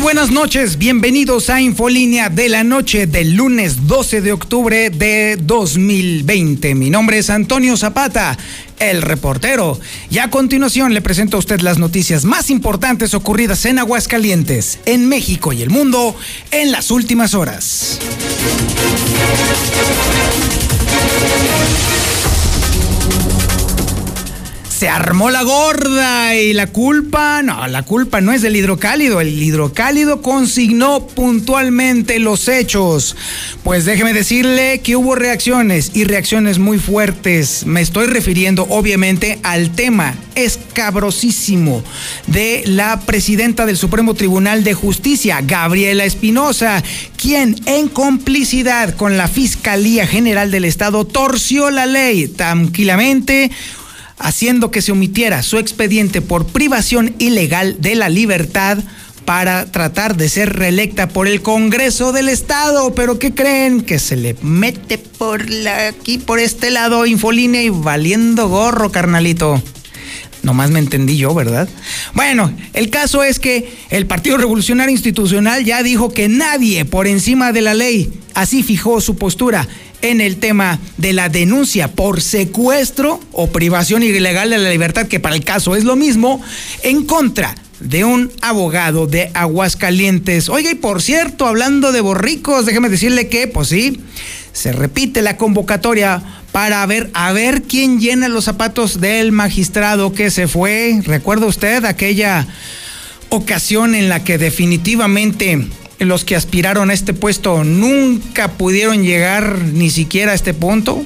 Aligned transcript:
buenas 0.00 0.30
noches, 0.30 0.78
bienvenidos 0.78 1.50
a 1.50 1.60
Infolínea 1.60 2.30
de 2.30 2.48
la 2.48 2.64
noche 2.64 3.06
del 3.06 3.34
lunes 3.34 3.86
12 3.86 4.22
de 4.22 4.32
octubre 4.32 4.88
de 4.88 5.36
2020. 5.36 6.74
Mi 6.74 6.88
nombre 6.88 7.18
es 7.18 7.28
Antonio 7.28 7.76
Zapata, 7.76 8.38
el 8.78 9.02
reportero, 9.02 9.78
y 10.10 10.18
a 10.18 10.30
continuación 10.30 10.94
le 10.94 11.02
presento 11.02 11.36
a 11.36 11.40
usted 11.40 11.60
las 11.60 11.78
noticias 11.78 12.24
más 12.24 12.50
importantes 12.50 13.12
ocurridas 13.14 13.64
en 13.66 13.78
Aguascalientes, 13.78 14.78
en 14.86 15.06
México 15.08 15.52
y 15.52 15.62
el 15.62 15.70
mundo 15.70 16.16
en 16.50 16.72
las 16.72 16.90
últimas 16.90 17.34
horas. 17.34 17.98
Se 24.80 24.88
armó 24.88 25.30
la 25.30 25.42
gorda 25.42 26.34
y 26.36 26.54
la 26.54 26.68
culpa, 26.68 27.42
no, 27.42 27.68
la 27.68 27.82
culpa 27.82 28.22
no 28.22 28.32
es 28.32 28.40
del 28.40 28.56
hidrocálido, 28.56 29.20
el 29.20 29.42
hidrocálido 29.42 30.22
consignó 30.22 31.06
puntualmente 31.06 32.18
los 32.18 32.48
hechos. 32.48 33.14
Pues 33.62 33.84
déjeme 33.84 34.14
decirle 34.14 34.80
que 34.80 34.96
hubo 34.96 35.16
reacciones 35.16 35.90
y 35.92 36.04
reacciones 36.04 36.58
muy 36.58 36.78
fuertes. 36.78 37.66
Me 37.66 37.82
estoy 37.82 38.06
refiriendo 38.06 38.66
obviamente 38.70 39.38
al 39.42 39.72
tema 39.72 40.14
escabrosísimo 40.34 41.84
de 42.26 42.62
la 42.64 43.00
presidenta 43.00 43.66
del 43.66 43.76
Supremo 43.76 44.14
Tribunal 44.14 44.64
de 44.64 44.72
Justicia, 44.72 45.42
Gabriela 45.42 46.06
Espinosa, 46.06 46.82
quien 47.18 47.54
en 47.66 47.88
complicidad 47.88 48.94
con 48.96 49.18
la 49.18 49.28
Fiscalía 49.28 50.06
General 50.06 50.50
del 50.50 50.64
Estado 50.64 51.04
torció 51.04 51.70
la 51.70 51.84
ley 51.84 52.28
tranquilamente 52.28 53.50
haciendo 54.20 54.70
que 54.70 54.82
se 54.82 54.92
omitiera 54.92 55.42
su 55.42 55.58
expediente 55.58 56.20
por 56.22 56.46
privación 56.46 57.14
ilegal 57.18 57.76
de 57.80 57.96
la 57.96 58.08
libertad 58.08 58.78
para 59.24 59.70
tratar 59.70 60.16
de 60.16 60.28
ser 60.28 60.56
reelecta 60.56 61.08
por 61.08 61.28
el 61.28 61.42
Congreso 61.42 62.12
del 62.12 62.28
Estado. 62.28 62.94
Pero 62.94 63.18
¿qué 63.18 63.34
creen? 63.34 63.82
Que 63.82 63.98
se 63.98 64.16
le 64.16 64.36
mete 64.42 64.98
por 64.98 65.44
aquí, 65.88 66.18
por 66.18 66.38
este 66.38 66.70
lado, 66.70 67.06
infolínea 67.06 67.62
y 67.62 67.70
valiendo 67.70 68.48
gorro, 68.48 68.90
carnalito. 68.90 69.62
Nomás 70.42 70.70
me 70.70 70.78
entendí 70.78 71.16
yo, 71.18 71.34
¿verdad? 71.34 71.68
Bueno, 72.14 72.52
el 72.72 72.88
caso 72.90 73.22
es 73.22 73.38
que 73.38 73.72
el 73.90 74.06
Partido 74.06 74.38
Revolucionario 74.38 74.92
Institucional 74.92 75.64
ya 75.64 75.82
dijo 75.82 76.10
que 76.10 76.28
nadie 76.28 76.84
por 76.84 77.06
encima 77.06 77.52
de 77.52 77.60
la 77.60 77.74
ley, 77.74 78.10
así 78.34 78.62
fijó 78.62 79.00
su 79.00 79.16
postura 79.16 79.68
en 80.02 80.20
el 80.20 80.38
tema 80.38 80.78
de 80.96 81.12
la 81.12 81.28
denuncia 81.28 81.88
por 81.88 82.22
secuestro 82.22 83.20
o 83.32 83.48
privación 83.48 84.02
ilegal 84.02 84.50
de 84.50 84.58
la 84.58 84.70
libertad, 84.70 85.08
que 85.08 85.20
para 85.20 85.34
el 85.34 85.44
caso 85.44 85.76
es 85.76 85.84
lo 85.84 85.96
mismo, 85.96 86.40
en 86.82 87.04
contra 87.04 87.54
de 87.80 88.04
un 88.04 88.30
abogado 88.42 89.06
de 89.06 89.30
Aguascalientes. 89.34 90.48
Oiga, 90.48 90.70
y 90.70 90.74
por 90.74 91.02
cierto, 91.02 91.46
hablando 91.46 91.92
de 91.92 92.00
borricos, 92.00 92.66
déjeme 92.66 92.88
decirle 92.88 93.28
que, 93.28 93.46
pues 93.46 93.68
sí, 93.68 94.00
se 94.52 94.72
repite 94.72 95.22
la 95.22 95.36
convocatoria 95.36 96.22
para 96.52 96.84
ver 96.86 97.10
a 97.14 97.32
ver 97.32 97.62
quién 97.62 98.00
llena 98.00 98.28
los 98.28 98.44
zapatos 98.44 99.00
del 99.00 99.32
magistrado 99.32 100.12
que 100.12 100.30
se 100.30 100.48
fue. 100.48 101.00
¿Recuerda 101.04 101.46
usted 101.46 101.84
aquella 101.84 102.46
ocasión 103.30 103.94
en 103.94 104.08
la 104.08 104.24
que 104.24 104.38
definitivamente 104.38 105.68
los 106.00 106.24
que 106.24 106.36
aspiraron 106.36 106.90
a 106.90 106.94
este 106.94 107.14
puesto 107.14 107.62
nunca 107.64 108.48
pudieron 108.52 109.04
llegar 109.04 109.58
ni 109.58 109.90
siquiera 109.90 110.32
a 110.32 110.34
este 110.34 110.54
punto. 110.54 111.04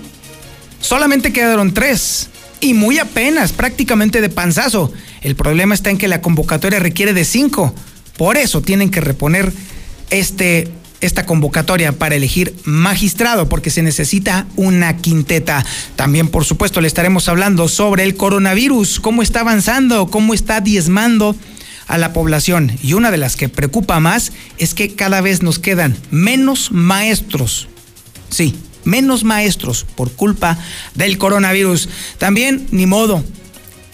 Solamente 0.81 1.33
quedaron 1.33 1.75
tres 1.75 2.29
y 2.61 2.75
muy 2.75 2.99
apenas, 2.99 3.53
prácticamente 3.53 4.21
de 4.21 4.29
panzazo. 4.29 4.93
El 5.21 5.37
problema 5.37 5.75
está 5.75 5.91
en 5.91 5.99
que 5.99 6.09
la 6.09 6.21
convocatoria 6.21 6.79
requiere 6.79 7.13
de 7.13 7.25
cinco. 7.25 7.75
Por 8.17 8.37
eso 8.37 8.63
tienen 8.63 8.91
que 8.91 9.01
reponer 9.01 9.53
este, 10.11 10.69
esta 11.05 11.27
convocatoria 11.27 11.93
para 11.93 12.15
elegir 12.15 12.55
magistrado, 12.65 13.49
porque 13.49 13.71
se 13.71 13.83
necesita 13.83 14.47
una 14.57 14.97
quinteta. 14.97 15.65
También, 15.97 16.29
por 16.29 16.45
supuesto, 16.45 16.81
le 16.81 16.89
estaremos 16.89 17.29
hablando 17.29 17.69
sobre 17.69 18.05
el 18.05 18.17
coronavirus, 18.17 19.01
cómo 19.01 19.23
está 19.23 19.41
avanzando, 19.41 20.07
cómo 20.09 20.35
está 20.35 20.61
diezmando 20.61 21.37
a 21.87 21.99
la 21.99 22.13
población 22.15 22.73
y 22.83 22.95
una 22.95 23.11
de 23.11 23.19
las 23.19 23.37
que 23.37 23.51
preocupa 23.51 24.01
más 24.01 24.33
es 24.57 24.73
que 24.73 24.95
cada 24.95 25.21
vez 25.21 25.43
nos 25.43 25.59
quedan 25.59 25.97
menos 26.11 26.73
maestros. 26.73 27.69
Sí, 28.31 28.57
menos 28.85 29.25
maestros 29.25 29.85
por 29.95 30.11
culpa 30.13 30.59
del 30.95 31.19
coronavirus. 31.19 31.89
También, 32.19 32.67
ni 32.71 32.87
modo, 32.87 33.23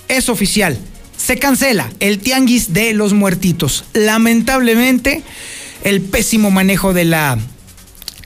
es 0.09 0.29
oficial. 0.29 0.79
Se 1.17 1.39
cancela 1.39 1.91
el 2.01 2.19
tianguis 2.19 2.73
de 2.73 2.95
los 2.95 3.13
muertitos. 3.13 3.85
Lamentablemente, 3.93 5.23
el 5.85 6.01
pésimo 6.01 6.51
manejo 6.51 6.93
de 6.93 7.05
la 7.05 7.39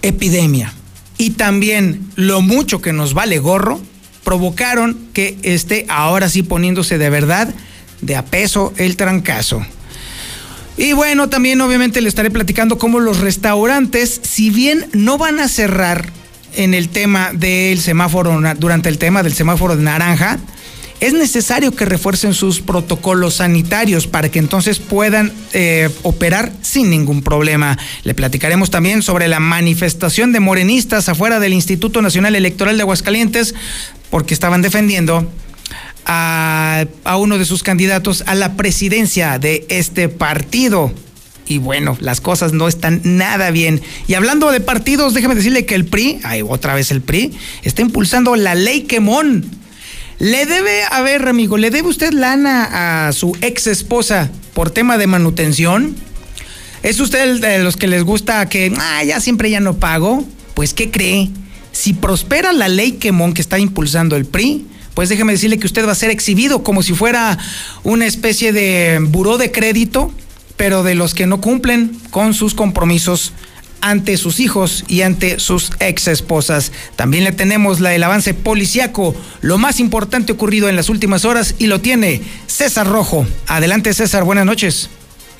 epidemia 0.02 0.72
y 1.18 1.30
también 1.30 2.10
lo 2.16 2.40
mucho 2.40 2.80
que 2.80 2.92
nos 2.92 3.14
vale 3.14 3.38
gorro 3.38 3.80
provocaron 4.24 4.98
que 5.12 5.38
esté 5.42 5.86
ahora 5.88 6.28
sí 6.28 6.42
poniéndose 6.42 6.98
de 6.98 7.10
verdad 7.10 7.54
de 8.00 8.16
a 8.16 8.24
peso 8.24 8.72
el 8.76 8.96
trancazo. 8.96 9.64
Y 10.76 10.92
bueno, 10.92 11.28
también 11.28 11.60
obviamente 11.60 12.00
le 12.00 12.08
estaré 12.08 12.30
platicando 12.30 12.78
cómo 12.78 12.98
los 12.98 13.20
restaurantes, 13.20 14.20
si 14.24 14.50
bien 14.50 14.86
no 14.92 15.18
van 15.18 15.38
a 15.38 15.48
cerrar 15.48 16.10
en 16.56 16.74
el 16.74 16.88
tema 16.88 17.30
del 17.32 17.80
semáforo, 17.80 18.40
durante 18.58 18.88
el 18.88 18.98
tema 18.98 19.22
del 19.22 19.34
semáforo 19.34 19.76
de 19.76 19.82
naranja, 19.84 20.38
es 21.04 21.12
necesario 21.12 21.74
que 21.74 21.84
refuercen 21.84 22.32
sus 22.32 22.60
protocolos 22.60 23.34
sanitarios 23.34 24.06
para 24.06 24.30
que 24.30 24.38
entonces 24.38 24.78
puedan 24.78 25.32
eh, 25.52 25.90
operar 26.02 26.50
sin 26.62 26.88
ningún 26.88 27.22
problema. 27.22 27.78
Le 28.04 28.14
platicaremos 28.14 28.70
también 28.70 29.02
sobre 29.02 29.28
la 29.28 29.38
manifestación 29.38 30.32
de 30.32 30.40
morenistas 30.40 31.10
afuera 31.10 31.40
del 31.40 31.52
Instituto 31.52 32.00
Nacional 32.00 32.34
Electoral 32.36 32.76
de 32.76 32.82
Aguascalientes 32.82 33.54
porque 34.08 34.32
estaban 34.32 34.62
defendiendo 34.62 35.30
a, 36.06 36.86
uno 37.18 37.38
de 37.38 37.44
sus 37.44 37.62
candidatos 37.62 38.24
a 38.26 38.34
la 38.34 38.54
presidencia 38.54 39.38
de 39.38 39.66
este 39.68 40.08
partido. 40.08 40.92
Y 41.46 41.58
bueno, 41.58 41.98
las 42.00 42.22
cosas 42.22 42.54
no 42.54 42.66
están 42.66 43.02
nada 43.04 43.50
bien. 43.50 43.82
Y 44.06 44.14
hablando 44.14 44.50
de 44.50 44.60
partidos, 44.60 45.12
déjeme 45.12 45.34
decirle 45.34 45.66
que 45.66 45.74
el 45.74 45.84
PRI, 45.84 46.20
ay, 46.24 46.42
otra 46.42 46.74
vez 46.74 46.90
el 46.90 47.02
PRI, 47.02 47.34
está 47.62 47.82
impulsando 47.82 48.34
la 48.36 48.54
ley 48.54 48.82
Quemón. 48.82 49.63
Le 50.18 50.46
debe, 50.46 50.82
a 50.90 51.02
ver, 51.02 51.28
amigo, 51.28 51.56
¿le 51.56 51.70
debe 51.70 51.88
usted 51.88 52.12
lana 52.12 53.08
a 53.08 53.12
su 53.12 53.36
ex 53.40 53.66
esposa 53.66 54.30
por 54.54 54.70
tema 54.70 54.96
de 54.96 55.06
manutención? 55.06 55.96
¿Es 56.82 57.00
usted 57.00 57.40
de 57.40 57.58
los 57.60 57.76
que 57.76 57.86
les 57.86 58.04
gusta 58.04 58.48
que, 58.48 58.72
ah, 58.78 59.02
ya 59.04 59.20
siempre 59.20 59.50
ya 59.50 59.60
no 59.60 59.74
pago? 59.74 60.24
Pues, 60.54 60.72
¿qué 60.72 60.90
cree? 60.90 61.30
Si 61.72 61.94
prospera 61.94 62.52
la 62.52 62.68
ley 62.68 62.92
Quemón 62.92 63.34
que 63.34 63.40
está 63.42 63.58
impulsando 63.58 64.16
el 64.16 64.24
PRI, 64.26 64.66
pues 64.94 65.08
déjeme 65.08 65.32
decirle 65.32 65.58
que 65.58 65.66
usted 65.66 65.86
va 65.86 65.92
a 65.92 65.96
ser 65.96 66.10
exhibido 66.10 66.62
como 66.62 66.82
si 66.82 66.94
fuera 66.94 67.36
una 67.82 68.06
especie 68.06 68.52
de 68.52 69.00
buró 69.00 69.38
de 69.38 69.50
crédito, 69.50 70.12
pero 70.56 70.84
de 70.84 70.94
los 70.94 71.14
que 71.14 71.26
no 71.26 71.40
cumplen 71.40 71.98
con 72.10 72.32
sus 72.32 72.54
compromisos 72.54 73.32
ante 73.84 74.16
sus 74.16 74.40
hijos 74.40 74.84
y 74.88 75.02
ante 75.02 75.38
sus 75.38 75.70
ex 75.78 76.08
esposas. 76.08 76.72
También 76.96 77.24
le 77.24 77.32
tenemos 77.32 77.80
la, 77.80 77.94
el 77.94 78.02
avance 78.02 78.34
policiaco, 78.34 79.14
lo 79.42 79.58
más 79.58 79.78
importante 79.78 80.32
ocurrido 80.32 80.68
en 80.68 80.76
las 80.76 80.88
últimas 80.88 81.24
horas 81.24 81.54
y 81.58 81.66
lo 81.66 81.80
tiene 81.80 82.22
César 82.46 82.88
Rojo. 82.88 83.26
Adelante 83.46 83.92
César, 83.92 84.24
buenas 84.24 84.46
noches. 84.46 84.90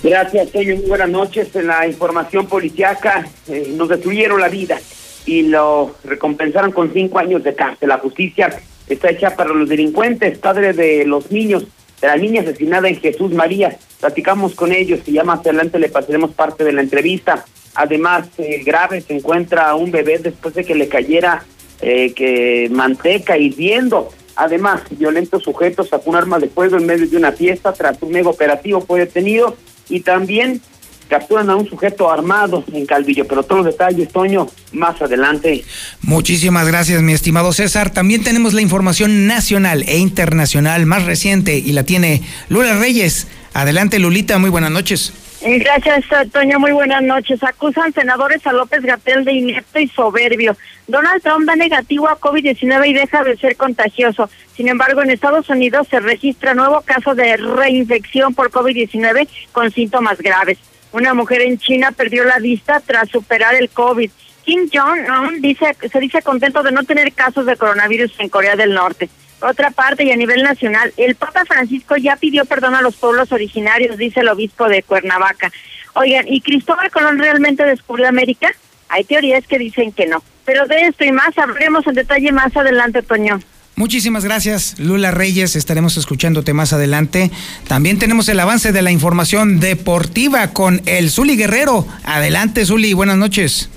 Gracias, 0.02 0.50
Toño, 0.52 0.76
muy 0.76 0.87
buenas 0.87 1.08
noches. 1.08 1.49
En 1.56 1.67
la 1.67 1.87
información 1.88 2.46
policiaca 2.46 3.26
eh, 3.49 3.73
nos 3.75 3.88
destruyeron 3.88 4.38
la 4.38 4.49
vida 4.49 4.79
y 5.25 5.43
lo 5.43 5.97
recompensaron 6.05 6.73
con 6.73 6.93
cinco 6.93 7.19
años 7.19 7.43
de 7.43 7.55
cárcel. 7.55 7.88
La 7.88 7.99
justicia 7.99 8.61
está 8.87 9.11
hecha 9.11 9.35
para 9.35 9.55
los 9.55 9.67
delincuentes, 9.67 10.37
padre 10.37 10.75
de 10.75 11.06
los 11.06 11.31
niños, 11.31 11.64
de 12.02 12.08
la 12.08 12.17
niña 12.17 12.43
asesinada 12.43 12.88
en 12.88 13.00
Jesús 13.00 13.32
María. 13.32 13.79
Platicamos 14.00 14.55
con 14.55 14.73
ellos 14.73 15.00
y 15.06 15.12
ya 15.12 15.25
más 15.25 15.40
adelante 15.40 15.79
le 15.79 15.88
pasaremos 15.88 16.32
parte 16.32 16.64
de 16.64 16.73
la 16.73 16.82
entrevista. 16.82 17.47
Además, 17.75 18.29
eh, 18.38 18.62
grave 18.65 19.00
se 19.00 19.17
encuentra 19.17 19.75
un 19.75 19.91
bebé 19.91 20.19
después 20.19 20.55
de 20.55 20.65
que 20.65 20.75
le 20.75 20.88
cayera 20.88 21.44
eh, 21.81 22.12
que 22.15 22.69
manteca 22.71 23.37
hirviendo. 23.37 24.11
Además, 24.37 24.82
violento 24.91 25.41
sujeto 25.41 25.85
sacó 25.85 26.11
un 26.11 26.17
arma 26.17 26.38
de 26.38 26.49
fuego 26.49 26.76
en 26.76 26.87
medio 26.87 27.06
de 27.06 27.17
una 27.17 27.32
fiesta 27.32 27.73
tras 27.73 28.00
un 28.00 28.12
mega 28.12 28.31
operativo 28.31 28.81
fue 28.81 29.00
detenido 29.00 29.56
y 29.88 30.00
también 30.00 30.61
capturan 31.09 31.50
a 31.50 31.56
un 31.56 31.69
sujeto 31.69 32.11
armado 32.11 32.65
en 32.73 32.87
Calvillo, 32.87 33.26
pero 33.26 33.43
todos 33.43 33.65
los 33.65 33.75
detalles, 33.75 34.09
Toño, 34.09 34.49
más 34.73 35.00
adelante. 35.00 35.65
Muchísimas 36.00 36.67
gracias, 36.67 37.03
mi 37.03 37.12
estimado 37.12 37.53
César. 37.53 37.91
También 37.91 38.25
tenemos 38.25 38.55
la 38.55 38.62
información 38.62 39.26
nacional 39.26 39.85
e 39.87 39.99
internacional 39.99 40.87
más 40.87 41.05
reciente 41.05 41.59
y 41.59 41.73
la 41.73 41.85
tiene 41.85 42.23
Lula 42.49 42.79
Reyes. 42.79 43.26
Adelante, 43.53 43.99
Lulita, 43.99 44.38
muy 44.38 44.50
buenas 44.50 44.71
noches. 44.71 45.12
Gracias, 45.46 46.06
Toño. 46.32 46.58
Muy 46.58 46.73
buenas 46.73 47.02
noches. 47.02 47.43
Acusan 47.43 47.93
senadores 47.93 48.46
a 48.46 48.52
López 48.55 48.81
Gatel 48.81 49.26
de 49.26 49.32
inepto 49.35 49.79
y 49.79 49.88
soberbio. 49.88 50.56
Donald 50.87 51.23
Trump 51.23 51.44
da 51.44 51.55
negativo 51.55 52.08
a 52.08 52.19
COVID-19 52.19 52.88
y 52.88 52.94
deja 52.94 53.23
de 53.23 53.37
ser 53.37 53.55
contagioso. 53.56 54.31
Sin 54.56 54.69
embargo, 54.69 55.02
en 55.02 55.11
Estados 55.11 55.50
Unidos 55.50 55.87
se 55.91 56.00
registra 56.00 56.55
nuevo 56.55 56.81
caso 56.81 57.14
de 57.14 57.37
reinfección 57.37 58.35
por 58.35 58.50
COVID-19 58.50 59.29
con 59.52 59.70
síntomas 59.70 60.17
graves. 60.17 60.56
Una 60.93 61.12
mujer 61.12 61.43
en 61.43 61.58
China 61.58 61.93
perdió 61.93 62.25
la 62.25 62.38
vista 62.38 62.81
tras 62.81 63.11
superar 63.11 63.55
el 63.55 63.69
COVID. 63.69 64.11
Kim 64.47 64.70
Jong-un 64.73 65.43
dice, 65.43 65.76
se 65.93 66.00
dice 66.00 66.23
contento 66.23 66.62
de 66.62 66.73
no 66.73 66.85
tener 66.85 67.12
casos 67.12 67.44
de 67.44 67.56
coronavirus 67.56 68.14
en 68.19 68.31
Corea 68.31 68.56
del 68.56 68.73
Norte. 68.73 69.11
Otra 69.44 69.70
parte, 69.70 70.05
y 70.05 70.11
a 70.11 70.17
nivel 70.17 70.43
nacional, 70.43 70.93
el 70.96 71.14
Papa 71.14 71.44
Francisco 71.46 71.96
ya 71.96 72.17
pidió 72.17 72.44
perdón 72.44 72.75
a 72.75 72.82
los 72.82 72.96
pueblos 72.96 73.32
originarios, 73.32 73.96
dice 73.96 74.20
el 74.20 74.29
obispo 74.29 74.69
de 74.69 74.82
Cuernavaca. 74.82 75.52
Oigan, 75.94 76.26
¿y 76.29 76.41
Cristóbal 76.41 76.91
Colón 76.91 77.19
realmente 77.19 77.64
descubrió 77.64 78.08
América? 78.08 78.49
Hay 78.88 79.05
teorías 79.05 79.46
que 79.46 79.58
dicen 79.58 79.93
que 79.93 80.06
no. 80.06 80.23
Pero 80.44 80.67
de 80.67 80.87
esto 80.87 81.05
y 81.05 81.12
más 81.12 81.37
hablaremos 81.38 81.87
en 81.87 81.94
detalle 81.94 82.32
más 82.32 82.56
adelante, 82.56 83.02
Toño. 83.02 83.41
Muchísimas 83.76 84.25
gracias, 84.25 84.79
Lula 84.79 85.11
Reyes. 85.11 85.56
Estaremos 85.56 85.97
escuchándote 85.97 86.52
más 86.52 86.73
adelante. 86.73 87.31
También 87.67 87.99
tenemos 87.99 88.29
el 88.29 88.38
avance 88.38 88.70
de 88.70 88.82
la 88.82 88.93
información 88.93 89.58
deportiva 89.58 90.49
con 90.52 90.81
el 90.87 91.11
Zuli 91.11 91.37
Guerrero. 91.37 91.87
Adelante, 92.05 92.64
Zuli, 92.67 92.93
buenas 92.93 93.17
noches. 93.17 93.69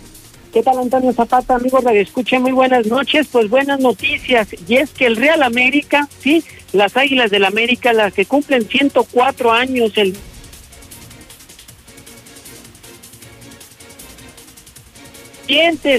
¿Qué 0.53 0.63
tal, 0.63 0.79
Antonio 0.79 1.11
Zapata, 1.13 1.55
amigos 1.55 1.83
de 1.83 2.01
Escucha? 2.01 2.39
Muy 2.39 2.51
buenas 2.51 2.87
noches. 2.87 3.27
Pues 3.31 3.49
buenas 3.49 3.79
noticias. 3.79 4.47
Y 4.67 4.77
es 4.77 4.91
que 4.91 5.05
el 5.05 5.17
Real 5.17 5.43
América, 5.43 6.07
sí, 6.19 6.43
las 6.71 6.95
Águilas 6.95 7.31
del 7.31 7.45
América, 7.45 7.91
las 7.93 8.13
que 8.13 8.25
cumplen 8.25 8.67
104 8.67 9.51
años 9.51 9.91
el 9.97 10.15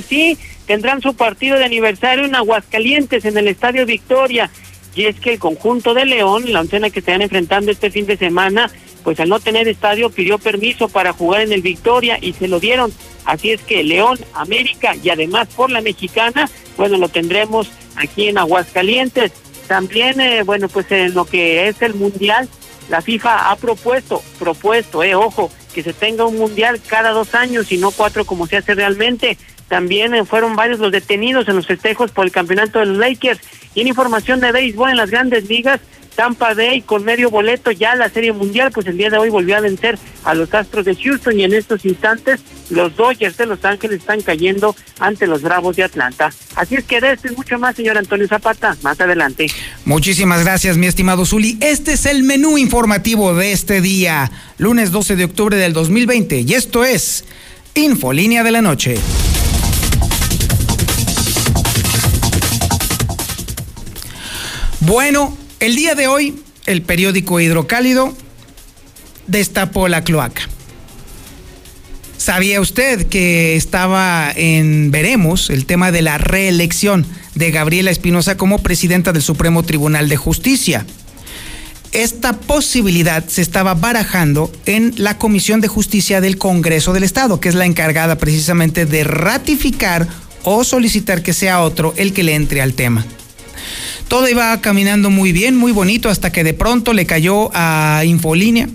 sí, 0.06 0.38
tendrán 0.66 1.00
su 1.00 1.14
partido 1.14 1.58
de 1.58 1.64
aniversario 1.64 2.24
en 2.24 2.34
Aguascalientes, 2.34 3.24
en 3.24 3.36
el 3.36 3.48
Estadio 3.48 3.86
Victoria. 3.86 4.50
Y 4.94 5.04
es 5.04 5.20
que 5.20 5.34
el 5.34 5.38
conjunto 5.38 5.94
de 5.94 6.06
León, 6.06 6.52
la 6.52 6.60
oncena 6.60 6.90
que 6.90 7.00
están 7.00 7.22
enfrentando 7.22 7.70
este 7.70 7.90
fin 7.90 8.06
de 8.06 8.16
semana, 8.16 8.70
pues 9.08 9.20
al 9.20 9.30
no 9.30 9.40
tener 9.40 9.66
estadio 9.68 10.10
pidió 10.10 10.36
permiso 10.36 10.86
para 10.86 11.14
jugar 11.14 11.40
en 11.40 11.52
el 11.52 11.62
Victoria 11.62 12.18
y 12.20 12.34
se 12.34 12.46
lo 12.46 12.60
dieron. 12.60 12.92
Así 13.24 13.52
es 13.52 13.62
que 13.62 13.82
León, 13.82 14.18
América 14.34 14.94
y 15.02 15.08
además 15.08 15.48
por 15.56 15.70
la 15.70 15.80
mexicana, 15.80 16.50
bueno, 16.76 16.98
lo 16.98 17.08
tendremos 17.08 17.70
aquí 17.96 18.28
en 18.28 18.36
Aguascalientes. 18.36 19.32
También, 19.66 20.20
eh, 20.20 20.42
bueno, 20.42 20.68
pues 20.68 20.92
en 20.92 21.14
lo 21.14 21.24
que 21.24 21.68
es 21.68 21.80
el 21.80 21.94
Mundial, 21.94 22.50
la 22.90 23.00
FIFA 23.00 23.50
ha 23.50 23.56
propuesto, 23.56 24.22
propuesto, 24.38 25.02
eh, 25.02 25.14
ojo, 25.14 25.50
que 25.72 25.82
se 25.82 25.94
tenga 25.94 26.26
un 26.26 26.36
Mundial 26.36 26.78
cada 26.86 27.12
dos 27.12 27.34
años 27.34 27.72
y 27.72 27.78
no 27.78 27.92
cuatro 27.92 28.26
como 28.26 28.46
se 28.46 28.58
hace 28.58 28.74
realmente. 28.74 29.38
También 29.68 30.14
eh, 30.14 30.26
fueron 30.26 30.54
varios 30.54 30.80
los 30.80 30.92
detenidos 30.92 31.48
en 31.48 31.56
los 31.56 31.66
festejos 31.66 32.10
por 32.10 32.26
el 32.26 32.30
campeonato 32.30 32.78
de 32.78 32.84
los 32.84 32.98
Lakers. 32.98 33.40
Y 33.74 33.80
en 33.80 33.88
información 33.88 34.40
de 34.40 34.52
béisbol 34.52 34.90
en 34.90 34.98
las 34.98 35.10
grandes 35.10 35.48
ligas, 35.48 35.80
Tampa 36.18 36.52
Bay 36.52 36.80
con 36.80 37.04
medio 37.04 37.30
boleto 37.30 37.70
ya 37.70 37.94
la 37.94 38.10
Serie 38.10 38.32
Mundial, 38.32 38.72
pues 38.72 38.88
el 38.88 38.98
día 38.98 39.08
de 39.08 39.18
hoy 39.18 39.30
volvió 39.30 39.56
a 39.56 39.60
vencer 39.60 39.96
a 40.24 40.34
los 40.34 40.52
Astros 40.52 40.84
de 40.84 40.96
Houston 40.96 41.38
y 41.38 41.44
en 41.44 41.54
estos 41.54 41.84
instantes 41.84 42.40
los 42.70 42.96
Dodgers 42.96 43.36
de 43.36 43.46
Los 43.46 43.64
Ángeles 43.64 44.00
están 44.00 44.22
cayendo 44.22 44.74
ante 44.98 45.28
los 45.28 45.42
Bravos 45.42 45.76
de 45.76 45.84
Atlanta. 45.84 46.32
Así 46.56 46.74
es 46.74 46.82
que 46.82 47.00
de 47.00 47.12
esto 47.12 47.28
y 47.28 47.36
mucho 47.36 47.56
más, 47.60 47.76
señor 47.76 47.96
Antonio 47.96 48.26
Zapata, 48.26 48.76
más 48.82 49.00
adelante. 49.00 49.46
Muchísimas 49.84 50.42
gracias, 50.42 50.76
mi 50.76 50.88
estimado 50.88 51.24
Zuli. 51.24 51.56
Este 51.60 51.92
es 51.92 52.04
el 52.04 52.24
menú 52.24 52.58
informativo 52.58 53.32
de 53.36 53.52
este 53.52 53.80
día, 53.80 54.32
lunes 54.58 54.90
12 54.90 55.14
de 55.14 55.22
octubre 55.22 55.56
del 55.56 55.72
2020, 55.72 56.40
y 56.40 56.54
esto 56.54 56.84
es 56.84 57.26
Infolínea 57.76 58.42
de 58.42 58.50
la 58.50 58.60
Noche. 58.60 58.96
Bueno, 64.80 65.38
el 65.60 65.76
día 65.76 65.94
de 65.94 66.06
hoy, 66.06 66.42
el 66.66 66.82
periódico 66.82 67.40
Hidrocálido 67.40 68.14
destapó 69.26 69.88
la 69.88 70.04
cloaca. 70.04 70.48
¿Sabía 72.16 72.60
usted 72.60 73.06
que 73.06 73.56
estaba 73.56 74.32
en 74.34 74.90
veremos 74.90 75.50
el 75.50 75.66
tema 75.66 75.92
de 75.92 76.02
la 76.02 76.18
reelección 76.18 77.06
de 77.34 77.50
Gabriela 77.50 77.90
Espinosa 77.90 78.36
como 78.36 78.58
presidenta 78.58 79.12
del 79.12 79.22
Supremo 79.22 79.62
Tribunal 79.62 80.08
de 80.08 80.16
Justicia? 80.16 80.84
Esta 81.92 82.34
posibilidad 82.34 83.26
se 83.26 83.40
estaba 83.40 83.74
barajando 83.74 84.52
en 84.66 84.92
la 84.98 85.16
Comisión 85.16 85.60
de 85.60 85.68
Justicia 85.68 86.20
del 86.20 86.36
Congreso 86.36 86.92
del 86.92 87.04
Estado, 87.04 87.40
que 87.40 87.48
es 87.48 87.54
la 87.54 87.64
encargada 87.64 88.18
precisamente 88.18 88.84
de 88.84 89.04
ratificar 89.04 90.06
o 90.42 90.64
solicitar 90.64 91.22
que 91.22 91.32
sea 91.32 91.62
otro 91.62 91.94
el 91.96 92.12
que 92.12 92.24
le 92.24 92.34
entre 92.34 92.60
al 92.60 92.74
tema. 92.74 93.06
Todo 94.08 94.26
iba 94.26 94.58
caminando 94.62 95.10
muy 95.10 95.32
bien, 95.32 95.56
muy 95.56 95.70
bonito, 95.70 96.08
hasta 96.08 96.32
que 96.32 96.42
de 96.42 96.54
pronto 96.54 96.94
le 96.94 97.04
cayó 97.04 97.50
a 97.54 98.02
Infolínea 98.06 98.68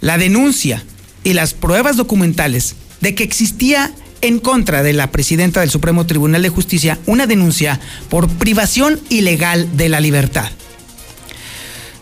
la 0.00 0.18
denuncia 0.18 0.82
y 1.24 1.34
las 1.34 1.52
pruebas 1.52 1.96
documentales 1.96 2.74
de 3.00 3.14
que 3.14 3.22
existía 3.24 3.92
en 4.22 4.38
contra 4.38 4.82
de 4.82 4.94
la 4.94 5.10
presidenta 5.10 5.60
del 5.60 5.70
Supremo 5.70 6.06
Tribunal 6.06 6.42
de 6.42 6.48
Justicia 6.48 6.98
una 7.06 7.26
denuncia 7.26 7.80
por 8.08 8.28
privación 8.28 8.98
ilegal 9.10 9.76
de 9.76 9.90
la 9.90 10.00
libertad. 10.00 10.50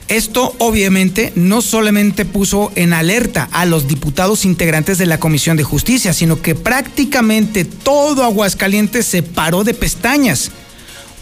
Esto 0.06 0.54
obviamente 0.58 1.32
no 1.34 1.62
solamente 1.62 2.24
puso 2.24 2.70
en 2.76 2.92
alerta 2.92 3.48
a 3.52 3.64
los 3.64 3.88
diputados 3.88 4.44
integrantes 4.44 4.98
de 4.98 5.06
la 5.06 5.18
Comisión 5.18 5.56
de 5.56 5.64
Justicia, 5.64 6.12
sino 6.12 6.42
que 6.42 6.54
prácticamente 6.54 7.64
todo 7.64 8.22
Aguascalientes 8.22 9.06
se 9.06 9.22
paró 9.22 9.64
de 9.64 9.74
pestañas 9.74 10.52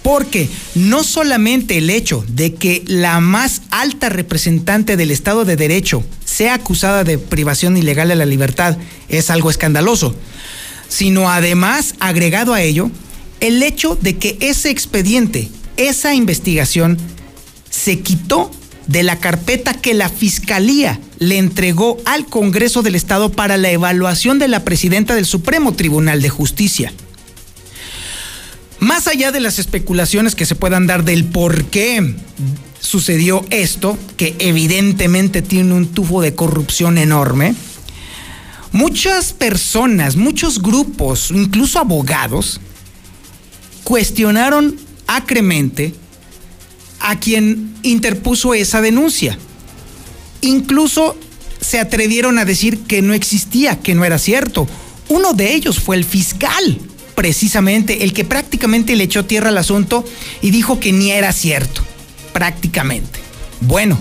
porque 0.02 0.49
no 0.75 1.04
solamente 1.04 1.78
el 1.78 1.90
hecho 1.90 2.25
de 2.28 2.54
que 2.54 2.82
la 2.87 3.20
más 3.20 3.62
alta 3.70 4.08
representante 4.08 4.96
del 4.96 5.10
Estado 5.10 5.44
de 5.44 5.56
Derecho 5.56 6.04
sea 6.25 6.54
acusada 6.54 7.04
de 7.04 7.18
privación 7.18 7.76
ilegal 7.76 8.09
de 8.09 8.16
la 8.16 8.26
libertad 8.26 8.76
es 9.09 9.30
algo 9.30 9.50
escandaloso, 9.50 10.14
sino 10.88 11.30
además, 11.30 11.94
agregado 12.00 12.52
a 12.52 12.62
ello, 12.62 12.90
el 13.40 13.62
hecho 13.62 13.97
de 14.00 14.18
que 14.18 14.37
ese 14.40 14.71
expediente, 14.71 15.49
esa 15.76 16.14
investigación, 16.14 16.99
se 17.71 18.00
quitó 18.00 18.50
de 18.87 19.02
la 19.02 19.18
carpeta 19.18 19.75
que 19.75 19.94
la 19.94 20.09
Fiscalía 20.09 21.00
le 21.18 21.38
entregó 21.38 21.99
al 22.04 22.26
Congreso 22.26 22.82
del 22.82 22.94
Estado 22.94 23.30
para 23.30 23.56
la 23.56 23.71
evaluación 23.71 24.38
de 24.38 24.49
la 24.49 24.64
presidenta 24.64 25.14
del 25.14 25.26
Supremo 25.26 25.75
Tribunal 25.75 26.21
de 26.21 26.28
Justicia. 26.28 26.92
Más 28.83 29.07
allá 29.07 29.31
de 29.31 29.39
las 29.39 29.61
especulaciones 29.61 30.35
que 30.35 30.45
se 30.45 30.57
puedan 30.57 30.89
dar 30.89 31.05
del 31.05 31.25
por 31.25 31.67
qué 31.67 32.17
sucedió 32.81 33.47
esto, 33.51 33.97
que 34.17 34.35
evidentemente 34.41 35.41
tiene 35.41 35.73
un 35.73 35.87
tufo 35.87 36.21
de 36.21 36.35
corrupción 36.35 36.99
enorme, 36.99 37.55
muchas 38.73 39.35
personas, 39.35 40.17
muchos 40.17 40.61
grupos, 40.61 41.31
incluso 41.31 41.79
abogados, 41.79 42.61
cuestionaron 43.85 44.77
acremente 45.07 45.95
a 46.99 47.21
quien 47.21 47.77
interpuso 47.85 48.53
esa 48.53 48.81
denuncia. 48.81 49.39
Incluso 50.41 51.17
se 51.61 51.79
atrevieron 51.79 52.37
a 52.37 52.45
decir 52.45 52.81
que 52.81 53.01
no 53.01 53.15
existía, 53.15 53.79
que 53.79 53.95
no 53.95 54.05
era 54.05 54.19
cierto. 54.19 54.67
Uno 55.09 55.35
de 55.35 55.55
ellos 55.55 55.79
fue 55.79 55.95
el 55.95 56.05
fiscal 56.05 56.81
precisamente 57.14 58.04
el 58.04 58.12
que 58.12 58.25
prácticamente 58.25 58.97
le 58.97 59.04
echó 59.04 59.25
tierra 59.25 59.49
al 59.49 59.59
asunto 59.59 60.04
y 60.40 60.50
dijo 60.50 60.81
que 60.81 60.92
ni 60.92 61.11
era 61.11 61.33
cierto, 61.33 61.83
prácticamente. 62.33 63.21
Bueno, 63.61 63.99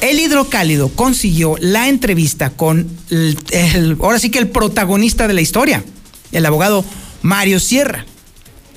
el 0.00 0.18
hidrocálido 0.18 0.88
consiguió 0.88 1.56
la 1.60 1.88
entrevista 1.88 2.50
con 2.50 2.88
el, 3.10 3.96
ahora 4.00 4.18
sí 4.18 4.30
que 4.30 4.38
el 4.38 4.48
protagonista 4.48 5.28
de 5.28 5.34
la 5.34 5.40
historia, 5.40 5.84
el 6.32 6.46
abogado 6.46 6.84
Mario 7.22 7.60
Sierra, 7.60 8.06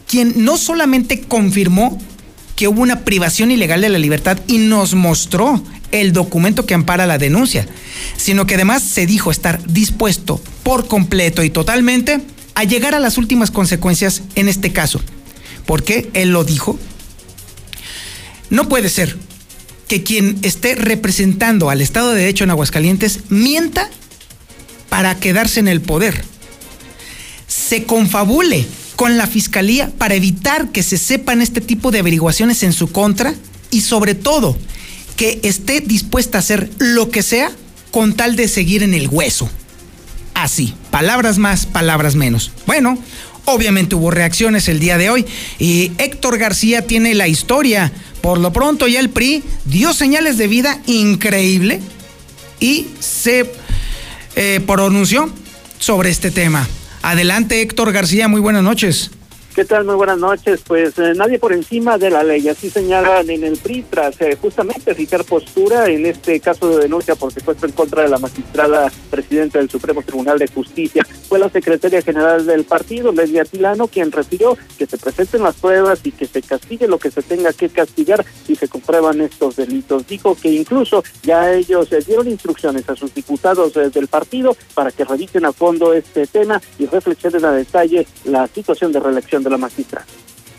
quien 0.07 0.43
no 0.43 0.57
solamente 0.57 1.21
confirmó 1.21 1.99
que 2.55 2.67
hubo 2.67 2.81
una 2.81 2.99
privación 2.99 3.51
ilegal 3.51 3.81
de 3.81 3.89
la 3.89 3.97
libertad 3.97 4.37
y 4.47 4.57
nos 4.59 4.93
mostró 4.93 5.63
el 5.91 6.11
documento 6.11 6.65
que 6.65 6.73
ampara 6.73 7.07
la 7.07 7.17
denuncia, 7.17 7.67
sino 8.17 8.45
que 8.45 8.55
además 8.55 8.83
se 8.83 9.05
dijo 9.05 9.31
estar 9.31 9.65
dispuesto 9.65 10.41
por 10.63 10.87
completo 10.87 11.43
y 11.43 11.49
totalmente 11.49 12.19
a 12.55 12.63
llegar 12.63 12.95
a 12.95 12.99
las 12.99 13.17
últimas 13.17 13.51
consecuencias 13.51 14.21
en 14.35 14.49
este 14.49 14.71
caso. 14.71 15.01
Porque 15.65 16.09
él 16.13 16.29
lo 16.29 16.43
dijo. 16.43 16.79
No 18.49 18.69
puede 18.69 18.89
ser 18.89 19.17
que 19.87 20.03
quien 20.03 20.37
esté 20.41 20.75
representando 20.75 21.69
al 21.69 21.81
Estado 21.81 22.11
de 22.11 22.21
Derecho 22.21 22.43
en 22.43 22.51
Aguascalientes 22.51 23.19
mienta 23.29 23.89
para 24.89 25.19
quedarse 25.19 25.59
en 25.59 25.67
el 25.67 25.81
poder, 25.81 26.23
se 27.47 27.83
confabule 27.83 28.65
con 28.95 29.17
la 29.17 29.27
fiscalía 29.27 29.91
para 29.97 30.15
evitar 30.15 30.71
que 30.71 30.83
se 30.83 30.97
sepan 30.97 31.41
este 31.41 31.61
tipo 31.61 31.91
de 31.91 31.99
averiguaciones 31.99 32.63
en 32.63 32.73
su 32.73 32.91
contra 32.91 33.33
y 33.71 33.81
sobre 33.81 34.15
todo 34.15 34.55
que 35.15 35.39
esté 35.43 35.81
dispuesta 35.81 36.37
a 36.37 36.39
hacer 36.39 36.69
lo 36.77 37.09
que 37.09 37.23
sea 37.23 37.51
con 37.91 38.13
tal 38.13 38.35
de 38.35 38.47
seguir 38.47 38.83
en 38.83 38.93
el 38.93 39.07
hueso. 39.07 39.49
Así, 40.43 40.73
palabras 40.91 41.37
más, 41.37 41.65
palabras 41.65 42.15
menos. 42.15 42.51
Bueno, 42.67 42.97
obviamente 43.45 43.95
hubo 43.95 44.11
reacciones 44.11 44.67
el 44.67 44.77
día 44.77 44.97
de 44.97 45.09
hoy 45.09 45.25
y 45.57 45.93
Héctor 45.97 46.37
García 46.37 46.85
tiene 46.85 47.15
la 47.15 47.29
historia. 47.29 47.93
Por 48.19 48.39
lo 48.39 48.51
pronto 48.51 48.89
ya 48.89 48.99
el 48.99 49.09
PRI 49.09 49.41
dio 49.63 49.93
señales 49.93 50.37
de 50.37 50.49
vida 50.49 50.81
increíble 50.85 51.79
y 52.59 52.87
se 52.99 53.53
eh, 54.35 54.59
pronunció 54.67 55.31
sobre 55.79 56.09
este 56.09 56.29
tema. 56.29 56.67
Adelante 57.03 57.61
Héctor 57.61 57.93
García, 57.93 58.27
muy 58.27 58.41
buenas 58.41 58.63
noches. 58.63 59.11
¿Qué 59.53 59.65
tal? 59.65 59.85
Muy 59.85 59.93
buenas 59.93 60.17
noches. 60.17 60.63
Pues 60.65 60.97
eh, 60.97 61.13
nadie 61.15 61.37
por 61.37 61.53
encima 61.53 61.99
de 61.99 62.09
la 62.09 62.23
ley, 62.23 62.49
así 62.49 62.71
señalan 62.71 63.29
en 63.29 63.43
el 63.43 63.55
PRI, 63.57 63.85
tras 63.87 64.19
eh, 64.19 64.35
justamente 64.41 64.95
fijar 64.95 65.23
postura 65.25 65.85
en 65.89 66.07
este 66.07 66.39
caso 66.39 66.69
de 66.69 66.81
denuncia 66.81 67.13
por 67.13 67.31
supuesto 67.31 67.67
en 67.67 67.71
contra 67.73 68.01
de 68.01 68.09
la 68.09 68.17
magistrada 68.17 68.91
presidenta 69.11 69.59
del 69.59 69.69
Supremo 69.69 70.01
Tribunal 70.01 70.39
de 70.39 70.47
Justicia. 70.47 71.05
Fue 71.29 71.37
la 71.37 71.49
secretaria 71.49 72.01
general 72.01 72.47
del 72.47 72.63
partido, 72.63 73.11
Leslie 73.11 73.45
Tilano, 73.45 73.87
quien 73.87 74.11
refirió 74.11 74.57
que 74.75 74.87
se 74.87 74.97
presenten 74.97 75.43
las 75.43 75.55
pruebas 75.55 75.99
y 76.03 76.11
que 76.11 76.25
se 76.25 76.41
castigue 76.41 76.87
lo 76.87 76.97
que 76.97 77.11
se 77.11 77.21
tenga 77.21 77.53
que 77.53 77.69
castigar 77.69 78.25
si 78.47 78.55
se 78.55 78.67
comprueban 78.67 79.21
estos 79.21 79.55
delitos. 79.55 80.07
Dijo 80.07 80.35
que 80.35 80.49
incluso 80.49 81.03
ya 81.21 81.53
ellos 81.53 81.91
eh, 81.91 81.99
dieron 82.05 82.27
instrucciones 82.27 82.89
a 82.89 82.95
sus 82.95 83.13
diputados 83.13 83.73
del 83.73 84.07
partido 84.07 84.57
para 84.73 84.91
que 84.91 85.05
revisen 85.05 85.45
a 85.45 85.53
fondo 85.53 85.93
este 85.93 86.25
tema 86.25 86.59
y 86.79 86.87
reflexionen 86.87 87.45
a 87.45 87.51
detalle 87.51 88.07
la 88.25 88.47
situación 88.47 88.91
de 88.91 88.99
reelección 88.99 89.42
de 89.43 89.49
la 89.49 89.57
magistrada. 89.57 90.05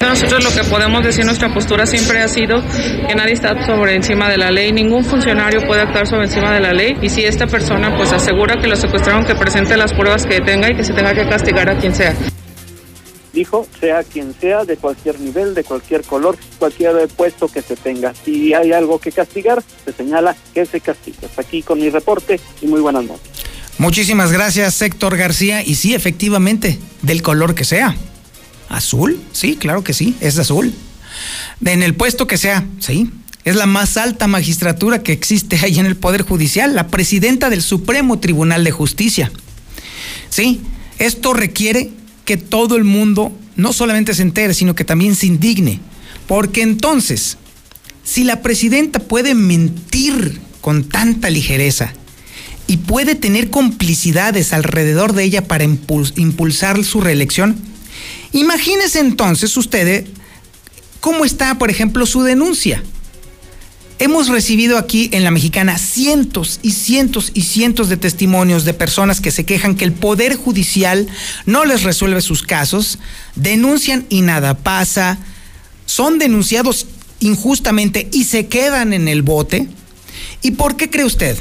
Nosotros 0.00 0.44
lo 0.44 0.50
que 0.50 0.68
podemos 0.68 1.02
decir, 1.02 1.24
nuestra 1.24 1.52
postura 1.52 1.86
siempre 1.86 2.20
ha 2.20 2.28
sido 2.28 2.62
que 3.08 3.14
nadie 3.14 3.32
está 3.32 3.64
sobre 3.66 3.96
encima 3.96 4.28
de 4.28 4.36
la 4.36 4.50
ley, 4.50 4.70
ningún 4.70 5.04
funcionario 5.04 5.66
puede 5.66 5.80
actuar 5.80 6.06
sobre 6.06 6.24
encima 6.24 6.52
de 6.52 6.60
la 6.60 6.72
ley 6.72 6.94
y 7.00 7.08
si 7.08 7.24
esta 7.24 7.46
persona 7.46 7.96
pues 7.96 8.12
asegura 8.12 8.60
que 8.60 8.68
lo 8.68 8.76
secuestraron, 8.76 9.24
que 9.24 9.34
presente 9.34 9.76
las 9.76 9.92
pruebas 9.92 10.26
que 10.26 10.40
tenga 10.40 10.70
y 10.70 10.76
que 10.76 10.84
se 10.84 10.92
tenga 10.92 11.14
que 11.14 11.26
castigar 11.26 11.70
a 11.70 11.78
quien 11.78 11.94
sea. 11.94 12.14
Dijo, 13.32 13.66
sea 13.80 14.04
quien 14.04 14.32
sea, 14.38 14.64
de 14.64 14.76
cualquier 14.76 15.18
nivel, 15.18 15.54
de 15.54 15.64
cualquier 15.64 16.02
color, 16.02 16.36
cualquier 16.58 17.08
puesto 17.08 17.48
que 17.48 17.62
se 17.62 17.74
tenga. 17.74 18.14
Si 18.14 18.54
hay 18.54 18.72
algo 18.72 19.00
que 19.00 19.10
castigar, 19.10 19.62
se 19.84 19.92
señala 19.92 20.36
que 20.52 20.64
se 20.66 20.80
castiga. 20.80 21.18
Hasta 21.24 21.42
aquí 21.42 21.62
con 21.62 21.80
mi 21.80 21.90
reporte 21.90 22.38
y 22.60 22.66
muy 22.66 22.80
buenas 22.80 23.04
noches. 23.04 23.28
Muchísimas 23.78 24.30
gracias, 24.30 24.80
Héctor 24.82 25.16
García. 25.16 25.64
Y 25.64 25.74
sí, 25.74 25.94
efectivamente, 25.94 26.78
del 27.02 27.22
color 27.22 27.56
que 27.56 27.64
sea. 27.64 27.96
¿Azul? 28.76 29.20
Sí, 29.32 29.56
claro 29.56 29.84
que 29.84 29.92
sí, 29.92 30.16
es 30.20 30.38
azul. 30.38 30.72
En 31.64 31.82
el 31.82 31.94
puesto 31.94 32.26
que 32.26 32.38
sea, 32.38 32.66
sí. 32.80 33.10
Es 33.44 33.56
la 33.56 33.66
más 33.66 33.96
alta 33.96 34.26
magistratura 34.26 35.02
que 35.02 35.12
existe 35.12 35.58
ahí 35.62 35.78
en 35.78 35.86
el 35.86 35.96
Poder 35.96 36.22
Judicial, 36.22 36.74
la 36.74 36.88
presidenta 36.88 37.50
del 37.50 37.62
Supremo 37.62 38.18
Tribunal 38.18 38.64
de 38.64 38.70
Justicia. 38.70 39.30
Sí, 40.30 40.62
esto 40.98 41.34
requiere 41.34 41.90
que 42.24 42.36
todo 42.36 42.76
el 42.76 42.84
mundo 42.84 43.32
no 43.56 43.72
solamente 43.72 44.14
se 44.14 44.22
entere, 44.22 44.54
sino 44.54 44.74
que 44.74 44.84
también 44.84 45.14
se 45.14 45.26
indigne. 45.26 45.80
Porque 46.26 46.62
entonces, 46.62 47.36
si 48.02 48.24
la 48.24 48.40
presidenta 48.40 48.98
puede 48.98 49.34
mentir 49.34 50.40
con 50.60 50.88
tanta 50.88 51.28
ligereza 51.28 51.92
y 52.66 52.78
puede 52.78 53.14
tener 53.14 53.50
complicidades 53.50 54.54
alrededor 54.54 55.12
de 55.12 55.24
ella 55.24 55.46
para 55.46 55.64
impulsar 55.64 56.82
su 56.82 57.02
reelección, 57.02 57.73
Imagínese 58.32 59.00
entonces 59.00 59.56
ustedes 59.56 60.04
cómo 61.00 61.24
está, 61.24 61.58
por 61.58 61.70
ejemplo, 61.70 62.06
su 62.06 62.22
denuncia. 62.22 62.82
Hemos 64.00 64.28
recibido 64.28 64.76
aquí 64.76 65.08
en 65.12 65.22
la 65.22 65.30
mexicana 65.30 65.78
cientos 65.78 66.58
y 66.62 66.72
cientos 66.72 67.30
y 67.32 67.42
cientos 67.42 67.88
de 67.88 67.96
testimonios 67.96 68.64
de 68.64 68.74
personas 68.74 69.20
que 69.20 69.30
se 69.30 69.44
quejan 69.44 69.76
que 69.76 69.84
el 69.84 69.92
Poder 69.92 70.34
Judicial 70.34 71.06
no 71.46 71.64
les 71.64 71.84
resuelve 71.84 72.20
sus 72.20 72.42
casos, 72.42 72.98
denuncian 73.36 74.04
y 74.08 74.22
nada 74.22 74.54
pasa, 74.54 75.18
son 75.86 76.18
denunciados 76.18 76.86
injustamente 77.20 78.08
y 78.12 78.24
se 78.24 78.46
quedan 78.46 78.92
en 78.92 79.06
el 79.06 79.22
bote. 79.22 79.68
¿Y 80.42 80.52
por 80.52 80.76
qué 80.76 80.90
cree 80.90 81.04
usted? 81.04 81.38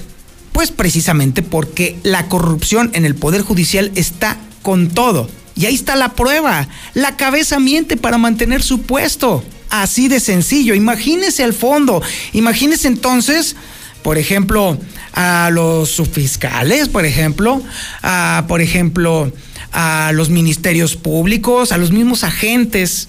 Pues 0.51 0.69
precisamente 0.69 1.41
porque 1.41 1.97
la 2.03 2.27
corrupción 2.29 2.91
en 2.93 3.05
el 3.05 3.15
Poder 3.15 3.41
Judicial 3.41 3.91
está 3.95 4.37
con 4.61 4.89
todo. 4.89 5.27
Y 5.55 5.65
ahí 5.65 5.75
está 5.75 5.95
la 5.95 6.15
prueba. 6.15 6.67
La 6.93 7.15
cabeza 7.15 7.59
miente 7.59 7.97
para 7.97 8.17
mantener 8.17 8.63
su 8.63 8.81
puesto. 8.81 9.43
Así 9.69 10.07
de 10.07 10.19
sencillo. 10.19 10.73
Imagínese 10.73 11.43
al 11.43 11.53
fondo. 11.53 12.01
Imagínese 12.33 12.87
entonces, 12.87 13.55
por 14.01 14.17
ejemplo, 14.17 14.77
a 15.13 15.49
los 15.51 15.89
subfiscales, 15.89 16.89
por 16.89 17.05
ejemplo, 17.05 17.61
a, 18.01 18.45
por 18.47 18.61
ejemplo, 18.61 19.31
a 19.71 20.11
los 20.13 20.29
ministerios 20.29 20.95
públicos, 20.95 21.71
a 21.71 21.77
los 21.77 21.91
mismos 21.91 22.23
agentes 22.23 23.07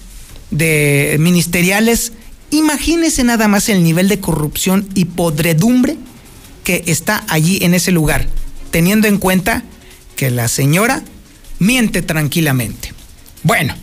de 0.51 1.17
ministeriales. 1.19 2.13
Imagínese 2.51 3.23
nada 3.23 3.47
más 3.47 3.69
el 3.69 3.83
nivel 3.83 4.07
de 4.07 4.19
corrupción 4.19 4.87
y 4.93 5.05
podredumbre 5.05 5.97
que 6.63 6.83
está 6.87 7.23
allí 7.27 7.59
en 7.61 7.73
ese 7.73 7.91
lugar, 7.91 8.27
teniendo 8.71 9.07
en 9.07 9.17
cuenta 9.17 9.63
que 10.15 10.31
la 10.31 10.47
señora 10.47 11.03
miente 11.59 12.01
tranquilamente. 12.01 12.93
Bueno, 13.43 13.75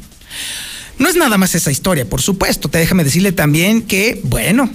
no 0.98 1.08
es 1.08 1.16
nada 1.16 1.38
más 1.38 1.54
esa 1.54 1.70
historia, 1.70 2.04
por 2.04 2.22
supuesto. 2.22 2.68
Te 2.68 2.78
déjame 2.78 3.04
decirle 3.04 3.32
también 3.32 3.82
que, 3.82 4.20
bueno, 4.24 4.70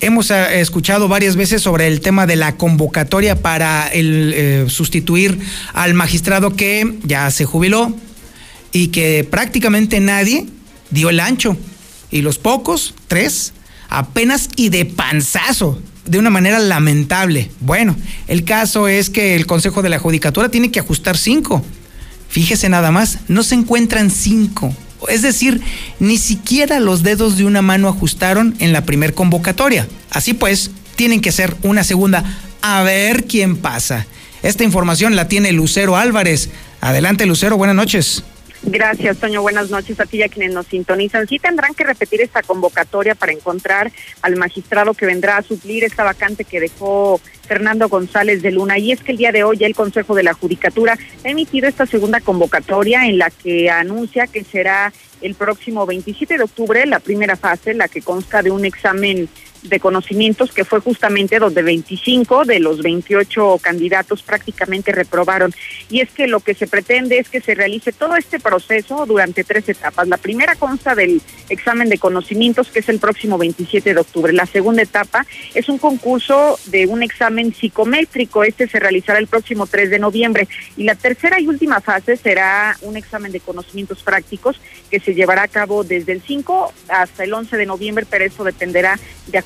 hemos 0.00 0.30
eh, 0.30 0.60
escuchado 0.60 1.08
varias 1.08 1.36
veces 1.36 1.62
sobre 1.62 1.86
el 1.86 2.00
tema 2.00 2.26
de 2.26 2.36
la 2.36 2.56
convocatoria 2.56 3.40
para 3.40 3.88
el, 3.88 4.32
eh, 4.34 4.64
sustituir 4.68 5.38
al 5.72 5.94
magistrado 5.94 6.54
que 6.56 6.98
ya 7.04 7.30
se 7.30 7.44
jubiló 7.44 7.96
y 8.72 8.88
que 8.88 9.24
prácticamente 9.24 10.00
nadie 10.00 10.46
dio 10.90 11.10
el 11.10 11.20
ancho. 11.20 11.56
Y 12.10 12.22
los 12.22 12.38
pocos, 12.38 12.94
tres, 13.08 13.52
apenas 13.88 14.48
y 14.56 14.68
de 14.68 14.84
panzazo, 14.84 15.80
de 16.04 16.18
una 16.18 16.30
manera 16.30 16.58
lamentable. 16.58 17.50
Bueno, 17.60 17.96
el 18.26 18.44
caso 18.44 18.88
es 18.88 19.10
que 19.10 19.36
el 19.36 19.46
Consejo 19.46 19.82
de 19.82 19.90
la 19.90 19.98
Judicatura 19.98 20.48
tiene 20.48 20.70
que 20.70 20.80
ajustar 20.80 21.16
cinco 21.16 21.64
Fíjese 22.30 22.68
nada 22.68 22.90
más, 22.90 23.18
no 23.28 23.42
se 23.42 23.56
encuentran 23.56 24.10
cinco. 24.10 24.74
Es 25.08 25.22
decir, 25.22 25.60
ni 25.98 26.16
siquiera 26.16 26.78
los 26.78 27.02
dedos 27.02 27.36
de 27.36 27.44
una 27.44 27.60
mano 27.60 27.88
ajustaron 27.88 28.54
en 28.60 28.72
la 28.72 28.84
primer 28.84 29.14
convocatoria. 29.14 29.88
Así 30.10 30.32
pues, 30.32 30.70
tienen 30.96 31.20
que 31.20 31.32
ser 31.32 31.56
una 31.62 31.84
segunda. 31.84 32.24
A 32.62 32.82
ver 32.82 33.24
quién 33.24 33.56
pasa. 33.56 34.06
Esta 34.42 34.64
información 34.64 35.16
la 35.16 35.28
tiene 35.28 35.52
Lucero 35.52 35.96
Álvarez. 35.96 36.50
Adelante, 36.80 37.26
Lucero, 37.26 37.56
buenas 37.56 37.76
noches. 37.76 38.22
Gracias, 38.62 39.16
Toño. 39.16 39.40
Buenas 39.40 39.70
noches 39.70 39.98
a 40.00 40.06
ti 40.06 40.18
y 40.18 40.22
a 40.22 40.28
quienes 40.28 40.52
nos 40.52 40.66
sintonizan. 40.66 41.26
Sí 41.26 41.38
tendrán 41.38 41.74
que 41.74 41.82
repetir 41.82 42.20
esta 42.20 42.42
convocatoria 42.42 43.14
para 43.14 43.32
encontrar 43.32 43.90
al 44.20 44.36
magistrado 44.36 44.92
que 44.92 45.06
vendrá 45.06 45.38
a 45.38 45.42
suplir 45.42 45.82
esta 45.82 46.04
vacante 46.04 46.44
que 46.44 46.60
dejó 46.60 47.20
Fernando 47.48 47.88
González 47.88 48.42
de 48.42 48.50
Luna. 48.50 48.78
Y 48.78 48.92
es 48.92 49.02
que 49.02 49.12
el 49.12 49.18
día 49.18 49.32
de 49.32 49.44
hoy 49.44 49.64
el 49.64 49.74
Consejo 49.74 50.14
de 50.14 50.24
la 50.24 50.34
Judicatura 50.34 50.98
ha 51.24 51.28
emitido 51.28 51.68
esta 51.68 51.86
segunda 51.86 52.20
convocatoria 52.20 53.06
en 53.06 53.18
la 53.18 53.30
que 53.30 53.70
anuncia 53.70 54.26
que 54.26 54.44
será 54.44 54.92
el 55.22 55.34
próximo 55.34 55.86
27 55.86 56.36
de 56.36 56.44
octubre 56.44 56.84
la 56.86 57.00
primera 57.00 57.36
fase, 57.36 57.72
la 57.72 57.88
que 57.88 58.02
consta 58.02 58.42
de 58.42 58.50
un 58.50 58.66
examen 58.66 59.28
de 59.62 59.80
conocimientos 59.80 60.52
que 60.52 60.64
fue 60.64 60.80
justamente 60.80 61.38
donde 61.38 61.62
25 61.62 62.44
de 62.44 62.60
los 62.60 62.82
28 62.82 63.58
candidatos 63.60 64.22
prácticamente 64.22 64.92
reprobaron. 64.92 65.52
Y 65.90 66.00
es 66.00 66.10
que 66.10 66.26
lo 66.26 66.40
que 66.40 66.54
se 66.54 66.66
pretende 66.66 67.18
es 67.18 67.28
que 67.28 67.40
se 67.40 67.54
realice 67.54 67.92
todo 67.92 68.16
este 68.16 68.40
proceso 68.40 69.06
durante 69.06 69.44
tres 69.44 69.68
etapas. 69.68 70.08
La 70.08 70.16
primera 70.16 70.54
consta 70.56 70.94
del 70.94 71.20
examen 71.48 71.88
de 71.88 71.98
conocimientos 71.98 72.68
que 72.68 72.80
es 72.80 72.88
el 72.88 72.98
próximo 72.98 73.38
27 73.38 73.94
de 73.94 74.00
octubre. 74.00 74.32
La 74.32 74.46
segunda 74.46 74.82
etapa 74.82 75.26
es 75.54 75.68
un 75.68 75.78
concurso 75.78 76.58
de 76.66 76.86
un 76.86 77.02
examen 77.02 77.54
psicométrico. 77.54 78.44
Este 78.44 78.68
se 78.68 78.78
realizará 78.78 79.18
el 79.18 79.26
próximo 79.26 79.66
3 79.66 79.90
de 79.90 79.98
noviembre. 79.98 80.48
Y 80.76 80.84
la 80.84 80.94
tercera 80.94 81.40
y 81.40 81.46
última 81.46 81.80
fase 81.80 82.16
será 82.16 82.76
un 82.82 82.96
examen 82.96 83.32
de 83.32 83.40
conocimientos 83.40 84.02
prácticos 84.02 84.60
que 84.90 85.00
se 85.00 85.14
llevará 85.14 85.42
a 85.42 85.48
cabo 85.48 85.84
desde 85.84 86.12
el 86.12 86.22
5 86.22 86.72
hasta 86.88 87.24
el 87.24 87.32
11 87.32 87.56
de 87.56 87.66
noviembre, 87.66 88.06
pero 88.08 88.24
eso 88.24 88.44
dependerá 88.44 88.98
de 89.26 89.38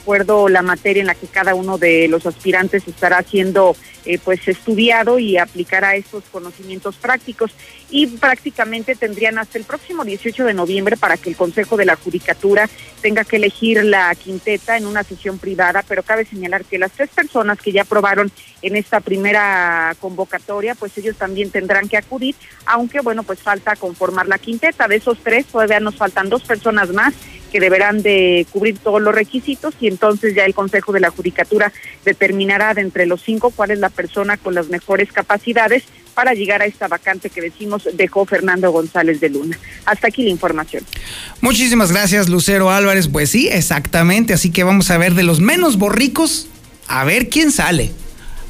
la 0.48 0.62
materia 0.62 1.00
en 1.00 1.06
la 1.06 1.14
que 1.14 1.26
cada 1.26 1.54
uno 1.54 1.78
de 1.78 2.08
los 2.08 2.26
aspirantes 2.26 2.86
estará 2.86 3.22
siendo 3.22 3.74
eh, 4.04 4.18
pues 4.22 4.46
estudiado 4.46 5.18
y 5.18 5.38
aplicará 5.38 5.96
estos 5.96 6.24
conocimientos 6.30 6.96
prácticos 6.96 7.52
y 7.90 8.06
prácticamente 8.06 8.94
tendrían 8.96 9.38
hasta 9.38 9.56
el 9.56 9.64
próximo 9.64 10.04
18 10.04 10.44
de 10.44 10.52
noviembre 10.52 10.96
para 10.96 11.16
que 11.16 11.30
el 11.30 11.36
Consejo 11.36 11.76
de 11.76 11.86
la 11.86 11.96
Judicatura 11.96 12.68
tenga 13.00 13.24
que 13.24 13.36
elegir 13.36 13.82
la 13.82 14.14
quinteta 14.14 14.76
en 14.76 14.86
una 14.86 15.04
sesión 15.04 15.38
privada, 15.38 15.82
pero 15.86 16.02
cabe 16.02 16.26
señalar 16.26 16.64
que 16.64 16.78
las 16.78 16.92
tres 16.92 17.08
personas 17.10 17.58
que 17.58 17.72
ya 17.72 17.82
aprobaron 17.82 18.30
en 18.62 18.76
esta 18.76 19.00
primera 19.00 19.94
convocatoria, 20.00 20.74
pues 20.74 20.96
ellos 20.98 21.16
también 21.16 21.50
tendrán 21.50 21.88
que 21.88 21.96
acudir, 21.96 22.34
aunque 22.66 23.00
bueno, 23.00 23.22
pues 23.22 23.40
falta 23.40 23.76
conformar 23.76 24.26
la 24.26 24.38
quinteta. 24.38 24.86
De 24.86 24.96
esos 24.96 25.18
tres 25.22 25.46
todavía 25.46 25.80
nos 25.80 25.96
faltan 25.96 26.28
dos 26.28 26.42
personas 26.42 26.90
más 26.92 27.14
que 27.54 27.60
deberán 27.60 28.02
de 28.02 28.48
cubrir 28.50 28.78
todos 28.78 29.00
los 29.00 29.14
requisitos 29.14 29.74
y 29.80 29.86
entonces 29.86 30.34
ya 30.34 30.44
el 30.44 30.54
Consejo 30.54 30.90
de 30.90 30.98
la 30.98 31.10
Judicatura 31.10 31.72
determinará 32.04 32.74
de 32.74 32.80
entre 32.80 33.06
los 33.06 33.22
cinco 33.22 33.52
cuál 33.52 33.70
es 33.70 33.78
la 33.78 33.90
persona 33.90 34.36
con 34.36 34.56
las 34.56 34.70
mejores 34.70 35.12
capacidades 35.12 35.84
para 36.14 36.34
llegar 36.34 36.62
a 36.62 36.66
esta 36.66 36.88
vacante 36.88 37.30
que 37.30 37.40
decimos 37.40 37.88
dejó 37.92 38.26
Fernando 38.26 38.72
González 38.72 39.20
de 39.20 39.28
Luna. 39.28 39.56
Hasta 39.86 40.08
aquí 40.08 40.24
la 40.24 40.30
información. 40.30 40.82
Muchísimas 41.42 41.92
gracias, 41.92 42.28
Lucero 42.28 42.72
Álvarez. 42.72 43.06
Pues 43.06 43.30
sí, 43.30 43.46
exactamente. 43.46 44.34
Así 44.34 44.50
que 44.50 44.64
vamos 44.64 44.90
a 44.90 44.98
ver 44.98 45.14
de 45.14 45.22
los 45.22 45.40
menos 45.40 45.78
borricos, 45.78 46.48
a 46.88 47.04
ver 47.04 47.28
quién 47.28 47.52
sale. 47.52 47.92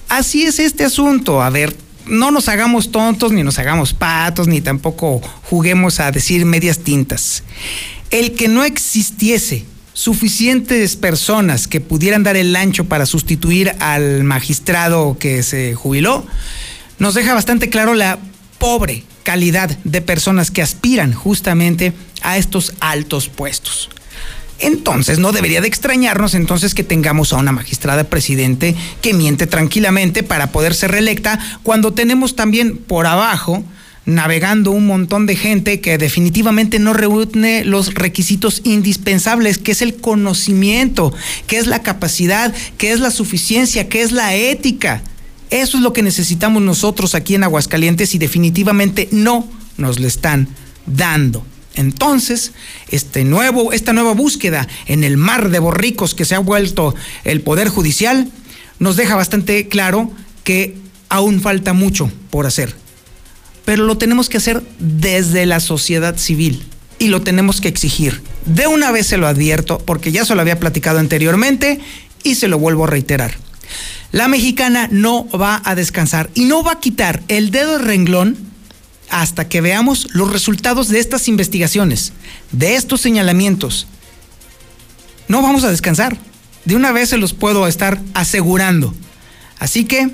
Así 0.08 0.44
es 0.44 0.58
este 0.58 0.82
asunto. 0.82 1.42
A 1.42 1.50
ver, 1.50 1.76
no 2.06 2.30
nos 2.30 2.48
hagamos 2.48 2.90
tontos, 2.90 3.32
ni 3.32 3.42
nos 3.42 3.58
hagamos 3.58 3.92
patos, 3.92 4.48
ni 4.48 4.62
tampoco 4.62 5.20
juguemos 5.42 6.00
a 6.00 6.10
decir 6.10 6.46
medias 6.46 6.78
tintas 6.78 7.42
el 8.14 8.34
que 8.34 8.46
no 8.46 8.62
existiese 8.62 9.64
suficientes 9.92 10.94
personas 10.94 11.66
que 11.66 11.80
pudieran 11.80 12.22
dar 12.22 12.36
el 12.36 12.54
ancho 12.54 12.84
para 12.84 13.06
sustituir 13.06 13.74
al 13.80 14.22
magistrado 14.22 15.16
que 15.18 15.42
se 15.42 15.74
jubiló, 15.74 16.24
nos 17.00 17.14
deja 17.14 17.34
bastante 17.34 17.70
claro 17.70 17.94
la 17.94 18.20
pobre 18.58 19.02
calidad 19.24 19.76
de 19.82 20.00
personas 20.00 20.52
que 20.52 20.62
aspiran 20.62 21.12
justamente 21.12 21.92
a 22.22 22.38
estos 22.38 22.74
altos 22.78 23.28
puestos. 23.28 23.90
Entonces 24.60 25.18
no 25.18 25.32
debería 25.32 25.60
de 25.60 25.66
extrañarnos 25.66 26.34
entonces 26.34 26.72
que 26.72 26.84
tengamos 26.84 27.32
a 27.32 27.38
una 27.38 27.50
magistrada 27.50 28.04
presidente 28.04 28.76
que 29.02 29.12
miente 29.12 29.48
tranquilamente 29.48 30.22
para 30.22 30.52
poder 30.52 30.74
ser 30.74 30.92
reelecta 30.92 31.40
cuando 31.64 31.92
tenemos 31.92 32.36
también 32.36 32.76
por 32.76 33.08
abajo 33.08 33.64
navegando 34.06 34.70
un 34.70 34.86
montón 34.86 35.26
de 35.26 35.36
gente 35.36 35.80
que 35.80 35.96
definitivamente 35.98 36.78
no 36.78 36.92
reúne 36.92 37.64
los 37.64 37.94
requisitos 37.94 38.60
indispensables, 38.64 39.58
que 39.58 39.72
es 39.72 39.82
el 39.82 39.96
conocimiento, 39.96 41.12
que 41.46 41.56
es 41.56 41.66
la 41.66 41.82
capacidad, 41.82 42.52
que 42.76 42.92
es 42.92 43.00
la 43.00 43.10
suficiencia, 43.10 43.88
que 43.88 44.02
es 44.02 44.12
la 44.12 44.34
ética. 44.34 45.02
Eso 45.50 45.78
es 45.78 45.82
lo 45.82 45.92
que 45.92 46.02
necesitamos 46.02 46.62
nosotros 46.62 47.14
aquí 47.14 47.34
en 47.34 47.44
Aguascalientes 47.44 48.14
y 48.14 48.18
definitivamente 48.18 49.08
no 49.10 49.48
nos 49.76 50.00
lo 50.00 50.06
están 50.06 50.48
dando. 50.86 51.44
Entonces, 51.74 52.52
este 52.88 53.24
nuevo, 53.24 53.72
esta 53.72 53.92
nueva 53.92 54.12
búsqueda 54.12 54.68
en 54.86 55.02
el 55.02 55.16
mar 55.16 55.50
de 55.50 55.58
borricos 55.58 56.14
que 56.14 56.24
se 56.24 56.34
ha 56.34 56.38
vuelto 56.38 56.94
el 57.24 57.40
Poder 57.40 57.68
Judicial 57.68 58.30
nos 58.78 58.96
deja 58.96 59.16
bastante 59.16 59.66
claro 59.68 60.10
que 60.44 60.76
aún 61.08 61.40
falta 61.40 61.72
mucho 61.72 62.10
por 62.30 62.46
hacer 62.46 62.83
pero 63.64 63.84
lo 63.84 63.96
tenemos 63.98 64.28
que 64.28 64.36
hacer 64.36 64.62
desde 64.78 65.46
la 65.46 65.60
sociedad 65.60 66.16
civil 66.16 66.64
y 66.98 67.08
lo 67.08 67.22
tenemos 67.22 67.60
que 67.60 67.68
exigir. 67.68 68.22
De 68.44 68.66
una 68.66 68.90
vez 68.90 69.06
se 69.06 69.16
lo 69.16 69.26
advierto, 69.26 69.78
porque 69.78 70.12
ya 70.12 70.24
se 70.24 70.34
lo 70.34 70.40
había 70.40 70.60
platicado 70.60 70.98
anteriormente 70.98 71.80
y 72.22 72.34
se 72.34 72.48
lo 72.48 72.58
vuelvo 72.58 72.84
a 72.84 72.88
reiterar. 72.88 73.34
La 74.12 74.28
mexicana 74.28 74.88
no 74.90 75.26
va 75.28 75.60
a 75.64 75.74
descansar 75.74 76.30
y 76.34 76.44
no 76.44 76.62
va 76.62 76.72
a 76.72 76.80
quitar 76.80 77.22
el 77.28 77.50
dedo 77.50 77.78
de 77.78 77.84
renglón 77.84 78.36
hasta 79.10 79.48
que 79.48 79.60
veamos 79.60 80.08
los 80.12 80.32
resultados 80.32 80.88
de 80.88 81.00
estas 81.00 81.28
investigaciones, 81.28 82.12
de 82.52 82.76
estos 82.76 83.00
señalamientos. 83.00 83.86
No 85.28 85.42
vamos 85.42 85.64
a 85.64 85.70
descansar. 85.70 86.16
De 86.64 86.76
una 86.76 86.92
vez 86.92 87.10
se 87.10 87.18
los 87.18 87.34
puedo 87.34 87.66
estar 87.66 88.00
asegurando. 88.14 88.94
Así 89.58 89.84
que 89.84 90.10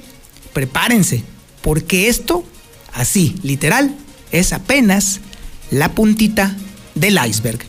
prepárense, 0.52 1.23
porque 1.62 2.09
esto 2.09 2.44
Así, 2.92 3.37
literal, 3.42 3.94
es 4.33 4.53
apenas 4.53 5.20
la 5.70 5.92
puntita 5.92 6.55
del 6.94 7.18
iceberg. 7.26 7.61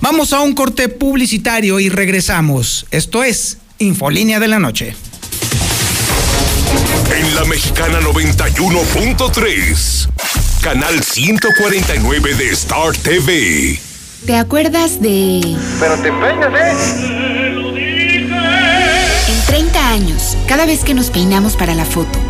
Vamos 0.00 0.32
a 0.32 0.40
un 0.40 0.54
corte 0.54 0.88
publicitario 0.88 1.78
y 1.78 1.88
regresamos. 1.88 2.86
Esto 2.90 3.22
es 3.22 3.58
Infolínea 3.78 4.40
de 4.40 4.48
la 4.48 4.58
Noche. 4.58 4.96
En 7.14 7.34
la 7.34 7.44
Mexicana 7.44 8.00
91.3, 8.00 10.08
canal 10.62 11.02
149 11.02 12.34
de 12.34 12.50
Star 12.50 12.96
TV. 12.96 13.78
¿Te 14.24 14.36
acuerdas 14.36 15.00
de... 15.00 15.56
Pero 15.80 15.96
te 15.96 16.12
peinas, 16.12 16.52
¿eh? 16.54 16.76
En 19.28 19.42
30 19.46 19.90
años, 19.90 20.36
cada 20.46 20.66
vez 20.66 20.84
que 20.84 20.94
nos 20.94 21.10
peinamos 21.10 21.56
para 21.56 21.74
la 21.74 21.84
foto 21.84 22.29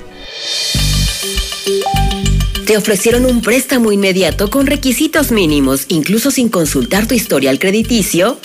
Te 2.71 2.77
ofrecieron 2.77 3.25
un 3.25 3.41
préstamo 3.41 3.91
inmediato 3.91 4.49
con 4.49 4.65
requisitos 4.65 5.33
mínimos, 5.33 5.87
incluso 5.89 6.31
sin 6.31 6.47
consultar 6.47 7.05
tu 7.05 7.13
historial 7.13 7.59
crediticio. 7.59 8.39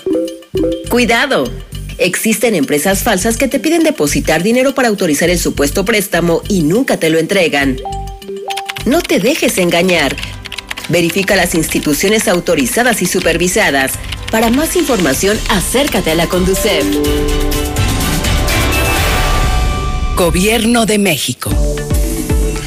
Cuidado. 0.88 1.48
Existen 1.98 2.56
empresas 2.56 3.04
falsas 3.04 3.36
que 3.36 3.46
te 3.46 3.60
piden 3.60 3.84
depositar 3.84 4.42
dinero 4.42 4.74
para 4.74 4.88
autorizar 4.88 5.30
el 5.30 5.38
supuesto 5.38 5.84
préstamo 5.84 6.42
y 6.48 6.64
nunca 6.64 6.96
te 6.96 7.08
lo 7.08 7.20
entregan. 7.20 7.76
No 8.84 9.00
te 9.00 9.20
dejes 9.20 9.58
engañar. 9.58 10.16
Verifica 10.88 11.36
las 11.36 11.54
instituciones 11.54 12.26
autorizadas 12.26 13.02
y 13.02 13.06
supervisadas. 13.06 13.92
Para 14.32 14.50
más 14.50 14.74
información, 14.74 15.38
acércate 15.50 16.10
a 16.10 16.14
la 16.16 16.26
Conducef. 16.26 16.84
Gobierno 20.16 20.84
de 20.84 20.98
México. 20.98 21.50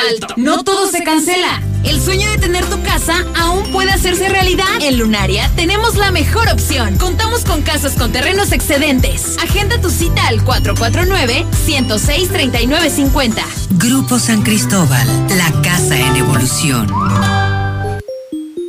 Alto. 0.09 0.33
No 0.35 0.65
todo 0.65 0.91
se 0.91 1.01
cancela. 1.01 1.61
El 1.85 2.01
sueño 2.01 2.29
de 2.31 2.37
tener 2.37 2.65
tu 2.65 2.81
casa 2.83 3.25
aún 3.35 3.71
puede 3.71 3.91
hacerse 3.91 4.27
realidad. 4.29 4.65
En 4.81 4.97
Lunaria 4.97 5.49
tenemos 5.55 5.95
la 5.95 6.11
mejor 6.11 6.49
opción. 6.49 6.97
Contamos 6.97 7.45
con 7.45 7.61
casas 7.61 7.93
con 7.93 8.11
terrenos 8.11 8.51
excedentes. 8.51 9.37
Agenda 9.41 9.79
tu 9.79 9.89
cita 9.89 10.27
al 10.27 10.43
449-106-3950. 10.43 13.41
Grupo 13.71 14.19
San 14.19 14.41
Cristóbal, 14.41 15.07
la 15.37 15.49
casa 15.61 15.97
en 15.97 16.17
evolución. 16.17 17.44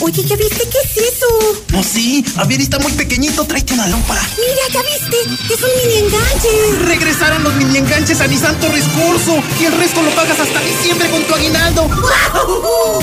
Oye, 0.00 0.22
¿ya 0.24 0.36
viste 0.36 0.68
qué 0.70 0.78
es 0.84 1.14
eso? 1.14 1.26
No, 1.68 1.82
sí. 1.82 2.24
A 2.36 2.44
ver, 2.44 2.60
está 2.60 2.78
muy 2.78 2.92
pequeñito. 2.92 3.44
Tráete 3.44 3.74
una 3.74 3.86
lupa. 3.86 4.18
Mira, 4.36 4.62
¿ya 4.72 4.82
viste? 4.82 5.54
Es 5.54 5.62
un 5.62 5.70
mini 5.82 6.06
enganche. 6.06 6.86
Regresaron 6.86 7.42
los 7.44 7.54
mini 7.54 7.78
enganches 7.78 8.20
a 8.20 8.26
Nissan 8.26 8.58
Torres 8.60 8.84
Corso. 8.94 9.42
Y 9.60 9.64
el 9.64 9.72
resto 9.78 10.02
lo 10.02 10.10
pagas 10.10 10.40
hasta 10.40 10.60
diciembre 10.60 11.08
con 11.08 11.22
tu 11.22 11.34
aguinaldo. 11.34 11.88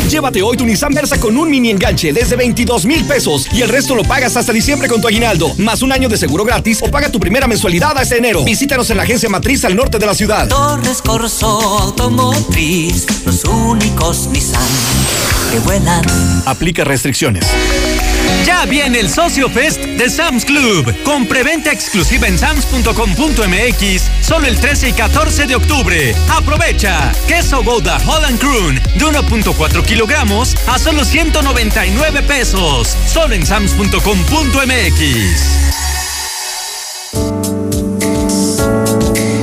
Llévate 0.10 0.42
hoy 0.42 0.58
tu 0.58 0.66
Nissan 0.66 0.94
Versa 0.94 1.20
con 1.20 1.38
un 1.38 1.50
mini 1.50 1.72
enganche 1.72 2.14
desde 2.14 2.36
22 2.36 2.86
mil 2.86 3.06
pesos. 3.06 3.48
Y 3.52 3.62
el 3.62 3.70
resto 3.70 3.96
lo 3.96 4.04
pagas 4.04 4.36
hasta 4.36 4.52
diciembre 4.52 4.88
con 4.88 5.02
tu 5.02 5.08
aguinaldo. 5.08 5.54
Más 5.58 5.82
un 5.82 5.92
año 5.92 6.10
de 6.10 6.18
seguro 6.18 6.44
gratis 6.44 6.80
o 6.82 6.92
paga 6.92 7.10
tu 7.10 7.20
primera 7.20 7.48
mensualidad 7.48 7.98
hasta 7.98 8.16
enero. 8.16 8.44
Visítanos 8.44 8.90
en 8.90 8.98
la 8.98 9.04
agencia 9.04 9.30
matriz 9.30 9.64
al 9.66 9.76
norte 9.76 9.98
de 9.98 10.06
la 10.06 10.14
ciudad. 10.14 10.48
Torres 10.48 11.02
Corso 11.02 11.48
Automotriz. 11.80 13.08
Los 13.26 13.44
únicos 13.46 14.28
Nissan 14.28 14.62
que 15.52 15.60
vuelan. 15.60 16.02
Aplica 16.46 16.81
restricciones. 16.84 17.46
Ya 18.46 18.66
viene 18.66 19.00
el 19.00 19.10
Socio 19.10 19.50
Fest 19.50 19.82
de 19.82 20.10
Sam's 20.10 20.46
Club, 20.46 20.96
con 21.04 21.28
preventa 21.28 21.72
exclusiva 21.72 22.28
en 22.28 22.38
sams.com.mx, 22.38 24.12
solo 24.22 24.48
el 24.48 24.60
13 24.60 24.90
y 24.90 24.94
14 24.94 25.48
de 25.48 25.56
octubre. 25.56 26.16
Aprovecha. 26.30 27.12
Queso 27.28 27.64
Gouda 27.64 27.98
Holland 28.06 28.40
Croon 28.40 28.76
de 28.76 29.06
1.4 29.06 29.86
kilogramos 29.86 30.56
a 30.68 30.80
solo 30.80 31.06
199 31.06 32.24
pesos, 32.24 32.96
solo 33.06 33.36
en 33.36 33.46
sams.com.mx. 33.46 35.02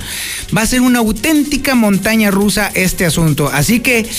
va 0.58 0.64
a 0.64 0.66
ser 0.66 0.82
una 0.82 0.98
auténtica 0.98 1.76
montaña 1.76 2.32
rusa 2.32 2.72
este 2.74 3.06
asunto. 3.06 3.52
Así 3.54 3.82
que, 3.82 4.10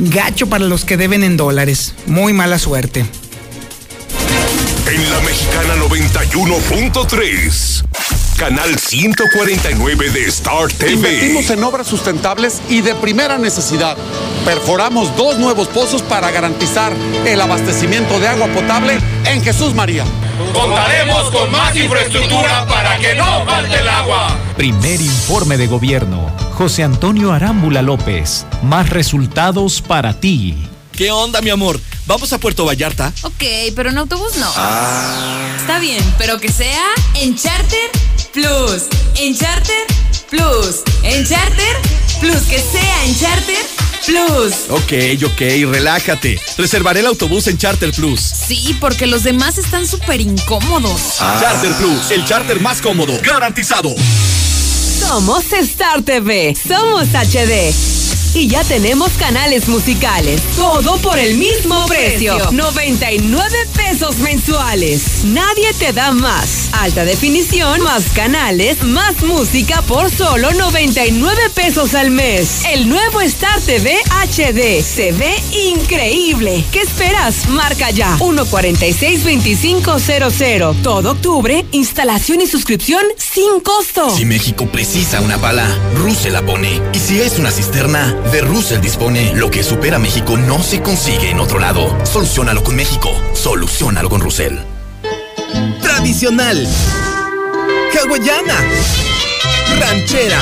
gacho 0.00 0.48
para 0.48 0.64
los 0.64 0.84
que 0.84 0.96
deben 0.96 1.22
en 1.22 1.36
dólares. 1.36 1.94
Muy 2.06 2.32
mala 2.32 2.58
suerte. 2.58 3.06
En 4.86 5.10
la 5.10 5.18
mexicana 5.20 5.76
91.3, 5.76 7.84
canal 8.36 8.78
149 8.78 10.10
de 10.10 10.26
Star 10.26 10.68
TV. 10.68 10.92
Invertimos 10.92 11.48
en 11.48 11.64
obras 11.64 11.86
sustentables 11.86 12.60
y 12.68 12.82
de 12.82 12.94
primera 12.94 13.38
necesidad. 13.38 13.96
Perforamos 14.44 15.16
dos 15.16 15.38
nuevos 15.38 15.68
pozos 15.68 16.02
para 16.02 16.30
garantizar 16.30 16.92
el 17.24 17.40
abastecimiento 17.40 18.20
de 18.20 18.28
agua 18.28 18.48
potable 18.48 18.98
en 19.24 19.42
Jesús 19.42 19.74
María. 19.74 20.04
Contaremos 20.52 21.30
con 21.30 21.50
más 21.50 21.74
infraestructura 21.74 22.66
para 22.66 22.98
que 22.98 23.14
no 23.14 23.46
falte 23.46 23.80
el 23.80 23.88
agua. 23.88 24.36
Primer 24.58 25.00
informe 25.00 25.56
de 25.56 25.66
gobierno. 25.66 26.30
José 26.58 26.82
Antonio 26.82 27.32
Arámbula 27.32 27.80
López. 27.80 28.44
Más 28.62 28.90
resultados 28.90 29.80
para 29.80 30.20
ti. 30.20 30.68
¿Qué 30.96 31.10
onda, 31.10 31.40
mi 31.40 31.50
amor? 31.50 31.80
¿Vamos 32.06 32.32
a 32.32 32.38
Puerto 32.38 32.64
Vallarta? 32.64 33.12
Ok, 33.22 33.42
pero 33.74 33.90
en 33.90 33.98
autobús 33.98 34.36
no. 34.36 34.48
Ah. 34.56 35.56
Está 35.58 35.80
bien, 35.80 36.02
pero 36.18 36.38
que 36.38 36.52
sea 36.52 36.84
en 37.14 37.34
Charter 37.34 37.90
Plus. 38.32 38.84
En 39.16 39.36
Charter 39.36 39.84
Plus. 40.30 40.82
En 41.02 41.26
Charter 41.26 41.76
Plus. 42.20 42.42
Que 42.42 42.60
sea 42.60 43.04
en 43.06 43.18
Charter 43.18 43.66
Plus. 44.06 44.54
Ok, 44.68 44.92
ok, 45.24 45.40
relájate. 45.72 46.40
Reservaré 46.58 47.00
el 47.00 47.06
autobús 47.06 47.48
en 47.48 47.58
Charter 47.58 47.90
Plus. 47.90 48.20
Sí, 48.20 48.76
porque 48.78 49.06
los 49.06 49.24
demás 49.24 49.58
están 49.58 49.88
súper 49.88 50.20
incómodos. 50.20 51.16
Charter 51.18 51.72
Plus, 51.72 52.10
el 52.12 52.24
charter 52.24 52.60
más 52.60 52.80
cómodo, 52.80 53.18
garantizado. 53.20 53.92
Somos 55.00 55.44
Star 55.52 56.02
TV. 56.02 56.54
Somos 56.68 57.08
HD. 57.08 57.74
Y 58.34 58.48
ya 58.48 58.64
tenemos 58.64 59.12
canales 59.12 59.68
musicales. 59.68 60.42
Todo 60.56 60.98
por 60.98 61.18
el 61.20 61.38
mismo 61.38 61.86
precio. 61.86 62.36
99 62.50 63.68
pesos 63.76 64.18
mensuales. 64.18 65.24
Nadie 65.24 65.72
te 65.78 65.92
da 65.92 66.10
más. 66.10 66.63
Alta 66.84 67.04
definición, 67.06 67.80
más 67.80 68.10
canales, 68.10 68.82
más 68.82 69.22
música 69.22 69.80
por 69.88 70.10
solo 70.10 70.52
99 70.52 71.40
pesos 71.54 71.94
al 71.94 72.10
mes. 72.10 72.62
El 72.70 72.90
nuevo 72.90 73.22
Star 73.22 73.58
TV 73.62 73.96
HD 74.10 74.82
se 74.82 75.12
ve 75.12 75.34
increíble. 75.72 76.62
¿Qué 76.72 76.80
esperas? 76.80 77.48
Marca 77.48 77.88
ya 77.88 78.18
146-2500. 78.18 80.82
Todo 80.82 81.12
octubre, 81.12 81.64
instalación 81.72 82.42
y 82.42 82.46
suscripción 82.46 83.02
sin 83.16 83.60
costo. 83.60 84.14
Si 84.14 84.26
México 84.26 84.68
precisa 84.70 85.22
una 85.22 85.38
pala, 85.38 85.66
Russell 85.94 86.34
la 86.34 86.44
pone. 86.44 86.82
Y 86.92 86.98
si 86.98 87.18
es 87.18 87.38
una 87.38 87.50
cisterna, 87.50 88.12
de 88.30 88.42
Russell 88.42 88.82
dispone. 88.82 89.34
Lo 89.34 89.50
que 89.50 89.62
supera 89.62 89.98
México 89.98 90.36
no 90.36 90.62
se 90.62 90.82
consigue 90.82 91.30
en 91.30 91.40
otro 91.40 91.58
lado. 91.58 91.96
Solucionalo 92.04 92.62
con 92.62 92.76
México. 92.76 93.10
Solucionalo 93.32 94.10
con 94.10 94.20
Russell. 94.20 94.73
Tradicional. 95.82 96.66
Hawaiana. 97.94 99.13
Ranchera. 99.80 100.38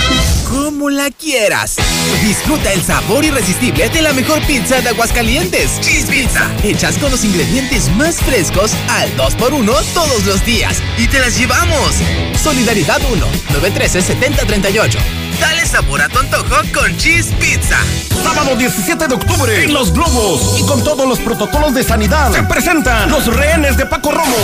Como 0.49 0.91
la 0.91 1.11
quieras. 1.11 1.77
Disfruta 2.23 2.73
el 2.73 2.83
sabor 2.83 3.25
irresistible 3.25 3.89
de 3.89 4.03
la 4.03 4.13
mejor 4.13 4.41
pizza 4.47 4.81
de 4.81 4.91
Aguascalientes. 4.91 5.81
Cheese 5.81 6.07
Pizza. 6.07 6.51
Hechas 6.63 6.99
con 6.99 7.11
los 7.11 7.25
ingredientes 7.25 7.89
más 7.97 8.17
frescos 8.17 8.73
al 8.91 9.15
2x1 9.17 9.85
todos 9.95 10.25
los 10.25 10.45
días. 10.45 10.79
Y 10.99 11.07
te 11.09 11.19
las 11.21 11.39
llevamos. 11.39 11.95
Solidaridad 12.43 13.01
1 13.11 13.27
913-7038. 13.61 14.99
Dale 15.41 15.67
sabor 15.67 16.03
a 16.03 16.09
tu 16.09 16.19
antojo 16.19 16.57
con 16.73 16.97
Cheese 16.97 17.33
Pizza. 17.41 17.79
Sábado 18.23 18.55
17 18.57 19.09
de 19.09 19.15
octubre 19.15 19.65
en 19.65 19.73
Los 19.73 19.93
Globos 19.93 20.61
y 20.61 20.63
con 20.67 20.85
todos 20.85 21.09
los 21.09 21.19
protocolos 21.19 21.75
de 21.75 21.83
sanidad 21.83 22.33
se 22.33 22.43
presentan 22.45 23.11
los 23.11 23.27
rehenes 23.27 23.77
de 23.77 23.87
Paco 23.87 24.13
Romo. 24.13 24.37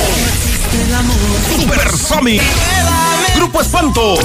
Super 1.57 1.97
Sonic. 1.97 2.43
Grupo 3.39 3.61
Espanto. 3.61 4.17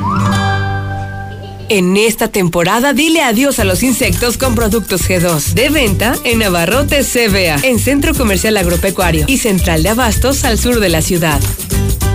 En 1.69 1.95
esta 1.97 2.27
temporada 2.27 2.93
dile 2.93 3.21
adiós 3.21 3.59
a 3.59 3.63
los 3.63 3.83
insectos 3.83 4.39
con 4.39 4.55
productos 4.55 5.07
G2. 5.07 5.53
De 5.53 5.69
venta 5.69 6.15
en 6.23 6.39
Navarrote 6.39 7.03
CBA, 7.03 7.63
en 7.63 7.77
Centro 7.77 8.15
Comercial 8.15 8.57
Agropecuario 8.57 9.25
y 9.27 9.37
Central 9.37 9.83
de 9.83 9.89
Abastos 9.89 10.45
al 10.45 10.57
sur 10.57 10.79
de 10.79 10.89
la 10.89 11.03
ciudad. 11.03 11.39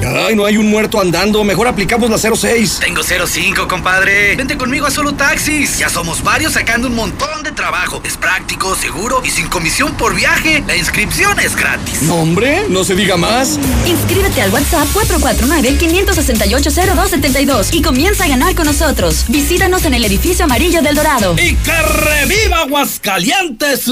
Ay, 0.06 0.36
no 0.36 0.44
hay 0.44 0.58
un 0.58 0.68
muerto 0.68 1.00
andando. 1.00 1.42
Mejor 1.44 1.66
aplicamos 1.66 2.10
la 2.10 2.18
06. 2.18 2.78
Tengo 2.80 3.02
05, 3.02 3.66
compadre. 3.68 4.36
Vente 4.36 4.58
conmigo 4.58 4.84
a 4.86 4.90
Solo 4.90 5.14
Taxis. 5.14 5.78
Ya 5.78 5.88
somos 5.88 6.22
varios 6.22 6.52
sacando 6.52 6.88
un 6.88 6.94
montón 6.94 7.42
de 7.42 7.52
trabajo. 7.52 8.02
Es 8.04 8.16
práctico, 8.18 8.74
seguro 8.76 9.22
y 9.24 9.30
sin 9.30 9.46
comisión 9.48 9.94
por 9.94 10.14
viaje. 10.14 10.62
La 10.66 10.76
inscripción 10.76 11.40
es 11.40 11.56
gratis. 11.56 12.02
No, 12.02 12.16
hombre, 12.16 12.64
no 12.68 12.84
se 12.84 12.94
diga 12.94 13.16
más. 13.16 13.58
Inscríbete 13.86 14.42
al 14.42 14.50
WhatsApp 14.50 14.86
449-568-0272 14.92 17.68
y 17.72 17.80
comienza 17.82 18.24
a 18.24 18.28
ganar 18.28 18.54
con 18.54 18.66
nosotros. 18.66 19.24
Visítanos 19.28 19.84
en 19.86 19.94
el 19.94 20.04
edificio 20.04 20.44
amarillo 20.44 20.82
del 20.82 20.96
Dorado. 20.96 21.34
¡Y 21.42 21.54
que 21.56 21.72
reviva 21.82 22.58
Aguascalientes! 22.58 23.84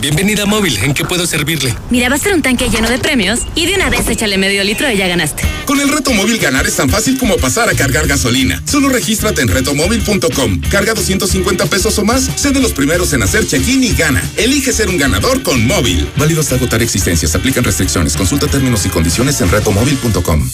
Bienvenida 0.00 0.44
móvil, 0.46 0.76
¿en 0.82 0.92
qué 0.94 1.04
puedo 1.04 1.26
servirle? 1.26 1.74
Mira, 1.90 2.08
va 2.08 2.16
a 2.16 2.18
ser 2.18 2.34
un 2.34 2.42
tanque 2.42 2.68
lleno 2.68 2.88
de 2.88 2.98
premios 2.98 3.40
y 3.54 3.66
de 3.66 3.74
una 3.74 3.90
vez 3.90 4.08
échale 4.08 4.38
medio 4.38 4.62
litro 4.64 4.90
y 4.90 4.96
ya 4.96 5.06
ganaste. 5.08 5.33
Con 5.66 5.80
el 5.80 5.88
reto 5.88 6.12
móvil 6.12 6.38
ganar 6.38 6.66
es 6.66 6.76
tan 6.76 6.90
fácil 6.90 7.18
como 7.18 7.36
pasar 7.36 7.68
a 7.68 7.74
cargar 7.74 8.06
gasolina. 8.06 8.62
Solo 8.66 8.88
regístrate 8.88 9.42
en 9.42 9.48
retomóvil.com. 9.48 10.60
Carga 10.70 10.94
250 10.94 11.66
pesos 11.66 11.98
o 11.98 12.04
más, 12.04 12.28
sé 12.36 12.50
de 12.50 12.60
los 12.60 12.72
primeros 12.72 13.12
en 13.12 13.22
hacer 13.22 13.46
check-in 13.46 13.84
y 13.84 13.92
gana. 13.92 14.22
Elige 14.36 14.72
ser 14.72 14.88
un 14.88 14.98
ganador 14.98 15.42
con 15.42 15.66
móvil. 15.66 16.08
Válido 16.16 16.40
hasta 16.40 16.56
agotar 16.56 16.82
existencias. 16.82 17.34
Aplican 17.34 17.64
restricciones. 17.64 18.16
Consulta 18.16 18.46
términos 18.46 18.84
y 18.86 18.88
condiciones 18.88 19.40
en 19.40 19.50
retomóvil.com. 19.50 20.50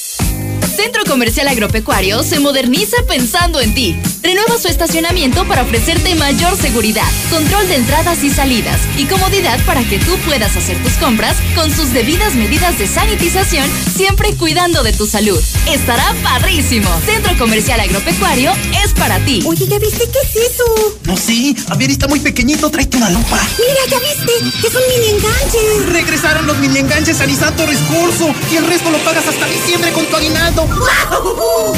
Centro 0.82 1.04
Comercial 1.04 1.46
Agropecuario 1.46 2.22
se 2.22 2.40
moderniza 2.40 2.96
pensando 3.06 3.60
en 3.60 3.74
ti. 3.74 3.94
Renueva 4.22 4.56
su 4.58 4.68
estacionamiento 4.68 5.46
para 5.46 5.60
ofrecerte 5.62 6.14
mayor 6.14 6.56
seguridad, 6.56 7.06
control 7.28 7.68
de 7.68 7.76
entradas 7.76 8.24
y 8.24 8.30
salidas 8.30 8.80
y 8.96 9.04
comodidad 9.04 9.62
para 9.66 9.82
que 9.84 9.98
tú 9.98 10.16
puedas 10.24 10.56
hacer 10.56 10.82
tus 10.82 10.94
compras 10.94 11.36
con 11.54 11.70
sus 11.70 11.92
debidas 11.92 12.34
medidas 12.34 12.78
de 12.78 12.86
sanitización, 12.86 13.68
siempre 13.94 14.34
cuidando 14.36 14.82
de 14.82 14.94
tu 14.94 15.06
salud. 15.06 15.38
Estará 15.70 16.14
padrísimo. 16.22 16.88
Centro 17.04 17.36
Comercial 17.36 17.80
Agropecuario 17.80 18.50
es 18.82 18.94
para 18.94 19.18
ti. 19.20 19.42
Oye, 19.46 19.66
¿ya 19.66 19.78
viste 19.78 20.08
qué 20.10 20.18
es 20.18 20.52
eso? 20.52 20.64
No, 21.04 21.14
sí. 21.14 21.54
A 21.68 21.76
ver, 21.76 21.90
está 21.90 22.08
muy 22.08 22.20
pequeñito. 22.20 22.70
Tráete 22.70 22.96
una 22.96 23.10
lupa. 23.10 23.38
Mira, 23.58 23.80
¿ya 23.90 23.98
viste? 23.98 24.66
Es 24.66 24.74
un 24.74 24.82
mini 24.88 25.10
enganche. 25.18 25.92
Regresaron 25.92 26.46
los 26.46 26.58
mini 26.58 26.78
enganches 26.78 27.20
a 27.20 27.26
Nissan 27.26 27.54
Torres 27.54 27.80
Corso 27.80 28.34
y 28.50 28.56
el 28.56 28.66
resto 28.66 28.90
lo 28.90 28.98
pagas 28.98 29.26
hasta 29.28 29.46
diciembre 29.46 29.92
con 29.92 30.06
tu 30.06 30.16
aguinaldo. 30.16 30.69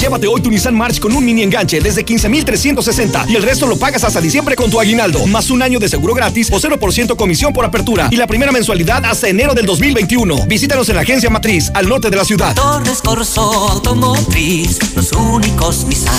Llévate 0.01 0.27
hoy 0.27 0.41
tu 0.41 0.51
Nissan 0.51 0.75
March 0.75 0.99
con 0.99 1.15
un 1.15 1.25
mini 1.25 1.43
enganche 1.43 1.81
desde 1.81 2.05
15,360 2.05 3.27
y 3.29 3.37
el 3.37 3.43
resto 3.43 3.67
lo 3.67 3.77
pagas 3.77 4.03
hasta 4.05 4.21
diciembre 4.21 4.57
con 4.57 4.71
tu 4.71 4.81
aguinaldo, 4.81 5.27
más 5.27 5.51
un 5.51 5.63
año 5.63 5.79
de 5.79 5.89
seguro 5.89 6.15
gratis 6.15 6.51
o 6.53 6.59
0% 6.59 7.17
comisión 7.17 7.53
por 7.53 7.65
apertura 7.65 8.09
y 8.11 8.17
la 8.17 8.27
primera 8.27 8.53
mensualidad 8.53 9.05
hasta 9.05 9.29
enero 9.29 9.55
del 9.55 9.67
2021. 9.67 10.47
Visítanos 10.47 10.89
en 10.89 10.97
la 10.97 11.03
agencia 11.03 11.31
matriz 11.31 11.71
al 11.75 11.89
norte 11.89 12.11
de 12.11 12.17
la 12.17 12.25
ciudad. 12.25 12.55
Torres 12.55 13.01
Corso 13.03 13.43
Automotriz, 13.69 14.79
los 14.97 15.13
únicos 15.13 15.85
Nissan 15.85 16.15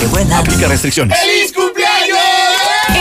que 0.00 0.06
vuelan. 0.06 0.40
Aplica 0.40 0.68
restricciones. 0.68 1.18
¡Feliz 1.18 1.52
cumpleaños! 1.52 1.79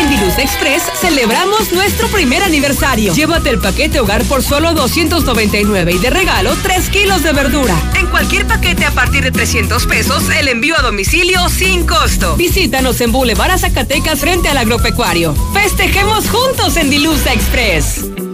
Diluz 0.10 0.40
Express 0.40 0.84
celebramos 1.00 1.72
nuestro 1.72 2.08
primer 2.08 2.42
aniversario. 2.42 3.14
Llévate 3.14 3.52
el 3.52 3.60
paquete 3.60 4.00
hogar 4.00 4.24
por 4.24 4.42
solo 4.42 4.74
299 4.74 5.92
y 5.94 5.98
de 6.00 6.10
regalo 6.10 6.56
3 6.64 6.90
kilos 6.90 7.22
de 7.22 7.32
verdura. 7.32 7.76
En 7.96 8.08
cualquier 8.08 8.48
paquete 8.48 8.86
a 8.86 8.92
partir 8.92 9.24
de 9.24 9.32
300 9.32 9.86
pesos, 9.86 10.28
el 10.32 10.48
envío 10.48 10.76
a 10.76 10.82
domicilio 10.82 11.48
sin 11.50 11.86
costo. 11.86 12.36
Visítanos 12.38 13.00
en 13.02 13.12
Boulevard 13.12 13.60
Zacatecas 13.60 14.20
frente 14.20 14.50
al 14.50 14.58
agropecuario. 14.58 15.36
Festejemos 15.54 16.28
juntos 16.28 16.76
en 16.78 16.90
Diluz 16.90 17.28
Express. 17.28 18.29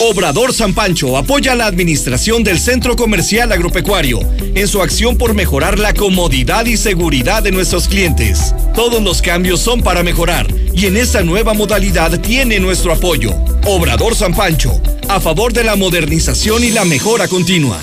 Obrador 0.00 0.54
San 0.54 0.74
Pancho 0.74 1.16
apoya 1.16 1.54
la 1.54 1.66
administración 1.66 2.42
del 2.42 2.58
Centro 2.58 2.96
Comercial 2.96 3.52
Agropecuario 3.52 4.20
en 4.54 4.66
su 4.66 4.82
acción 4.82 5.16
por 5.16 5.34
mejorar 5.34 5.78
la 5.78 5.94
comodidad 5.94 6.66
y 6.66 6.76
seguridad 6.76 7.42
de 7.42 7.52
nuestros 7.52 7.86
clientes. 7.86 8.54
Todos 8.74 9.02
los 9.02 9.22
cambios 9.22 9.60
son 9.60 9.82
para 9.82 10.02
mejorar 10.02 10.46
y 10.74 10.86
en 10.86 10.96
esta 10.96 11.22
nueva 11.22 11.54
modalidad 11.54 12.20
tiene 12.20 12.58
nuestro 12.60 12.92
apoyo. 12.92 13.32
Obrador 13.66 14.14
San 14.14 14.34
Pancho, 14.34 14.80
a 15.08 15.20
favor 15.20 15.52
de 15.52 15.64
la 15.64 15.76
modernización 15.76 16.64
y 16.64 16.70
la 16.70 16.84
mejora 16.84 17.28
continua. 17.28 17.78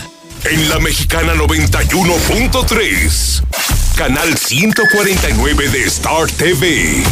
En 0.50 0.70
la 0.70 0.80
Mexicana 0.80 1.36
91.3, 1.36 3.44
canal 3.96 4.38
149 4.38 5.70
de 5.70 5.84
Star 5.84 6.32
TV. 6.32 7.04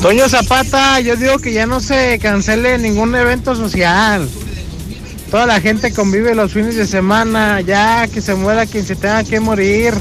Toño 0.00 0.28
Zapata, 0.28 1.00
yo 1.00 1.16
digo 1.16 1.38
que 1.40 1.52
ya 1.52 1.66
no 1.66 1.80
se 1.80 2.20
cancele 2.20 2.78
ningún 2.78 3.14
evento 3.16 3.56
social. 3.56 4.28
Toda 5.28 5.44
la 5.44 5.60
gente 5.60 5.92
convive 5.92 6.36
los 6.36 6.52
fines 6.52 6.76
de 6.76 6.86
semana, 6.86 7.60
ya 7.60 8.06
que 8.06 8.20
se 8.20 8.34
muera 8.34 8.64
quien 8.64 8.86
se 8.86 8.94
tenga 8.94 9.24
que 9.24 9.40
morir. 9.40 9.92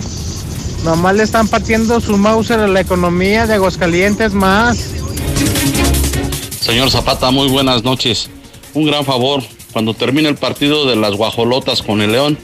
Nomás 0.85 1.15
le 1.15 1.23
están 1.23 1.47
partiendo 1.47 1.99
su 1.99 2.15
mouse 2.15 2.51
a 2.51 2.67
la 2.67 2.79
economía 2.79 3.47
de 3.47 3.55
Aguascalientes 3.55 4.33
más. 4.33 4.91
Señor 6.61 6.91
Zapata, 6.91 7.31
muy 7.31 7.49
buenas 7.49 7.83
noches. 7.83 8.29
Un 8.75 8.85
gran 8.85 9.03
favor, 9.03 9.41
cuando 9.73 9.95
termine 9.95 10.29
el 10.29 10.35
partido 10.35 10.85
de 10.85 10.95
las 10.95 11.15
guajolotas 11.15 11.81
con 11.81 12.01
el 12.01 12.11
León, 12.11 12.37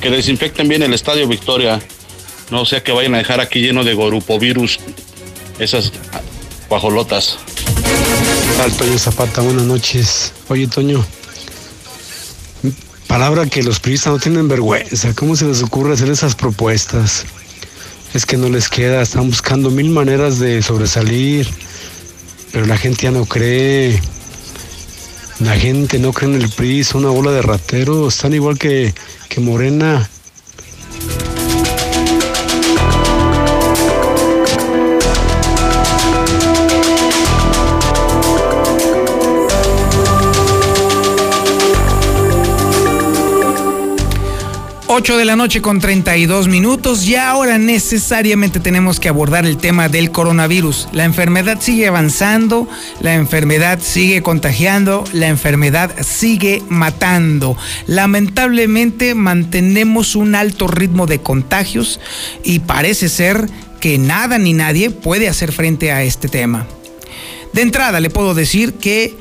que 0.00 0.10
desinfecten 0.10 0.68
bien 0.68 0.82
el 0.82 0.92
Estadio 0.92 1.26
Victoria. 1.26 1.80
No 2.50 2.66
sea 2.66 2.84
que 2.84 2.92
vayan 2.92 3.14
a 3.14 3.18
dejar 3.18 3.40
aquí 3.40 3.60
lleno 3.60 3.82
de 3.82 3.94
gorupovirus 3.94 4.78
esas 5.58 5.90
guajolotas. 6.68 7.38
tal, 8.56 8.72
Toño 8.72 8.98
Zapata? 8.98 9.40
Buenas 9.40 9.64
noches. 9.64 10.32
Oye, 10.48 10.66
Toño, 10.66 11.04
palabra 13.06 13.46
que 13.46 13.62
los 13.62 13.80
periodistas 13.80 14.12
no 14.12 14.18
tienen 14.18 14.48
vergüenza. 14.48 15.14
¿Cómo 15.14 15.36
se 15.36 15.46
les 15.46 15.62
ocurre 15.62 15.94
hacer 15.94 16.10
esas 16.10 16.34
propuestas? 16.34 17.24
Es 18.14 18.26
que 18.26 18.36
no 18.36 18.48
les 18.48 18.68
queda, 18.68 19.02
están 19.02 19.28
buscando 19.28 19.70
mil 19.70 19.90
maneras 19.90 20.38
de 20.38 20.62
sobresalir, 20.62 21.48
pero 22.52 22.66
la 22.66 22.76
gente 22.76 23.02
ya 23.04 23.10
no 23.10 23.24
cree. 23.24 24.00
La 25.40 25.56
gente 25.56 25.98
no 25.98 26.12
cree 26.12 26.34
en 26.34 26.42
el 26.42 26.50
PRI, 26.50 26.84
una 26.94 27.10
bola 27.10 27.30
de 27.30 27.42
rateros, 27.42 28.14
están 28.14 28.34
igual 28.34 28.58
que, 28.58 28.92
que 29.28 29.40
Morena. 29.40 30.08
Ocho 44.98 45.16
de 45.16 45.24
la 45.24 45.36
noche 45.36 45.62
con 45.62 45.78
32 45.78 46.48
minutos 46.48 47.06
y 47.06 47.14
ahora 47.14 47.56
necesariamente 47.56 48.58
tenemos 48.58 48.98
que 48.98 49.08
abordar 49.08 49.46
el 49.46 49.56
tema 49.56 49.88
del 49.88 50.10
coronavirus. 50.10 50.88
La 50.90 51.04
enfermedad 51.04 51.58
sigue 51.60 51.86
avanzando, 51.86 52.68
la 53.00 53.14
enfermedad 53.14 53.78
sigue 53.80 54.22
contagiando, 54.22 55.04
la 55.12 55.28
enfermedad 55.28 55.92
sigue 56.00 56.64
matando. 56.68 57.56
Lamentablemente 57.86 59.14
mantenemos 59.14 60.16
un 60.16 60.34
alto 60.34 60.66
ritmo 60.66 61.06
de 61.06 61.20
contagios 61.20 62.00
y 62.42 62.58
parece 62.58 63.08
ser 63.08 63.48
que 63.78 63.98
nada 63.98 64.36
ni 64.38 64.52
nadie 64.52 64.90
puede 64.90 65.28
hacer 65.28 65.52
frente 65.52 65.92
a 65.92 66.02
este 66.02 66.26
tema. 66.26 66.66
De 67.52 67.62
entrada 67.62 68.00
le 68.00 68.10
puedo 68.10 68.34
decir 68.34 68.74
que 68.74 69.16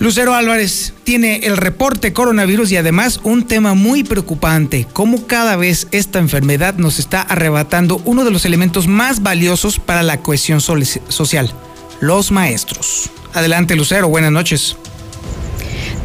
Lucero 0.00 0.34
Álvarez 0.34 0.94
tiene 1.04 1.40
el 1.42 1.58
reporte 1.58 2.14
coronavirus 2.14 2.72
y 2.72 2.78
además 2.78 3.20
un 3.22 3.46
tema 3.46 3.74
muy 3.74 4.02
preocupante, 4.02 4.86
cómo 4.94 5.26
cada 5.26 5.56
vez 5.56 5.88
esta 5.90 6.18
enfermedad 6.18 6.76
nos 6.76 6.98
está 6.98 7.20
arrebatando 7.20 8.00
uno 8.06 8.24
de 8.24 8.30
los 8.30 8.46
elementos 8.46 8.86
más 8.86 9.22
valiosos 9.22 9.78
para 9.78 10.02
la 10.02 10.22
cohesión 10.22 10.62
social, 10.62 11.52
los 12.00 12.32
maestros. 12.32 13.10
Adelante 13.34 13.76
Lucero, 13.76 14.08
buenas 14.08 14.32
noches. 14.32 14.74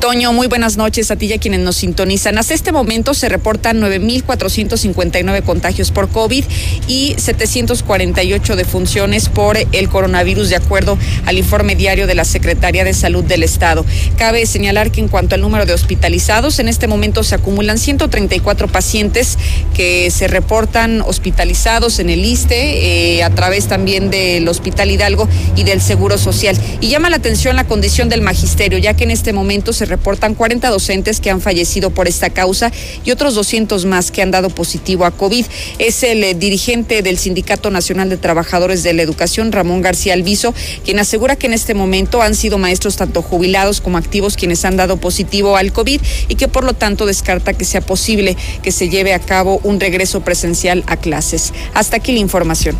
Toño, 0.05 0.33
muy 0.33 0.45
buenas 0.45 0.77
noches 0.77 1.09
a 1.09 1.15
ti 1.15 1.25
y 1.25 1.33
a 1.33 1.39
quienes 1.39 1.61
nos 1.61 1.77
sintonizan. 1.77 2.37
Hasta 2.37 2.53
este 2.53 2.71
momento 2.71 3.15
se 3.15 3.27
reportan 3.27 3.81
9.459 3.81 5.41
contagios 5.41 5.89
por 5.89 6.09
COVID 6.09 6.45
y 6.87 7.15
748 7.17 8.55
defunciones 8.55 9.29
por 9.29 9.57
el 9.57 9.89
coronavirus, 9.89 10.49
de 10.49 10.57
acuerdo 10.57 10.99
al 11.25 11.39
informe 11.39 11.75
diario 11.75 12.05
de 12.05 12.13
la 12.13 12.23
Secretaría 12.23 12.83
de 12.83 12.93
Salud 12.93 13.23
del 13.23 13.41
Estado. 13.41 13.83
Cabe 14.15 14.45
señalar 14.45 14.91
que 14.91 15.01
en 15.01 15.07
cuanto 15.07 15.33
al 15.33 15.41
número 15.41 15.65
de 15.65 15.73
hospitalizados, 15.73 16.59
en 16.59 16.67
este 16.67 16.87
momento 16.87 17.23
se 17.23 17.33
acumulan 17.33 17.79
134 17.79 18.67
pacientes 18.67 19.39
que 19.73 20.11
se 20.11 20.27
reportan 20.27 21.01
hospitalizados 21.01 21.97
en 21.97 22.11
el 22.11 22.23
ISTE, 22.23 23.15
eh, 23.15 23.23
a 23.23 23.31
través 23.31 23.65
también 23.67 24.11
del 24.11 24.47
Hospital 24.49 24.91
Hidalgo 24.91 25.27
y 25.55 25.63
del 25.63 25.81
Seguro 25.81 26.19
Social. 26.19 26.55
Y 26.79 26.89
llama 26.89 27.09
la 27.09 27.17
atención 27.17 27.55
la 27.55 27.63
condición 27.63 28.07
del 28.07 28.21
magisterio, 28.21 28.77
ya 28.77 28.93
que 28.93 29.05
en 29.05 29.09
este 29.09 29.33
momento 29.33 29.73
se 29.73 29.94
reportan 29.95 30.35
40 30.35 30.69
docentes 30.69 31.21
que 31.21 31.29
han 31.29 31.39
fallecido 31.39 31.89
por 31.89 32.07
esta 32.07 32.29
causa 32.29 32.71
y 33.05 33.11
otros 33.11 33.33
200 33.33 33.85
más 33.85 34.11
que 34.11 34.21
han 34.21 34.29
dado 34.29 34.49
positivo 34.49 35.05
a 35.05 35.11
COVID. 35.11 35.45
Es 35.79 36.03
el 36.03 36.23
eh, 36.23 36.33
dirigente 36.33 37.01
del 37.01 37.17
Sindicato 37.17 37.71
Nacional 37.71 38.09
de 38.09 38.17
Trabajadores 38.17 38.83
de 38.83 38.93
la 38.93 39.03
Educación, 39.03 39.53
Ramón 39.53 39.81
García 39.81 40.13
Alviso, 40.13 40.53
quien 40.83 40.99
asegura 40.99 41.37
que 41.37 41.47
en 41.47 41.53
este 41.53 41.73
momento 41.73 42.21
han 42.21 42.35
sido 42.35 42.57
maestros 42.57 42.97
tanto 42.97 43.21
jubilados 43.21 43.79
como 43.79 43.97
activos 43.97 44.35
quienes 44.35 44.65
han 44.65 44.75
dado 44.75 44.97
positivo 44.97 45.55
al 45.55 45.71
COVID 45.71 46.01
y 46.27 46.35
que 46.35 46.49
por 46.49 46.65
lo 46.65 46.73
tanto 46.73 47.05
descarta 47.05 47.53
que 47.53 47.63
sea 47.63 47.81
posible 47.81 48.35
que 48.61 48.71
se 48.73 48.89
lleve 48.89 49.13
a 49.13 49.19
cabo 49.19 49.61
un 49.63 49.79
regreso 49.79 50.21
presencial 50.21 50.83
a 50.87 50.97
clases. 50.97 51.53
Hasta 51.73 51.97
aquí 51.97 52.11
la 52.11 52.19
información. 52.19 52.75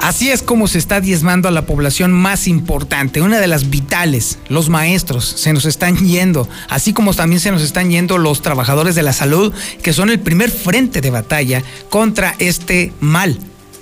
Así 0.00 0.30
es 0.30 0.42
como 0.42 0.66
se 0.66 0.78
está 0.78 1.02
diezmando 1.02 1.46
a 1.46 1.50
la 1.52 1.66
población 1.66 2.10
más 2.10 2.48
importante, 2.48 3.20
una 3.20 3.38
de 3.38 3.46
las 3.46 3.68
vitales, 3.68 4.38
los 4.48 4.70
maestros, 4.70 5.26
se 5.26 5.52
nos 5.52 5.66
están 5.66 5.96
yendo, 5.98 6.48
así 6.70 6.94
como 6.94 7.12
también 7.12 7.38
se 7.38 7.50
nos 7.50 7.60
están 7.60 7.90
yendo 7.90 8.16
los 8.16 8.40
trabajadores 8.40 8.94
de 8.94 9.02
la 9.02 9.12
salud, 9.12 9.52
que 9.82 9.92
son 9.92 10.08
el 10.08 10.18
primer 10.18 10.50
frente 10.50 11.02
de 11.02 11.10
batalla 11.10 11.62
contra 11.90 12.34
este 12.38 12.94
mal 13.00 13.38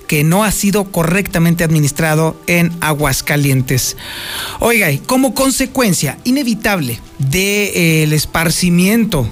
que 0.08 0.24
no 0.24 0.42
ha 0.42 0.50
sido 0.50 0.90
correctamente 0.90 1.62
administrado 1.62 2.40
en 2.48 2.72
Aguascalientes. 2.80 3.96
Oiga, 4.58 4.88
como 5.06 5.34
consecuencia 5.34 6.18
inevitable 6.24 6.98
del 7.18 8.12
esparcimiento 8.12 9.28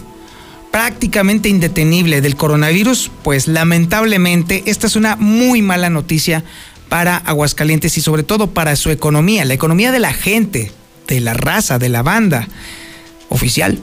prácticamente 0.70 1.48
indetenible 1.48 2.20
del 2.20 2.36
coronavirus, 2.36 3.10
pues 3.24 3.48
lamentablemente 3.48 4.62
esta 4.66 4.86
es 4.86 4.94
una 4.94 5.16
muy 5.16 5.62
mala 5.62 5.88
noticia 5.88 6.44
para 6.88 7.16
Aguascalientes 7.16 7.96
y 7.98 8.00
sobre 8.00 8.22
todo 8.22 8.52
para 8.52 8.76
su 8.76 8.90
economía, 8.90 9.44
la 9.44 9.54
economía 9.54 9.92
de 9.92 9.98
la 9.98 10.12
gente, 10.12 10.72
de 11.06 11.20
la 11.20 11.34
raza, 11.34 11.78
de 11.78 11.88
la 11.88 12.02
banda 12.02 12.48
oficial. 13.28 13.78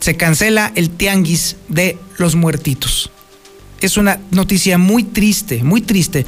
Se 0.00 0.16
cancela 0.16 0.72
el 0.74 0.90
tianguis 0.90 1.56
de 1.68 1.98
los 2.18 2.34
muertitos. 2.34 3.10
Es 3.80 3.96
una 3.96 4.20
noticia 4.30 4.78
muy 4.78 5.04
triste, 5.04 5.62
muy 5.62 5.82
triste. 5.82 6.26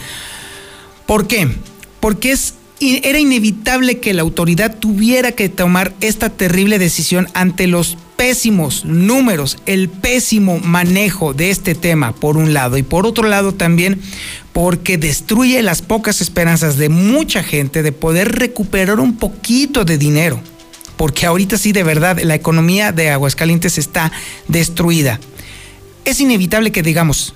¿Por 1.07 1.27
qué? 1.27 1.49
Porque 2.01 2.37
era 2.81 3.19
inevitable 3.19 3.99
que 3.99 4.15
la 4.15 4.23
autoridad 4.23 4.79
tuviera 4.79 5.33
que 5.33 5.49
tomar 5.49 5.93
esta 6.01 6.31
terrible 6.31 6.79
decisión 6.79 7.29
ante 7.35 7.67
los 7.67 7.97
pésimos 8.17 8.85
números, 8.85 9.59
el 9.67 9.89
pésimo 9.89 10.59
manejo 10.59 11.33
de 11.35 11.51
este 11.51 11.75
tema, 11.75 12.13
por 12.13 12.37
un 12.37 12.53
lado, 12.53 12.77
y 12.77 12.83
por 12.83 13.07
otro 13.07 13.27
lado 13.29 13.53
también 13.53 14.01
porque 14.61 14.99
destruye 14.99 15.63
las 15.63 15.81
pocas 15.81 16.21
esperanzas 16.21 16.77
de 16.77 16.91
mucha 16.91 17.43
gente 17.43 17.83
de 17.83 17.93
poder 17.93 18.33
recuperar 18.39 19.01
un 19.01 19.17
poquito 19.17 19.87
de 19.87 19.97
dinero, 19.97 20.39
porque 20.99 21.25
ahorita 21.25 21.57
sí 21.57 21.73
de 21.73 21.83
verdad 21.83 22.21
la 22.23 22.35
economía 22.35 22.93
de 22.93 23.09
Aguascalientes 23.09 23.79
está 23.79 24.13
destruida. 24.49 25.19
Es 26.05 26.21
inevitable 26.21 26.73
que 26.73 26.83
digamos 26.83 27.33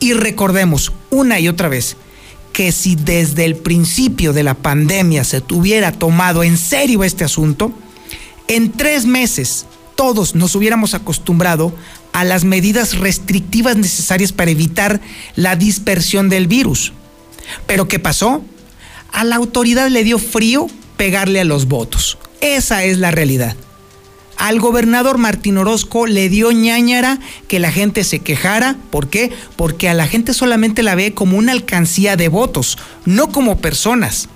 y 0.00 0.12
recordemos 0.12 0.92
una 1.08 1.40
y 1.40 1.48
otra 1.48 1.70
vez 1.70 1.96
que 2.52 2.70
si 2.72 2.94
desde 2.94 3.46
el 3.46 3.56
principio 3.56 4.34
de 4.34 4.42
la 4.42 4.52
pandemia 4.52 5.24
se 5.24 5.40
tuviera 5.40 5.92
tomado 5.92 6.42
en 6.42 6.58
serio 6.58 7.04
este 7.04 7.24
asunto, 7.24 7.72
en 8.48 8.70
tres 8.70 9.06
meses 9.06 9.64
todos 9.94 10.34
nos 10.34 10.54
hubiéramos 10.54 10.92
acostumbrado 10.92 11.72
a 12.16 12.24
las 12.24 12.44
medidas 12.44 12.96
restrictivas 12.96 13.76
necesarias 13.76 14.32
para 14.32 14.50
evitar 14.50 15.02
la 15.34 15.54
dispersión 15.54 16.30
del 16.30 16.46
virus. 16.46 16.94
Pero 17.66 17.88
¿qué 17.88 17.98
pasó? 17.98 18.42
A 19.12 19.22
la 19.22 19.36
autoridad 19.36 19.90
le 19.90 20.02
dio 20.02 20.18
frío 20.18 20.66
pegarle 20.96 21.40
a 21.40 21.44
los 21.44 21.66
votos. 21.68 22.16
Esa 22.40 22.84
es 22.84 22.96
la 22.96 23.10
realidad. 23.10 23.54
Al 24.38 24.60
gobernador 24.60 25.18
Martín 25.18 25.58
Orozco 25.58 26.06
le 26.06 26.30
dio 26.30 26.52
ñañara 26.52 27.18
que 27.48 27.58
la 27.58 27.70
gente 27.70 28.02
se 28.02 28.20
quejara. 28.20 28.76
¿Por 28.90 29.08
qué? 29.08 29.30
Porque 29.56 29.90
a 29.90 29.94
la 29.94 30.06
gente 30.06 30.32
solamente 30.32 30.82
la 30.82 30.94
ve 30.94 31.12
como 31.12 31.36
una 31.36 31.52
alcancía 31.52 32.16
de 32.16 32.28
votos, 32.28 32.78
no 33.04 33.28
como 33.28 33.58
personas. 33.58 34.30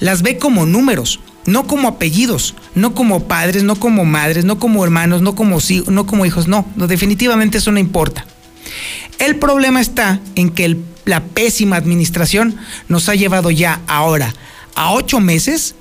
Las 0.00 0.22
ve 0.22 0.38
como 0.38 0.64
números, 0.64 1.20
no 1.48 1.66
como 1.66 1.88
apellidos, 1.88 2.54
no 2.74 2.94
como 2.94 3.24
padres, 3.24 3.62
no 3.62 3.76
como 3.76 4.04
madres, 4.04 4.44
no 4.44 4.58
como 4.58 4.84
hermanos, 4.84 5.22
no 5.22 5.34
como, 5.34 5.58
no 5.86 6.06
como 6.06 6.26
hijos. 6.26 6.46
No, 6.46 6.66
no, 6.76 6.86
definitivamente 6.86 7.58
eso 7.58 7.72
no 7.72 7.78
importa. 7.78 8.26
El 9.18 9.36
problema 9.36 9.80
está 9.80 10.20
en 10.34 10.50
que 10.50 10.76
la 11.06 11.24
pésima 11.24 11.76
administración 11.76 12.56
nos 12.88 13.08
ha 13.08 13.14
llevado 13.14 13.50
ya 13.50 13.80
ahora 13.86 14.34
a 14.74 14.92
ocho 14.92 15.20
meses 15.20 15.74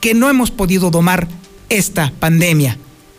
que 0.00 0.14
no 0.14 0.28
hemos 0.28 0.50
podido 0.50 0.90
domar 0.90 1.28
esta 1.68 2.12
pandemia. 2.18 2.76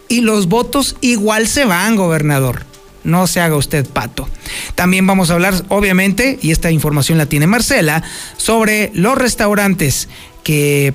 Y 0.09 0.19
los 0.19 0.49
votos 0.49 0.97
igual 0.99 1.47
se 1.47 1.63
van, 1.63 1.95
gobernador. 1.95 2.65
No 3.05 3.25
se 3.25 3.39
haga 3.39 3.55
usted 3.55 3.87
pato. 3.87 4.27
También 4.75 5.07
vamos 5.07 5.29
a 5.29 5.35
hablar, 5.35 5.63
obviamente, 5.69 6.37
y 6.41 6.51
esta 6.51 6.71
información 6.71 7.17
la 7.17 7.25
tiene 7.25 7.47
Marcela, 7.47 8.03
sobre 8.35 8.91
los 8.93 9.17
restaurantes 9.17 10.09
que 10.43 10.93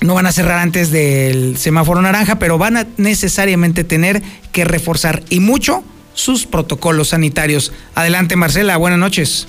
no 0.00 0.14
van 0.14 0.26
a 0.26 0.32
cerrar 0.32 0.58
antes 0.58 0.90
del 0.90 1.56
semáforo 1.56 2.00
naranja, 2.00 2.38
pero 2.38 2.58
van 2.58 2.76
a 2.76 2.86
necesariamente 2.96 3.84
tener 3.84 4.22
que 4.52 4.64
reforzar 4.64 5.22
y 5.28 5.40
mucho 5.40 5.82
sus 6.14 6.46
protocolos 6.46 7.08
sanitarios. 7.08 7.72
Adelante, 7.94 8.36
Marcela, 8.36 8.76
buenas 8.76 8.98
noches. 8.98 9.48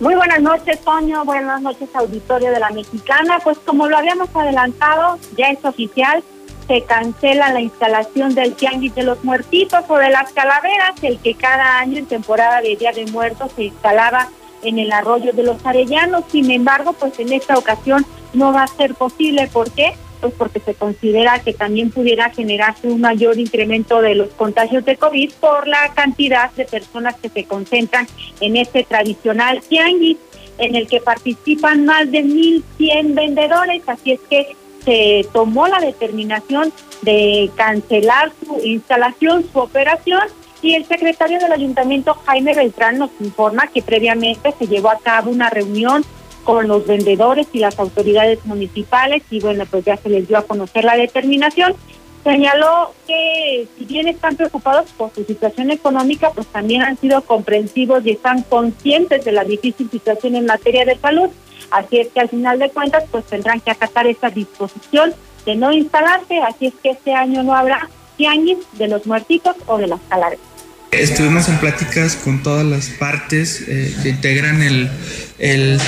Muy 0.00 0.14
buenas 0.16 0.40
noches, 0.40 0.80
Toño. 0.80 1.24
Buenas 1.24 1.62
noches, 1.62 1.88
auditorio 1.94 2.50
de 2.50 2.58
la 2.58 2.70
Mexicana. 2.70 3.38
Pues 3.42 3.58
como 3.64 3.88
lo 3.88 3.96
habíamos 3.96 4.28
adelantado, 4.34 5.18
ya 5.36 5.46
es 5.48 5.64
oficial, 5.64 6.22
se 6.66 6.82
cancela 6.82 7.52
la 7.52 7.60
instalación 7.60 8.34
del 8.34 8.54
Tianguis 8.54 8.94
de 8.94 9.04
los 9.04 9.22
Muertitos 9.22 9.84
o 9.88 9.96
de 9.96 10.10
las 10.10 10.32
Calaveras, 10.32 10.94
el 11.02 11.18
que 11.20 11.34
cada 11.34 11.78
año 11.78 11.98
en 11.98 12.06
temporada 12.06 12.60
de 12.60 12.76
Día 12.76 12.92
de 12.92 13.06
Muertos 13.06 13.52
se 13.54 13.64
instalaba 13.64 14.28
en 14.64 14.78
el 14.78 14.92
arroyo 14.92 15.32
de 15.32 15.42
los 15.42 15.64
Arellanos. 15.64 16.24
Sin 16.30 16.50
embargo, 16.50 16.92
pues 16.92 17.18
en 17.18 17.32
esta 17.32 17.56
ocasión 17.56 18.04
no 18.32 18.52
va 18.52 18.64
a 18.64 18.68
ser 18.68 18.94
posible. 18.94 19.48
¿Por 19.52 19.70
qué? 19.70 19.94
Pues 20.20 20.32
porque 20.36 20.60
se 20.60 20.74
considera 20.74 21.40
que 21.40 21.52
también 21.52 21.90
pudiera 21.90 22.30
generarse 22.30 22.88
un 22.88 23.00
mayor 23.00 23.38
incremento 23.38 24.00
de 24.00 24.14
los 24.14 24.30
contagios 24.30 24.84
de 24.84 24.96
COVID 24.96 25.32
por 25.34 25.68
la 25.68 25.92
cantidad 25.94 26.50
de 26.52 26.64
personas 26.64 27.16
que 27.16 27.28
se 27.28 27.44
concentran 27.44 28.06
en 28.40 28.56
este 28.56 28.84
tradicional 28.84 29.60
tianguis 29.68 30.16
en 30.58 30.76
el 30.76 30.86
que 30.86 31.00
participan 31.00 31.84
más 31.84 32.10
de 32.10 32.24
1.100 32.24 33.14
vendedores. 33.14 33.82
Así 33.86 34.12
es 34.12 34.20
que 34.30 34.56
se 34.84 35.26
tomó 35.32 35.66
la 35.66 35.80
determinación 35.80 36.72
de 37.02 37.50
cancelar 37.56 38.32
su 38.44 38.58
instalación, 38.64 39.44
su 39.50 39.58
operación, 39.58 40.22
y 40.64 40.74
el 40.74 40.86
secretario 40.86 41.38
del 41.38 41.52
ayuntamiento, 41.52 42.14
Jaime 42.24 42.54
Beltrán, 42.54 42.98
nos 42.98 43.10
informa 43.20 43.66
que 43.66 43.82
previamente 43.82 44.54
se 44.58 44.66
llevó 44.66 44.90
a 44.90 44.98
cabo 44.98 45.30
una 45.30 45.50
reunión 45.50 46.02
con 46.42 46.68
los 46.68 46.86
vendedores 46.86 47.46
y 47.52 47.58
las 47.58 47.78
autoridades 47.78 48.44
municipales 48.46 49.22
y 49.30 49.40
bueno, 49.40 49.66
pues 49.70 49.84
ya 49.84 49.96
se 49.98 50.08
les 50.08 50.26
dio 50.26 50.38
a 50.38 50.42
conocer 50.42 50.84
la 50.84 50.96
determinación. 50.96 51.74
Señaló 52.22 52.94
que 53.06 53.68
si 53.76 53.84
bien 53.84 54.08
están 54.08 54.36
preocupados 54.36 54.90
por 54.92 55.12
su 55.14 55.24
situación 55.24 55.70
económica, 55.70 56.30
pues 56.30 56.46
también 56.46 56.80
han 56.80 56.96
sido 56.96 57.20
comprensivos 57.20 58.04
y 58.06 58.12
están 58.12 58.42
conscientes 58.42 59.22
de 59.24 59.32
la 59.32 59.44
difícil 59.44 59.90
situación 59.90 60.34
en 60.34 60.46
materia 60.46 60.86
de 60.86 60.96
salud 60.96 61.28
Así 61.70 61.98
es 61.98 62.08
que 62.08 62.20
al 62.20 62.28
final 62.28 62.58
de 62.58 62.70
cuentas, 62.70 63.04
pues 63.10 63.24
tendrán 63.24 63.60
que 63.60 63.70
acatar 63.70 64.06
esta 64.06 64.30
disposición 64.30 65.12
de 65.44 65.56
no 65.56 65.72
instalarse, 65.72 66.38
así 66.38 66.66
es 66.66 66.74
que 66.82 66.90
este 66.90 67.12
año 67.12 67.42
no 67.42 67.54
habrá 67.54 67.88
tianguis 68.16 68.58
de 68.72 68.88
los 68.88 69.06
muertitos 69.06 69.56
o 69.66 69.76
de 69.76 69.88
las 69.88 70.00
calaveras. 70.08 70.53
Estuvimos 71.00 71.48
en 71.48 71.58
pláticas 71.58 72.16
con 72.16 72.42
todas 72.42 72.64
las 72.64 72.88
partes 72.88 73.64
eh, 73.66 73.94
que 74.02 74.10
integran 74.10 74.62
el, 74.62 74.90
el 75.38 75.80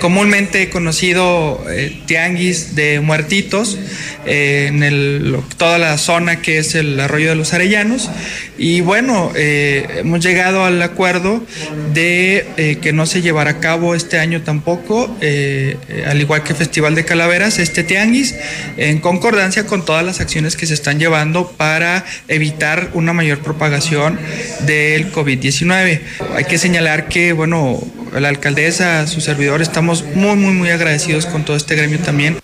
comúnmente 0.00 0.70
conocido 0.70 1.64
eh, 1.70 2.00
tianguis 2.06 2.74
de 2.74 3.00
muertitos 3.00 3.78
eh, 4.26 4.66
en 4.68 4.82
el, 4.82 5.36
toda 5.56 5.78
la 5.78 5.98
zona 5.98 6.40
que 6.40 6.58
es 6.58 6.74
el 6.74 6.98
arroyo 7.00 7.30
de 7.30 7.36
los 7.36 7.52
Arellanos. 7.52 8.10
Y 8.58 8.80
bueno 8.80 9.32
eh, 9.34 9.86
hemos 9.98 10.20
llegado 10.24 10.64
al 10.64 10.80
acuerdo 10.82 11.44
de 11.92 12.78
que 12.80 12.92
no 12.92 13.06
se 13.06 13.22
llevará 13.22 13.52
a 13.52 13.60
cabo 13.60 13.94
este 13.94 14.18
año 14.18 14.42
tampoco 14.42 15.14
al 16.06 16.20
igual 16.20 16.42
que 16.42 16.54
Festival 16.54 16.94
de 16.94 17.04
Calaveras 17.04 17.58
este 17.58 17.84
tianguis 17.84 18.34
en 18.78 19.00
concordancia 19.00 19.66
con 19.66 19.84
todas 19.84 20.04
las 20.04 20.20
acciones 20.20 20.56
que 20.56 20.66
se 20.66 20.74
están 20.74 20.98
llevando 20.98 21.50
para 21.50 22.04
evitar 22.28 22.90
una 22.94 23.12
mayor 23.12 23.40
propagación 23.40 24.18
del 24.60 25.12
COVID-19 25.12 26.00
hay 26.34 26.44
que 26.44 26.56
señalar 26.56 27.08
que 27.08 27.32
bueno 27.32 27.82
la 28.26 28.30
alcaldesa, 28.30 29.06
su 29.06 29.20
servidor, 29.20 29.62
estamos 29.62 30.02
muy, 30.02 30.34
muy, 30.34 30.52
muy 30.52 30.70
agradecidos 30.70 31.26
con 31.26 31.44
todo 31.44 31.56
este 31.56 31.76
gremio 31.76 32.00
también. 32.00 32.38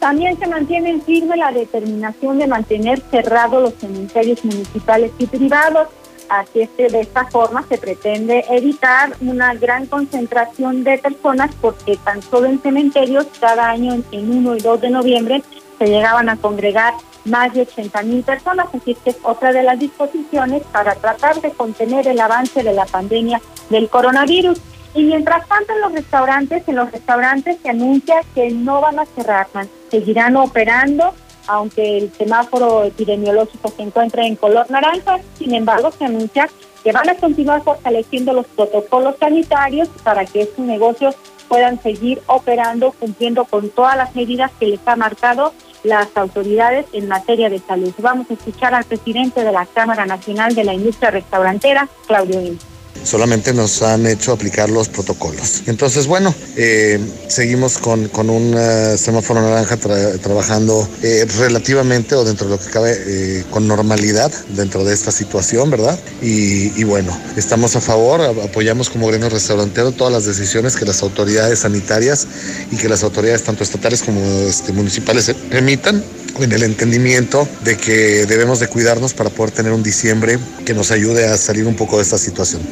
También 0.00 0.36
se 0.38 0.46
mantiene 0.46 1.00
firme 1.00 1.36
la 1.36 1.52
determinación 1.52 2.38
de 2.38 2.48
mantener 2.48 3.00
cerrados 3.10 3.62
los 3.62 3.74
cementerios 3.74 4.44
municipales 4.44 5.12
y 5.18 5.26
privados. 5.26 5.88
Así 6.28 6.60
es 6.60 6.68
que 6.76 6.88
de 6.88 7.00
esta 7.00 7.26
forma 7.26 7.64
se 7.68 7.78
pretende 7.78 8.44
evitar 8.50 9.16
una 9.20 9.54
gran 9.54 9.86
concentración 9.86 10.84
de 10.84 10.98
personas 10.98 11.54
porque 11.60 11.96
tan 12.04 12.20
solo 12.20 12.46
en 12.48 12.60
cementerios 12.60 13.26
cada 13.40 13.70
año 13.70 14.02
en 14.10 14.30
1 14.30 14.56
y 14.56 14.60
2 14.60 14.80
de 14.80 14.90
noviembre 14.90 15.42
se 15.78 15.86
llegaban 15.86 16.28
a 16.28 16.36
congregar 16.36 16.94
más 17.24 17.52
de 17.52 17.62
80 17.62 18.02
mil 18.02 18.22
personas, 18.22 18.66
así 18.72 18.94
que 18.94 19.10
es 19.10 19.18
otra 19.22 19.52
de 19.52 19.62
las 19.62 19.78
disposiciones 19.78 20.62
para 20.72 20.94
tratar 20.94 21.40
de 21.40 21.50
contener 21.50 22.08
el 22.08 22.20
avance 22.20 22.62
de 22.62 22.72
la 22.72 22.86
pandemia 22.86 23.40
del 23.70 23.88
coronavirus. 23.88 24.58
Y 24.94 25.04
mientras 25.04 25.46
tanto 25.46 25.72
en 25.74 25.80
los 25.82 25.92
restaurantes, 25.92 26.66
en 26.66 26.76
los 26.76 26.90
restaurantes 26.90 27.58
se 27.62 27.68
anuncia 27.68 28.20
que 28.34 28.50
no 28.50 28.80
van 28.80 28.98
a 28.98 29.06
cerrar, 29.06 29.46
seguirán 29.90 30.36
operando, 30.36 31.14
aunque 31.46 31.98
el 31.98 32.12
semáforo 32.12 32.84
epidemiológico 32.84 33.72
se 33.76 33.82
encuentre 33.82 34.26
en 34.26 34.36
color 34.36 34.70
naranja, 34.70 35.18
sin 35.38 35.54
embargo 35.54 35.90
se 35.92 36.04
anuncia 36.04 36.48
que 36.82 36.92
van 36.92 37.08
a 37.08 37.14
continuar 37.14 37.62
fortaleciendo 37.62 38.32
los 38.32 38.46
protocolos 38.46 39.16
sanitarios 39.18 39.88
para 40.02 40.24
que 40.24 40.42
estos 40.42 40.64
negocios 40.64 41.16
puedan 41.48 41.80
seguir 41.82 42.20
operando, 42.26 42.92
cumpliendo 42.92 43.44
con 43.44 43.70
todas 43.70 43.96
las 43.96 44.14
medidas 44.14 44.52
que 44.58 44.66
les 44.66 44.80
ha 44.86 44.96
marcado 44.96 45.52
las 45.84 46.08
autoridades 46.16 46.86
en 46.92 47.08
materia 47.08 47.48
de 47.48 47.58
salud. 47.58 47.92
Vamos 47.98 48.30
a 48.30 48.34
escuchar 48.34 48.74
al 48.74 48.84
presidente 48.84 49.44
de 49.44 49.52
la 49.52 49.66
Cámara 49.66 50.06
Nacional 50.06 50.54
de 50.54 50.64
la 50.64 50.74
Industria 50.74 51.10
Restaurantera, 51.10 51.88
Claudio 52.06 52.40
Inés 52.40 52.77
solamente 53.04 53.52
nos 53.52 53.82
han 53.82 54.06
hecho 54.06 54.32
aplicar 54.32 54.70
los 54.70 54.88
protocolos. 54.88 55.62
Entonces, 55.66 56.06
bueno, 56.06 56.34
eh, 56.56 56.98
seguimos 57.28 57.78
con, 57.78 58.08
un 58.30 58.54
eh, 58.56 58.96
semáforo 58.98 59.40
naranja 59.40 59.76
trabajando 59.76 60.88
eh, 61.02 61.26
relativamente 61.38 62.14
o 62.14 62.24
dentro 62.24 62.48
de 62.48 62.56
lo 62.56 62.60
que 62.60 62.70
cabe 62.70 63.44
con 63.50 63.66
normalidad 63.66 64.32
dentro 64.50 64.84
de 64.84 64.94
esta 64.94 65.12
situación, 65.12 65.70
¿verdad? 65.70 65.98
Y, 66.22 66.84
bueno, 66.84 67.16
estamos 67.36 67.76
a 67.76 67.80
favor, 67.80 68.20
apoyamos 68.20 68.90
como 68.90 69.06
gremio 69.08 69.28
restaurantero 69.28 69.92
todas 69.92 70.12
las 70.12 70.24
decisiones 70.24 70.76
que 70.76 70.84
las 70.84 71.02
autoridades 71.02 71.60
sanitarias 71.60 72.26
y 72.70 72.76
que 72.76 72.88
las 72.88 73.02
autoridades 73.02 73.42
tanto 73.42 73.64
estatales 73.64 74.02
como 74.02 74.20
este, 74.48 74.72
municipales 74.72 75.34
emitan 75.50 76.02
en 76.40 76.52
el 76.52 76.62
entendimiento 76.62 77.48
de 77.64 77.76
que 77.76 78.26
debemos 78.26 78.60
de 78.60 78.68
cuidarnos 78.68 79.14
para 79.14 79.30
poder 79.30 79.52
tener 79.52 79.72
un 79.72 79.82
diciembre 79.82 80.38
que 80.64 80.74
nos 80.74 80.90
ayude 80.90 81.26
a 81.26 81.36
salir 81.36 81.66
un 81.66 81.74
poco 81.74 81.96
de 81.96 82.02
esta 82.02 82.18
situación. 82.18 82.62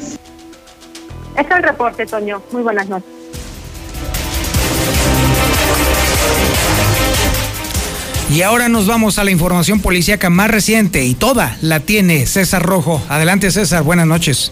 Es 1.37 1.51
el 1.51 1.62
reporte, 1.62 2.07
Toño. 2.07 2.43
Muy 2.53 2.62
buenas 2.62 2.89
noches. 2.89 3.09
Y 8.28 8.43
ahora 8.43 8.68
nos 8.68 8.89
vamos 8.89 9.18
a 9.18 9.24
la 9.24 9.30
información 9.30 9.80
policíaca 9.80 10.30
más 10.30 10.51
reciente 10.51 11.05
y 11.05 11.14
toda 11.14 11.57
la 11.62 11.80
tiene 11.80 12.26
César 12.26 12.62
Rojo. 12.62 13.01
Adelante 13.09 13.51
César, 13.53 13.84
buenas 13.84 14.07
noches. 14.07 14.51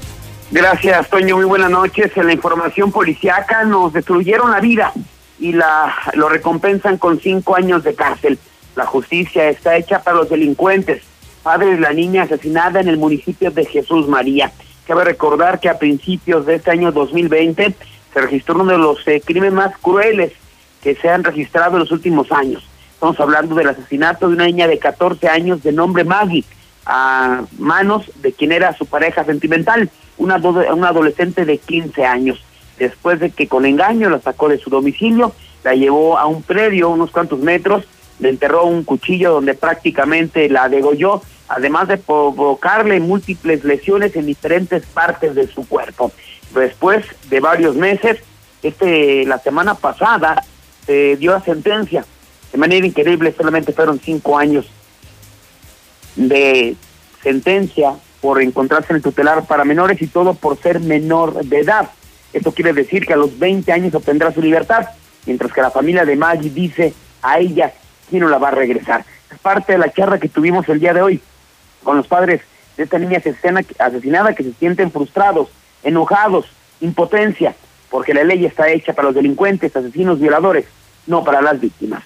Gracias, 0.52 1.10
Toño, 1.10 1.36
muy 1.36 1.44
buenas 1.44 1.70
noches. 1.70 2.12
En 2.16 2.26
la 2.26 2.32
información 2.32 2.92
policíaca 2.92 3.64
nos 3.64 3.92
destruyeron 3.92 4.52
la 4.52 4.60
vida 4.60 4.92
y 5.40 5.52
la 5.52 5.92
lo 6.14 6.28
recompensan 6.28 6.98
con 6.98 7.20
cinco 7.20 7.56
años 7.56 7.82
de 7.82 7.94
cárcel. 7.94 8.38
La 8.76 8.86
justicia 8.86 9.48
está 9.48 9.76
hecha 9.76 10.02
para 10.02 10.18
los 10.18 10.28
delincuentes. 10.28 11.02
padre 11.42 11.72
de 11.72 11.80
la 11.80 11.92
niña 11.92 12.22
asesinada 12.22 12.80
en 12.80 12.88
el 12.88 12.96
municipio 12.96 13.50
de 13.50 13.64
Jesús 13.66 14.08
María. 14.08 14.52
Cabe 14.86 15.04
recordar 15.04 15.60
que 15.60 15.68
a 15.68 15.78
principios 15.78 16.44
de 16.46 16.56
este 16.56 16.70
año 16.70 16.92
2020 16.92 17.74
se 18.12 18.20
registró 18.20 18.54
uno 18.56 18.72
de 18.72 18.78
los 18.78 19.06
eh, 19.08 19.22
crímenes 19.24 19.54
más 19.54 19.76
crueles 19.78 20.32
que 20.82 20.94
se 20.94 21.08
han 21.08 21.24
registrado 21.24 21.74
en 21.74 21.80
los 21.80 21.90
últimos 21.90 22.30
años. 22.30 22.62
Estamos 22.92 23.18
hablando 23.18 23.54
del 23.54 23.68
asesinato 23.68 24.28
de 24.28 24.34
una 24.34 24.46
niña 24.46 24.68
de 24.68 24.78
14 24.78 25.28
años 25.28 25.62
de 25.62 25.72
nombre 25.72 26.04
Maggie 26.04 26.44
a 26.86 27.44
manos 27.58 28.10
de 28.16 28.32
quien 28.32 28.52
era 28.52 28.76
su 28.76 28.84
pareja 28.84 29.24
sentimental, 29.24 29.90
una, 30.18 30.36
una 30.36 30.88
adolescente 30.88 31.44
de 31.46 31.58
15 31.58 32.04
años. 32.04 32.44
Después 32.78 33.20
de 33.20 33.30
que 33.30 33.48
con 33.48 33.64
engaño 33.64 34.10
la 34.10 34.20
sacó 34.20 34.48
de 34.48 34.58
su 34.58 34.68
domicilio, 34.68 35.32
la 35.62 35.74
llevó 35.74 36.18
a 36.18 36.26
un 36.26 36.42
predio 36.42 36.90
unos 36.90 37.10
cuantos 37.10 37.38
metros, 37.38 37.84
le 38.18 38.28
enterró 38.28 38.64
un 38.64 38.84
cuchillo 38.84 39.32
donde 39.32 39.54
prácticamente 39.54 40.48
la 40.48 40.68
degolló, 40.68 41.22
además 41.48 41.88
de 41.88 41.98
provocarle 41.98 43.00
múltiples 43.00 43.64
lesiones 43.64 44.16
en 44.16 44.26
diferentes 44.26 44.84
partes 44.86 45.34
de 45.34 45.46
su 45.46 45.66
cuerpo. 45.66 46.12
Después 46.54 47.04
de 47.28 47.40
varios 47.40 47.74
meses, 47.74 48.18
este 48.62 49.24
la 49.26 49.38
semana 49.38 49.74
pasada 49.74 50.42
se 50.86 51.16
dio 51.16 51.32
la 51.32 51.40
sentencia. 51.40 52.04
De 52.52 52.58
manera 52.58 52.86
increíble, 52.86 53.34
solamente 53.36 53.72
fueron 53.72 53.98
cinco 53.98 54.38
años 54.38 54.66
de 56.16 56.76
sentencia 57.22 57.94
por 58.20 58.40
encontrarse 58.40 58.92
en 58.92 58.96
el 58.96 59.02
tutelar 59.02 59.44
para 59.46 59.64
menores 59.64 60.00
y 60.00 60.06
todo 60.06 60.34
por 60.34 60.56
ser 60.58 60.80
menor 60.80 61.44
de 61.44 61.60
edad. 61.60 61.90
Esto 62.32 62.52
quiere 62.52 62.72
decir 62.72 63.06
que 63.06 63.12
a 63.12 63.16
los 63.16 63.38
20 63.38 63.70
años 63.72 63.94
obtendrá 63.94 64.32
su 64.32 64.40
libertad, 64.40 64.88
mientras 65.26 65.52
que 65.52 65.60
la 65.60 65.70
familia 65.70 66.04
de 66.04 66.16
Maggie 66.16 66.50
dice 66.50 66.94
a 67.22 67.38
ella 67.38 67.72
no 68.18 68.28
la 68.28 68.38
va 68.38 68.48
a 68.48 68.52
regresar. 68.52 69.04
Es 69.30 69.38
parte 69.38 69.72
de 69.72 69.78
la 69.78 69.92
charla 69.92 70.18
que 70.18 70.28
tuvimos 70.28 70.68
el 70.68 70.80
día 70.80 70.92
de 70.92 71.02
hoy 71.02 71.20
con 71.82 71.96
los 71.96 72.06
padres 72.06 72.40
de 72.76 72.84
esta 72.84 72.98
niña 72.98 73.22
asesinada 73.78 74.34
que 74.34 74.42
se 74.42 74.52
sienten 74.54 74.90
frustrados, 74.90 75.48
enojados, 75.82 76.46
impotencia, 76.80 77.54
porque 77.90 78.14
la 78.14 78.24
ley 78.24 78.44
está 78.44 78.68
hecha 78.70 78.92
para 78.92 79.06
los 79.06 79.14
delincuentes, 79.14 79.76
asesinos, 79.76 80.18
violadores, 80.18 80.66
no 81.06 81.22
para 81.22 81.40
las 81.40 81.60
víctimas. 81.60 82.02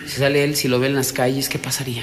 Si 0.00 0.20
sale 0.20 0.44
él, 0.44 0.56
si 0.56 0.68
lo 0.68 0.78
ve 0.78 0.86
en 0.86 0.94
las 0.94 1.12
calles, 1.12 1.48
¿qué 1.48 1.58
pasaría? 1.58 2.02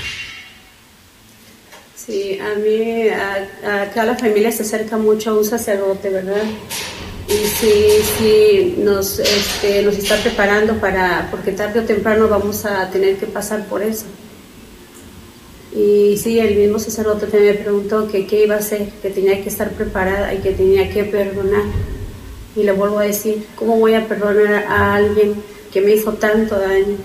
Sí, 1.96 2.38
a 2.40 2.56
mí, 2.60 3.08
a, 3.10 3.82
acá 3.84 4.04
la 4.04 4.16
familia 4.16 4.52
se 4.52 4.64
acerca 4.64 4.98
mucho 4.98 5.32
a 5.32 5.38
un 5.38 5.46
sacerdote, 5.46 6.10
¿verdad? 6.10 6.44
Y 7.28 7.48
sí, 7.48 7.88
sí, 8.18 8.76
nos, 8.78 9.20
este, 9.20 9.82
nos 9.82 9.98
está 9.98 10.18
preparando 10.18 10.76
para, 10.80 11.28
porque 11.32 11.52
tarde 11.52 11.80
o 11.80 11.84
temprano 11.84 12.28
vamos 12.28 12.66
a 12.66 12.90
tener 12.92 13.18
que 13.18 13.26
pasar 13.26 13.66
por 13.68 13.82
eso. 13.82 14.06
Y 15.76 16.18
sí, 16.18 16.40
el 16.40 16.56
mismo 16.56 16.80
sacerdote 16.80 17.28
me 17.38 17.54
preguntó 17.56 18.08
que 18.08 18.28
qué 18.28 18.44
iba 18.44 18.56
a 18.56 18.60
hacer, 18.60 18.90
que 19.02 19.10
tenía 19.10 19.42
que 19.42 19.50
estar 19.50 19.72
preparada 19.72 20.34
y 20.34 20.38
que 20.38 20.52
tenía 20.52 20.90
que 20.90 21.04
perdonar. 21.04 21.64
Y 22.56 22.64
le 22.64 22.72
vuelvo 22.72 23.00
a 23.00 23.04
decir, 23.04 23.46
¿cómo 23.56 23.80
voy 23.80 23.96
a 23.96 24.08
perdonar 24.08 24.66
a 24.70 24.96
alguien 24.96 25.36
que 25.74 25.82
me 25.82 25.94
hizo 25.94 26.14
tanto 26.14 26.58
daño? 26.58 26.98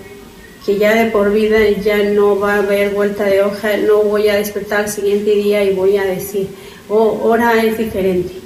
que 0.65 0.77
ya 0.77 0.93
de 0.93 1.09
por 1.09 1.31
vida 1.33 1.57
ya 1.83 2.03
no 2.03 2.39
va 2.39 2.55
a 2.55 2.57
haber 2.59 2.93
vuelta 2.93 3.25
de 3.25 3.41
hoja, 3.41 3.77
no 3.77 4.03
voy 4.03 4.27
a 4.27 4.35
despertar 4.35 4.85
el 4.85 4.91
siguiente 4.91 5.31
día 5.31 5.63
y 5.63 5.73
voy 5.73 5.97
a 5.97 6.03
decir, 6.03 6.49
oh, 6.87 7.19
ahora 7.23 7.63
es 7.63 7.77
diferente. 7.77 8.40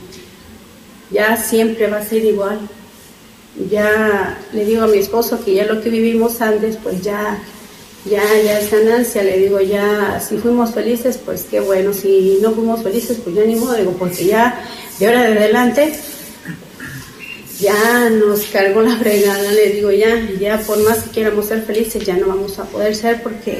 Ya 1.11 1.37
siempre 1.37 1.87
va 1.87 1.97
a 1.97 2.05
ser 2.05 2.23
igual. 2.25 2.59
Ya 3.69 4.37
le 4.53 4.65
digo 4.65 4.83
a 4.83 4.87
mi 4.87 4.97
esposo 4.97 5.43
que 5.43 5.53
ya 5.53 5.65
lo 5.65 5.81
que 5.81 5.89
vivimos 5.89 6.41
antes, 6.41 6.77
pues 6.81 7.01
ya, 7.01 7.39
ya, 8.09 8.23
ya 8.43 8.59
es 8.59 8.71
ganancia. 8.71 9.23
Le 9.23 9.37
digo, 9.37 9.61
ya, 9.61 10.19
si 10.19 10.37
fuimos 10.37 10.73
felices, 10.73 11.19
pues 11.23 11.45
qué 11.49 11.59
bueno. 11.59 11.93
Si 11.93 12.39
no 12.41 12.51
fuimos 12.51 12.83
felices, 12.83 13.17
pues 13.23 13.35
ya 13.35 13.45
ni 13.45 13.55
modo. 13.55 13.75
Digo, 13.75 13.91
porque 13.93 14.25
ya 14.25 14.61
de 14.99 15.07
ahora 15.07 15.23
de 15.23 15.37
adelante 15.37 15.93
ya 17.59 18.09
nos 18.09 18.41
cargó 18.45 18.81
la 18.81 18.97
fregada, 18.97 19.51
le 19.51 19.69
digo 19.69 19.91
ya, 19.91 20.29
ya 20.39 20.59
por 20.59 20.77
más 20.83 21.03
que 21.03 21.11
queramos 21.11 21.45
ser 21.45 21.63
felices, 21.63 22.05
ya 22.05 22.17
no 22.17 22.27
vamos 22.27 22.59
a 22.59 22.65
poder 22.65 22.95
ser 22.95 23.23
porque 23.23 23.59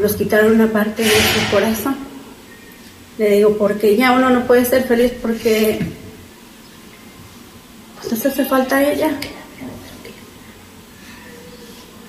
nos 0.00 0.16
quitaron 0.16 0.52
una 0.52 0.72
parte 0.72 1.02
de 1.02 1.08
nuestro 1.08 1.50
corazón. 1.52 1.96
Le 3.18 3.30
digo, 3.30 3.56
porque 3.56 3.96
ya 3.96 4.12
uno 4.12 4.30
no 4.30 4.46
puede 4.46 4.64
ser 4.64 4.84
feliz 4.84 5.12
porque 5.22 5.78
nos 8.10 8.26
hace 8.26 8.44
falta 8.44 8.82
ella. 8.82 9.10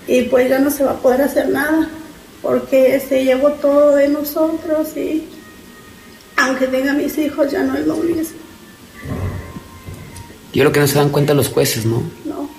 Y 0.08 0.24
pues 0.24 0.50
ya 0.50 0.60
no 0.60 0.70
se 0.70 0.84
va 0.84 0.91
a 0.91 0.98
poder 0.98 1.22
hacer 1.22 1.50
nada 1.50 1.89
porque 2.41 3.00
se 3.00 3.24
llevó 3.24 3.52
todo 3.54 3.96
de 3.96 4.08
nosotros 4.08 4.96
y 4.96 5.28
aunque 6.38 6.68
tenga 6.68 6.93
mis 6.93 7.18
hijos 7.18 7.52
ya 7.52 7.64
no 7.64 7.76
es 7.76 7.88
lo 7.88 7.96
mismo. 7.98 8.38
Yo 10.54 10.64
lo 10.64 10.72
que 10.72 10.80
no 10.80 10.88
se 10.88 10.96
dan 10.96 11.10
cuenta 11.10 11.34
los 11.34 11.50
jueces, 11.50 11.86
¿no? 11.86 12.04
No. 12.24 12.50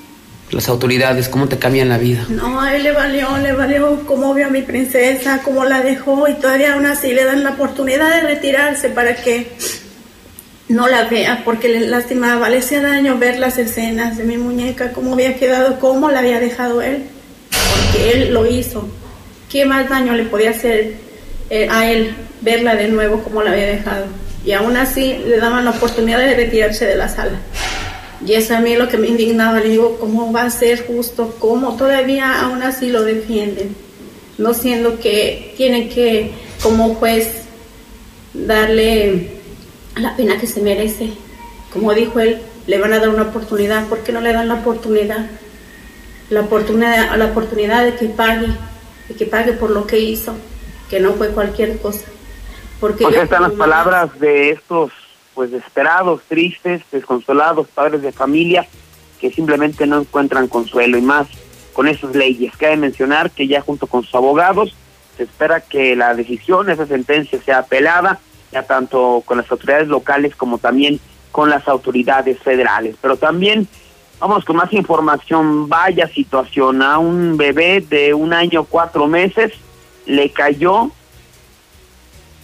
Las 0.50 0.68
autoridades, 0.68 1.28
cómo 1.28 1.48
te 1.48 1.58
cambian 1.58 1.88
la 1.88 1.98
vida. 1.98 2.26
No, 2.28 2.60
a 2.60 2.76
él 2.76 2.82
le 2.82 2.92
valió, 2.92 3.36
le 3.38 3.52
valió 3.52 4.04
cómo 4.06 4.34
vio 4.34 4.46
a 4.46 4.50
mi 4.50 4.62
princesa, 4.62 5.40
cómo 5.44 5.64
la 5.64 5.82
dejó 5.82 6.28
y 6.28 6.34
todavía 6.34 6.74
aún 6.74 6.86
así 6.86 7.12
le 7.12 7.24
dan 7.24 7.42
la 7.42 7.50
oportunidad 7.50 8.14
de 8.14 8.20
retirarse 8.22 8.90
para 8.90 9.16
que 9.16 9.56
no 10.68 10.88
la 10.88 11.04
vea, 11.04 11.42
porque 11.44 11.68
le 11.68 11.80
lastimaba, 11.80 12.48
le 12.48 12.58
hacía 12.58 12.82
daño 12.82 13.18
ver 13.18 13.38
las 13.38 13.58
escenas 13.58 14.16
de 14.16 14.24
mi 14.24 14.36
muñeca, 14.36 14.92
cómo 14.92 15.14
había 15.14 15.36
quedado, 15.36 15.78
cómo 15.78 16.10
la 16.10 16.18
había 16.20 16.40
dejado 16.40 16.82
él, 16.82 17.04
porque 17.50 18.12
él 18.12 18.34
lo 18.34 18.46
hizo. 18.46 18.88
¿Qué 19.50 19.64
más 19.64 19.88
daño 19.88 20.14
le 20.14 20.24
podía 20.24 20.50
hacer 20.50 20.94
eh, 21.50 21.68
a 21.70 21.90
él 21.90 22.14
verla 22.40 22.74
de 22.74 22.88
nuevo 22.88 23.22
como 23.22 23.42
la 23.42 23.52
había 23.52 23.66
dejado? 23.66 24.06
Y 24.44 24.52
aún 24.52 24.76
así 24.76 25.18
le 25.26 25.38
daban 25.38 25.64
la 25.64 25.70
oportunidad 25.70 26.18
de 26.18 26.34
retirarse 26.34 26.84
de 26.84 26.96
la 26.96 27.08
sala. 27.08 27.38
Y 28.26 28.32
eso 28.32 28.56
a 28.56 28.60
mí 28.60 28.74
lo 28.74 28.88
que 28.88 28.96
me 28.96 29.08
indignaba, 29.08 29.60
le 29.60 29.68
digo, 29.68 29.98
¿cómo 30.00 30.32
va 30.32 30.42
a 30.42 30.50
ser 30.50 30.84
justo? 30.86 31.36
¿Cómo 31.38 31.76
todavía 31.76 32.40
aún 32.40 32.62
así 32.62 32.88
lo 32.88 33.02
defienden? 33.02 33.76
No 34.38 34.52
siendo 34.52 34.98
que 34.98 35.54
tienen 35.56 35.88
que, 35.88 36.32
como 36.62 36.94
juez, 36.94 37.42
darle 38.34 39.35
la 40.00 40.16
pena 40.16 40.38
que 40.38 40.46
se 40.46 40.60
merece. 40.60 41.12
Como 41.72 41.92
dijo 41.94 42.20
él, 42.20 42.40
le 42.66 42.78
van 42.78 42.92
a 42.92 42.98
dar 42.98 43.08
una 43.08 43.22
oportunidad. 43.22 43.86
¿Por 43.88 44.00
qué 44.00 44.12
no 44.12 44.20
le 44.20 44.32
dan 44.32 44.48
la 44.48 44.54
oportunidad? 44.54 45.26
La 46.30 46.40
oportunidad, 46.40 47.16
la 47.16 47.26
oportunidad 47.26 47.84
de 47.84 47.94
que 47.94 48.06
pague, 48.06 48.48
de 49.08 49.14
que 49.14 49.26
pague 49.26 49.52
por 49.52 49.70
lo 49.70 49.86
que 49.86 49.98
hizo, 49.98 50.34
que 50.90 51.00
no 51.00 51.12
fue 51.12 51.28
cualquier 51.28 51.78
cosa. 51.78 52.06
Porque 52.80 53.04
pues 53.04 53.16
están 53.16 53.42
las 53.42 53.52
palabras 53.52 54.18
de 54.18 54.50
estos 54.50 54.92
pues 55.34 55.50
desesperados, 55.50 56.22
tristes, 56.28 56.82
desconsolados, 56.90 57.68
padres 57.68 58.02
de 58.02 58.12
familia 58.12 58.66
que 59.20 59.30
simplemente 59.30 59.86
no 59.86 60.00
encuentran 60.00 60.48
consuelo 60.48 60.98
y 60.98 61.02
más 61.02 61.26
con 61.72 61.88
esas 61.88 62.14
leyes. 62.14 62.56
Cabe 62.56 62.76
mencionar 62.76 63.30
que 63.30 63.46
ya 63.46 63.60
junto 63.60 63.86
con 63.86 64.02
sus 64.02 64.14
abogados 64.14 64.74
se 65.16 65.22
espera 65.22 65.60
que 65.60 65.96
la 65.96 66.14
decisión, 66.14 66.68
esa 66.68 66.86
sentencia 66.86 67.40
sea 67.42 67.58
apelada, 67.58 68.20
ya 68.52 68.62
tanto 68.62 69.22
con 69.24 69.38
las 69.38 69.50
autoridades 69.50 69.88
locales 69.88 70.34
como 70.36 70.58
también 70.58 71.00
con 71.32 71.50
las 71.50 71.68
autoridades 71.68 72.38
federales. 72.40 72.96
Pero 73.00 73.16
también, 73.16 73.68
vamos 74.18 74.44
con 74.44 74.56
más 74.56 74.72
información, 74.72 75.68
vaya 75.68 76.08
situación, 76.08 76.82
a 76.82 76.98
un 76.98 77.36
bebé 77.36 77.80
de 77.80 78.14
un 78.14 78.32
año 78.32 78.64
cuatro 78.64 79.06
meses 79.06 79.52
le 80.06 80.30
cayó 80.30 80.90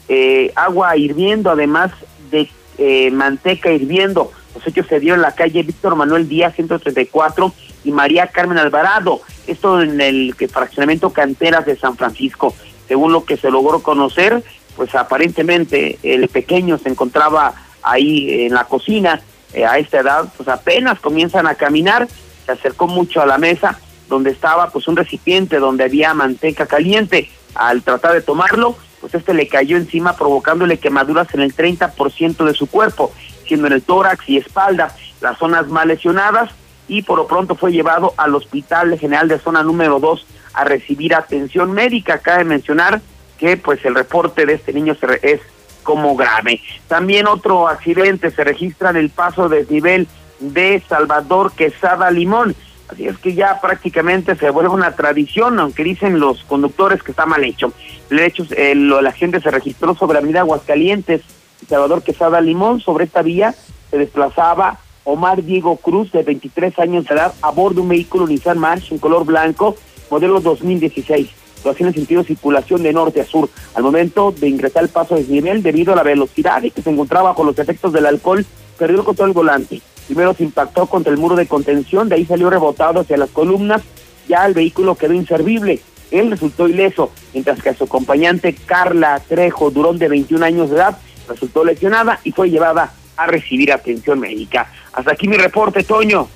eh, 0.08 0.52
agua 0.54 0.96
hirviendo, 0.96 1.50
además 1.50 1.92
de 2.30 2.50
eh, 2.78 3.10
manteca 3.10 3.70
hirviendo. 3.70 4.32
Los 4.54 4.66
hechos 4.66 4.86
se 4.88 5.00
dieron 5.00 5.20
en 5.20 5.22
la 5.22 5.34
calle 5.34 5.62
Víctor 5.62 5.96
Manuel 5.96 6.28
Díaz 6.28 6.54
134 6.54 7.52
y 7.84 7.92
María 7.92 8.26
Carmen 8.26 8.58
Alvarado. 8.58 9.22
Esto 9.46 9.80
en 9.80 10.00
el 10.00 10.34
fraccionamiento 10.34 11.10
Canteras 11.10 11.64
de 11.64 11.76
San 11.76 11.96
Francisco. 11.96 12.54
Según 12.88 13.12
lo 13.12 13.24
que 13.24 13.36
se 13.36 13.50
logró 13.50 13.82
conocer, 13.82 14.42
pues 14.76 14.94
aparentemente 14.94 15.98
el 16.02 16.28
pequeño 16.28 16.78
se 16.78 16.88
encontraba 16.88 17.54
ahí 17.82 18.46
en 18.46 18.54
la 18.54 18.64
cocina 18.64 19.20
eh, 19.52 19.66
a 19.66 19.78
esta 19.78 20.00
edad, 20.00 20.32
pues 20.36 20.48
apenas 20.48 21.00
comienzan 21.00 21.46
a 21.46 21.54
caminar, 21.54 22.08
se 22.46 22.52
acercó 22.52 22.86
mucho 22.86 23.20
a 23.20 23.26
la 23.26 23.38
mesa 23.38 23.78
donde 24.08 24.30
estaba 24.30 24.70
pues 24.70 24.88
un 24.88 24.96
recipiente 24.96 25.58
donde 25.58 25.84
había 25.84 26.14
manteca 26.14 26.66
caliente. 26.66 27.30
Al 27.54 27.82
tratar 27.82 28.12
de 28.12 28.22
tomarlo, 28.22 28.76
pues 29.00 29.14
este 29.14 29.34
le 29.34 29.48
cayó 29.48 29.76
encima 29.76 30.16
provocándole 30.16 30.78
quemaduras 30.78 31.32
en 31.34 31.40
el 31.40 31.54
30% 31.54 32.44
de 32.44 32.54
su 32.54 32.66
cuerpo, 32.66 33.12
siendo 33.46 33.66
en 33.66 33.74
el 33.74 33.82
tórax 33.82 34.28
y 34.28 34.36
espalda 34.38 34.94
las 35.20 35.38
zonas 35.38 35.68
más 35.68 35.86
lesionadas 35.86 36.50
y 36.88 37.02
por 37.02 37.18
lo 37.18 37.26
pronto 37.26 37.54
fue 37.54 37.72
llevado 37.72 38.12
al 38.16 38.34
Hospital 38.34 38.98
General 38.98 39.28
de 39.28 39.38
Zona 39.38 39.62
número 39.62 39.98
2 39.98 40.26
a 40.54 40.64
recibir 40.64 41.14
atención 41.14 41.72
médica. 41.72 42.18
Cabe 42.18 42.44
mencionar 42.44 43.00
que 43.42 43.56
pues 43.56 43.84
el 43.84 43.96
reporte 43.96 44.46
de 44.46 44.54
este 44.54 44.72
niño 44.72 44.96
es 45.20 45.40
como 45.82 46.14
grave. 46.14 46.60
También 46.86 47.26
otro 47.26 47.66
accidente 47.66 48.30
se 48.30 48.44
registra 48.44 48.90
en 48.90 48.96
el 48.96 49.10
paso 49.10 49.48
desnivel 49.48 50.06
de 50.38 50.80
Salvador 50.88 51.50
Quesada 51.50 52.08
Limón. 52.12 52.54
Así 52.88 53.08
es 53.08 53.18
que 53.18 53.34
ya 53.34 53.60
prácticamente 53.60 54.36
se 54.36 54.48
vuelve 54.50 54.70
una 54.70 54.94
tradición, 54.94 55.58
aunque 55.58 55.82
dicen 55.82 56.20
los 56.20 56.44
conductores 56.44 57.02
que 57.02 57.10
está 57.10 57.26
mal 57.26 57.42
hecho. 57.42 57.72
De 58.10 58.24
hecho, 58.24 58.46
el, 58.56 58.90
la 58.90 59.10
gente 59.10 59.40
se 59.40 59.50
registró 59.50 59.96
sobre 59.96 60.12
la 60.14 60.18
avenida 60.20 60.42
Aguascalientes, 60.42 61.22
Salvador 61.68 62.04
Quesada 62.04 62.40
Limón. 62.40 62.78
Sobre 62.78 63.06
esta 63.06 63.22
vía 63.22 63.56
se 63.90 63.98
desplazaba 63.98 64.78
Omar 65.02 65.42
Diego 65.42 65.78
Cruz, 65.78 66.12
de 66.12 66.22
23 66.22 66.78
años 66.78 67.06
de 67.06 67.14
edad, 67.16 67.34
a 67.42 67.50
bordo 67.50 67.74
de 67.74 67.80
un 67.80 67.88
vehículo 67.88 68.28
Nissan 68.28 68.58
March 68.58 68.92
en 68.92 68.98
color 68.98 69.24
blanco, 69.24 69.74
modelo 70.10 70.38
2016. 70.38 71.41
Hacía 71.70 71.86
en 71.86 71.94
sentido 71.94 72.22
de 72.22 72.28
circulación 72.28 72.82
de 72.82 72.92
norte 72.92 73.20
a 73.20 73.24
sur. 73.24 73.48
Al 73.74 73.82
momento 73.82 74.32
de 74.32 74.48
ingresar 74.48 74.82
al 74.82 74.88
paso 74.88 75.14
de 75.14 75.20
desnivel, 75.20 75.62
debido 75.62 75.92
a 75.92 75.96
la 75.96 76.02
velocidad 76.02 76.62
y 76.62 76.70
que 76.70 76.82
se 76.82 76.90
encontraba 76.90 77.30
bajo 77.30 77.44
los 77.44 77.58
efectos 77.58 77.92
del 77.92 78.06
alcohol, 78.06 78.44
perdió 78.78 78.98
el 78.98 79.04
control 79.04 79.32
volante. 79.32 79.80
Primero 80.06 80.34
se 80.34 80.44
impactó 80.44 80.86
contra 80.86 81.12
el 81.12 81.18
muro 81.18 81.36
de 81.36 81.46
contención, 81.46 82.08
de 82.08 82.16
ahí 82.16 82.26
salió 82.26 82.50
rebotado 82.50 83.00
hacia 83.00 83.16
las 83.16 83.30
columnas, 83.30 83.82
ya 84.28 84.44
el 84.46 84.54
vehículo 84.54 84.94
quedó 84.96 85.12
inservible. 85.12 85.80
Él 86.10 86.30
resultó 86.30 86.68
ileso, 86.68 87.10
mientras 87.32 87.62
que 87.62 87.70
a 87.70 87.74
su 87.74 87.84
acompañante 87.84 88.54
Carla 88.54 89.20
Trejo 89.26 89.70
Durón, 89.70 89.98
de 89.98 90.08
21 90.08 90.44
años 90.44 90.70
de 90.70 90.76
edad, 90.76 90.98
resultó 91.28 91.64
lesionada 91.64 92.20
y 92.24 92.32
fue 92.32 92.50
llevada 92.50 92.92
a 93.16 93.26
recibir 93.26 93.72
atención 93.72 94.20
médica. 94.20 94.70
Hasta 94.92 95.12
aquí 95.12 95.28
mi 95.28 95.36
reporte, 95.36 95.82
Toño. 95.84 96.28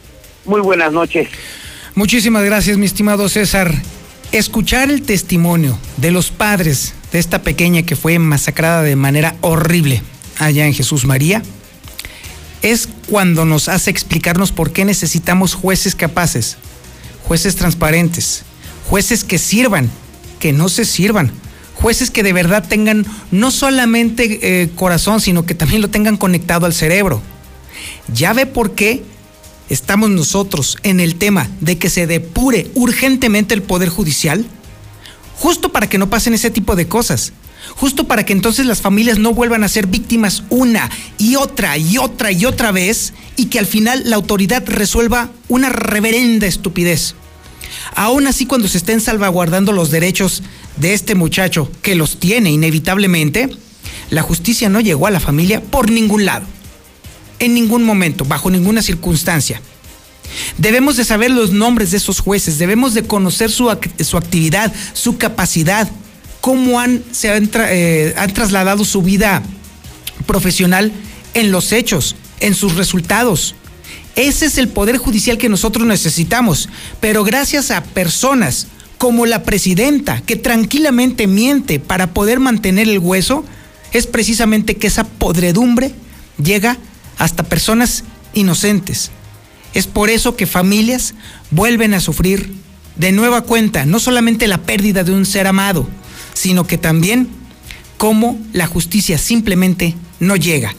Muy 0.46 0.60
buenas 0.60 0.92
noches. 0.92 1.28
Muchísimas 1.94 2.44
gracias, 2.44 2.78
mi 2.78 2.86
estimado 2.86 3.28
César. 3.28 3.72
Escuchar 4.32 4.90
el 4.90 5.02
testimonio 5.02 5.78
de 5.96 6.10
los 6.10 6.30
padres 6.30 6.94
de 7.12 7.18
esta 7.18 7.42
pequeña 7.42 7.82
que 7.82 7.96
fue 7.96 8.18
masacrada 8.18 8.82
de 8.82 8.96
manera 8.96 9.36
horrible 9.40 10.02
allá 10.38 10.66
en 10.66 10.74
Jesús 10.74 11.06
María 11.06 11.42
es 12.62 12.88
cuando 13.08 13.44
nos 13.44 13.68
hace 13.68 13.90
explicarnos 13.90 14.50
por 14.50 14.72
qué 14.72 14.84
necesitamos 14.84 15.54
jueces 15.54 15.94
capaces, 15.94 16.56
jueces 17.22 17.56
transparentes, 17.56 18.42
jueces 18.90 19.22
que 19.22 19.38
sirvan, 19.38 19.90
que 20.40 20.52
no 20.52 20.68
se 20.68 20.84
sirvan, 20.84 21.30
jueces 21.74 22.10
que 22.10 22.24
de 22.24 22.32
verdad 22.32 22.66
tengan 22.68 23.06
no 23.30 23.50
solamente 23.52 24.62
eh, 24.62 24.70
corazón, 24.74 25.20
sino 25.20 25.46
que 25.46 25.54
también 25.54 25.80
lo 25.80 25.88
tengan 25.88 26.16
conectado 26.16 26.66
al 26.66 26.74
cerebro. 26.74 27.22
Ya 28.12 28.32
ve 28.32 28.46
por 28.46 28.74
qué 28.74 29.04
estamos 29.68 30.10
nosotros 30.10 30.78
en 30.82 31.00
el 31.00 31.16
tema 31.16 31.48
de 31.60 31.78
que 31.78 31.90
se 31.90 32.06
depure 32.06 32.70
urgentemente 32.74 33.54
el 33.54 33.62
Poder 33.62 33.88
Judicial, 33.88 34.44
justo 35.36 35.70
para 35.70 35.88
que 35.88 35.98
no 35.98 36.10
pasen 36.10 36.34
ese 36.34 36.50
tipo 36.50 36.76
de 36.76 36.88
cosas. 36.88 37.32
Justo 37.74 38.06
para 38.06 38.24
que 38.24 38.32
entonces 38.32 38.64
las 38.64 38.80
familias 38.80 39.18
no 39.18 39.34
vuelvan 39.34 39.64
a 39.64 39.68
ser 39.68 39.88
víctimas 39.88 40.44
una 40.50 40.88
y 41.18 41.34
otra 41.34 41.76
y 41.76 41.98
otra 41.98 42.30
y 42.30 42.44
otra 42.44 42.70
vez 42.70 43.12
y 43.34 43.46
que 43.46 43.58
al 43.58 43.66
final 43.66 44.02
la 44.04 44.16
autoridad 44.16 44.62
resuelva 44.66 45.30
una 45.48 45.68
reverenda 45.68 46.46
estupidez. 46.46 47.16
Aún 47.94 48.26
así, 48.26 48.46
cuando 48.46 48.68
se 48.68 48.78
estén 48.78 49.00
salvaguardando 49.00 49.72
los 49.72 49.90
derechos 49.90 50.42
de 50.76 50.94
este 50.94 51.14
muchacho, 51.14 51.70
que 51.82 51.94
los 51.96 52.18
tiene 52.18 52.50
inevitablemente, 52.50 53.50
la 54.10 54.22
justicia 54.22 54.68
no 54.68 54.80
llegó 54.80 55.06
a 55.06 55.10
la 55.10 55.20
familia 55.20 55.60
por 55.60 55.90
ningún 55.90 56.24
lado, 56.24 56.46
en 57.38 57.54
ningún 57.54 57.84
momento, 57.84 58.24
bajo 58.24 58.50
ninguna 58.50 58.82
circunstancia. 58.82 59.60
Debemos 60.58 60.96
de 60.96 61.04
saber 61.04 61.30
los 61.30 61.52
nombres 61.52 61.90
de 61.90 61.98
esos 61.98 62.20
jueces, 62.20 62.58
debemos 62.58 62.94
de 62.94 63.02
conocer 63.02 63.50
su, 63.50 63.70
su 64.00 64.16
actividad, 64.16 64.72
su 64.92 65.18
capacidad, 65.18 65.88
cómo 66.40 66.80
han, 66.80 67.02
se 67.12 67.30
han, 67.30 67.50
eh, 67.54 68.14
han 68.16 68.32
trasladado 68.32 68.84
su 68.84 69.02
vida 69.02 69.42
profesional 70.26 70.92
en 71.34 71.52
los 71.52 71.72
hechos, 71.72 72.16
en 72.40 72.54
sus 72.54 72.74
resultados. 72.76 73.54
Ese 74.16 74.46
es 74.46 74.58
el 74.58 74.68
poder 74.68 74.96
judicial 74.96 75.38
que 75.38 75.48
nosotros 75.48 75.86
necesitamos, 75.86 76.68
pero 77.00 77.22
gracias 77.22 77.70
a 77.70 77.84
personas 77.84 78.66
como 78.98 79.26
la 79.26 79.42
presidenta 79.42 80.22
que 80.22 80.36
tranquilamente 80.36 81.26
miente 81.26 81.78
para 81.78 82.14
poder 82.14 82.40
mantener 82.40 82.88
el 82.88 82.98
hueso, 82.98 83.44
es 83.92 84.06
precisamente 84.06 84.76
que 84.76 84.86
esa 84.86 85.04
podredumbre 85.04 85.92
llega 86.42 86.78
hasta 87.18 87.42
personas 87.42 88.04
inocentes. 88.34 89.10
Es 89.74 89.86
por 89.86 90.10
eso 90.10 90.36
que 90.36 90.46
familias 90.46 91.14
vuelven 91.50 91.94
a 91.94 92.00
sufrir 92.00 92.54
de 92.96 93.12
nueva 93.12 93.42
cuenta 93.42 93.84
no 93.84 94.00
solamente 94.00 94.46
la 94.46 94.58
pérdida 94.58 95.04
de 95.04 95.12
un 95.12 95.26
ser 95.26 95.46
amado, 95.46 95.86
sino 96.34 96.66
que 96.66 96.78
también 96.78 97.28
cómo 97.96 98.38
la 98.52 98.66
justicia 98.66 99.18
simplemente 99.18 99.94
no 100.20 100.36
llega, 100.36 100.74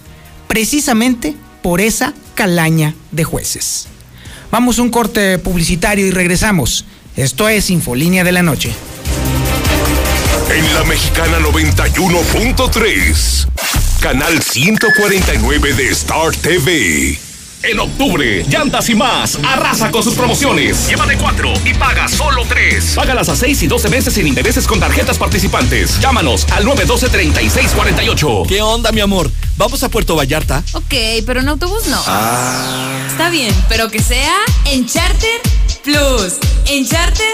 precisamente 0.47 1.35
por 1.61 1.81
esa 1.81 2.13
calaña 2.35 2.93
de 3.11 3.23
jueces. 3.23 3.87
Vamos 4.51 4.79
a 4.79 4.81
un 4.81 4.89
corte 4.89 5.37
publicitario 5.39 6.07
y 6.07 6.11
regresamos. 6.11 6.85
Esto 7.15 7.49
es 7.49 7.69
Infolínea 7.69 8.23
de 8.23 8.31
la 8.31 8.43
Noche. 8.43 8.71
En 10.49 10.73
la 10.73 10.85
Mexicana 10.85 11.39
91.3, 11.39 13.47
canal 13.99 14.41
149 14.41 15.73
de 15.73 15.89
Star 15.89 16.35
TV. 16.35 17.19
En 17.63 17.79
octubre, 17.79 18.45
Llantas 18.47 18.87
y 18.89 18.95
más 18.95 19.39
arrasa 19.43 19.89
con 19.89 20.03
sus 20.03 20.13
promociones. 20.13 20.87
Llévate 20.87 21.17
cuatro 21.17 21.51
y 21.65 21.73
paga 21.73 22.07
solo 22.07 22.45
tres. 22.47 22.93
Págalas 22.95 23.29
a 23.29 23.35
seis 23.35 23.61
y 23.63 23.67
12 23.67 23.89
meses 23.89 24.13
sin 24.13 24.27
intereses 24.27 24.67
con 24.67 24.79
tarjetas 24.79 25.17
participantes. 25.17 25.99
Llámanos 25.99 26.45
al 26.51 26.65
912-3648. 26.65 28.47
¿Qué 28.47 28.61
onda, 28.61 28.91
mi 28.91 29.01
amor? 29.01 29.31
¿Vamos 29.57 29.81
a 29.83 29.89
Puerto 29.89 30.15
Vallarta? 30.15 30.63
Ok, 30.73 30.93
pero 31.25 31.39
en 31.41 31.49
autobús 31.49 31.87
no. 31.87 32.01
Ah. 32.05 33.05
Está 33.09 33.29
bien, 33.29 33.53
pero 33.67 33.89
que 33.89 34.01
sea 34.01 34.35
en 34.65 34.85
Charter 34.85 35.41
Plus. 35.83 36.35
En 36.67 36.87
Charter 36.87 37.25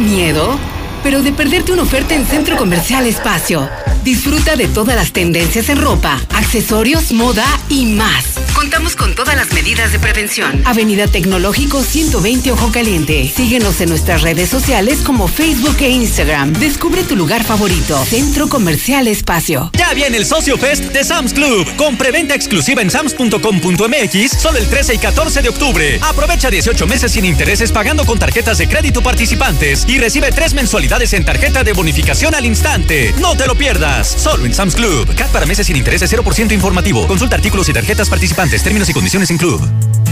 ¿Miedo? 0.00 0.58
Pero 1.02 1.22
de 1.22 1.32
perderte 1.32 1.72
una 1.72 1.82
oferta 1.82 2.14
en 2.14 2.24
Centro 2.26 2.56
Comercial 2.56 3.06
Espacio. 3.06 3.68
Disfruta 4.04 4.56
de 4.56 4.68
todas 4.68 4.96
las 4.96 5.12
tendencias 5.12 5.68
en 5.68 5.80
ropa, 5.80 6.20
accesorios, 6.34 7.12
moda 7.12 7.46
y 7.68 7.86
más. 7.86 8.24
Contamos 8.54 8.96
con 8.96 9.14
todas 9.14 9.36
las 9.36 9.52
medidas 9.52 9.92
de 9.92 9.98
prevención. 9.98 10.62
Avenida 10.64 11.06
Tecnológico 11.06 11.82
120 11.82 12.52
Ojo 12.52 12.72
Caliente. 12.72 13.30
Síguenos 13.34 13.80
en 13.80 13.88
nuestras 13.88 14.22
redes 14.22 14.48
sociales 14.48 14.98
como 15.04 15.28
Facebook 15.28 15.76
e 15.80 15.90
Instagram. 15.90 16.52
Descubre 16.54 17.04
tu 17.04 17.14
lugar 17.14 17.44
favorito. 17.44 18.04
Centro 18.04 18.48
Comercial 18.48 19.06
Espacio. 19.06 19.70
Ya 19.78 19.94
viene 19.94 20.16
el 20.16 20.26
Socio 20.26 20.58
Fest 20.58 20.84
de 20.86 21.04
Sam's 21.04 21.32
Club, 21.32 21.66
con 21.76 21.96
preventa 21.96 22.34
exclusiva 22.34 22.82
en 22.82 22.90
sams.com.mx 22.90 24.32
solo 24.38 24.58
el 24.58 24.66
13 24.68 24.94
y 24.94 24.98
14 24.98 25.42
de 25.42 25.48
octubre. 25.48 26.00
Aprovecha 26.02 26.50
18 26.50 26.86
meses 26.86 27.12
sin 27.12 27.24
intereses 27.24 27.70
pagando 27.70 28.04
con 28.04 28.18
tarjetas 28.18 28.58
de 28.58 28.68
crédito 28.68 29.02
participantes 29.02 29.84
y 29.88 29.98
recibe 29.98 30.32
tres 30.32 30.54
mensualidades 30.54 31.12
en 31.12 31.24
tarjeta 31.24 31.62
de 31.62 31.72
bonificación 31.72 32.34
al 32.34 32.44
instante. 32.44 33.14
No 33.20 33.36
te 33.36 33.46
lo 33.46 33.54
pierdas, 33.54 33.87
solo 34.04 34.46
en 34.46 34.54
Sam's 34.54 34.74
Club. 34.74 35.14
CAT 35.14 35.30
para 35.30 35.46
meses 35.46 35.66
sin 35.66 35.76
intereses 35.76 36.12
0% 36.12 36.52
informativo. 36.52 37.06
Consulta 37.06 37.36
artículos 37.36 37.68
y 37.68 37.72
tarjetas 37.72 38.08
participantes, 38.08 38.62
términos 38.62 38.88
y 38.88 38.92
condiciones 38.92 39.30
en 39.30 39.38
Club. 39.38 39.60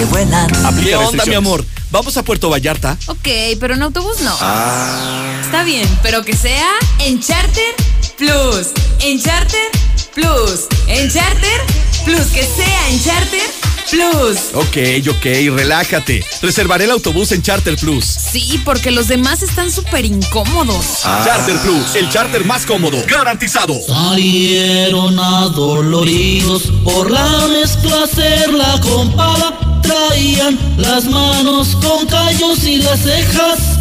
que 0.00 0.06
vuelan. 0.06 0.50
¿Qué 0.82 0.96
onda, 0.96 1.26
mi 1.26 1.34
amor? 1.34 1.62
¿Vamos 1.90 2.16
a 2.16 2.22
Puerto 2.22 2.48
Vallarta? 2.48 2.96
Ok, 3.06 3.28
pero 3.60 3.74
en 3.74 3.82
autobús 3.82 4.20
no. 4.22 4.34
Ah. 4.40 5.38
Está 5.44 5.62
bien, 5.62 5.86
pero 6.02 6.24
que 6.24 6.34
sea 6.34 6.70
en 7.00 7.20
Charter 7.20 7.74
Plus. 8.16 8.68
En 9.00 9.20
Charter 9.20 9.68
Plus. 10.14 10.68
En 10.86 11.10
Charter 11.10 11.60
Plus. 12.06 12.26
Que 12.28 12.44
sea 12.44 12.88
en 12.88 13.04
Charter 13.04 13.69
Plus. 13.90 14.54
Ok, 14.54 14.76
ok, 15.08 15.24
relájate. 15.56 16.24
Reservaré 16.42 16.84
el 16.84 16.90
autobús 16.92 17.32
en 17.32 17.42
Charter 17.42 17.76
Plus. 17.76 18.04
Sí, 18.04 18.60
porque 18.64 18.90
los 18.90 19.08
demás 19.08 19.42
están 19.42 19.70
súper 19.70 20.04
incómodos. 20.04 21.02
Charter 21.02 21.56
Plus, 21.58 21.94
el 21.96 22.08
charter 22.08 22.44
más 22.44 22.64
cómodo, 22.66 22.98
garantizado. 23.08 23.74
Salieron 23.86 25.18
adoloridos 25.18 26.64
por 26.84 27.10
la 27.10 27.46
mezcla 27.48 28.04
hacer 28.04 28.52
la 28.52 28.80
compada. 28.80 29.80
Traían 29.82 30.58
las 30.76 31.04
manos 31.06 31.76
con 31.76 32.06
callos 32.06 32.64
y 32.64 32.76
las 32.76 33.00
cejas 33.00 33.80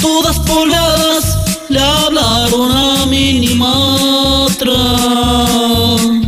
todas 0.00 0.38
pobladas. 0.40 1.38
Le 1.68 1.80
hablaron 1.80 2.72
a 2.72 3.06
Minimatra. 3.06 4.74
Y 6.14 6.27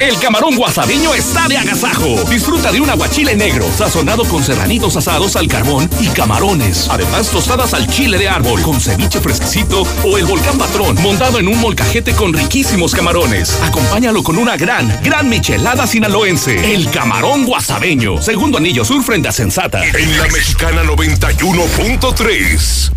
El 0.00 0.18
camarón 0.18 0.56
guasabeño 0.56 1.14
está 1.14 1.46
de 1.48 1.56
agasajo. 1.56 2.24
Disfruta 2.28 2.72
de 2.72 2.80
un 2.80 2.90
aguachile 2.90 3.36
negro, 3.36 3.66
sazonado 3.76 4.24
con 4.24 4.42
serranitos 4.42 4.96
asados 4.96 5.36
al 5.36 5.46
carbón 5.46 5.88
y 6.00 6.08
camarones. 6.08 6.88
Además, 6.90 7.30
tostadas 7.30 7.74
al 7.74 7.86
chile 7.86 8.18
de 8.18 8.28
árbol, 8.28 8.60
con 8.62 8.80
ceviche 8.80 9.20
fresquecito 9.20 9.86
o 10.02 10.18
el 10.18 10.26
volcán 10.26 10.58
patrón, 10.58 11.00
montado 11.00 11.38
en 11.38 11.48
un 11.48 11.60
molcajete 11.60 12.12
con 12.12 12.32
riquísimos 12.32 12.94
camarones. 12.94 13.56
Acompáñalo 13.62 14.22
con 14.22 14.36
una 14.36 14.56
gran, 14.56 15.00
gran 15.02 15.28
michelada 15.28 15.86
sinaloense. 15.86 16.74
El 16.74 16.90
camarón 16.90 17.44
guasabeño. 17.44 18.20
Segundo 18.20 18.58
anillo 18.58 18.84
sur 18.84 19.02
frente 19.04 19.28
a 19.28 19.32
Sensata. 19.32 19.84
En 19.84 20.18
la 20.18 20.24
mexicana 20.24 20.82
91.3. 20.82 22.90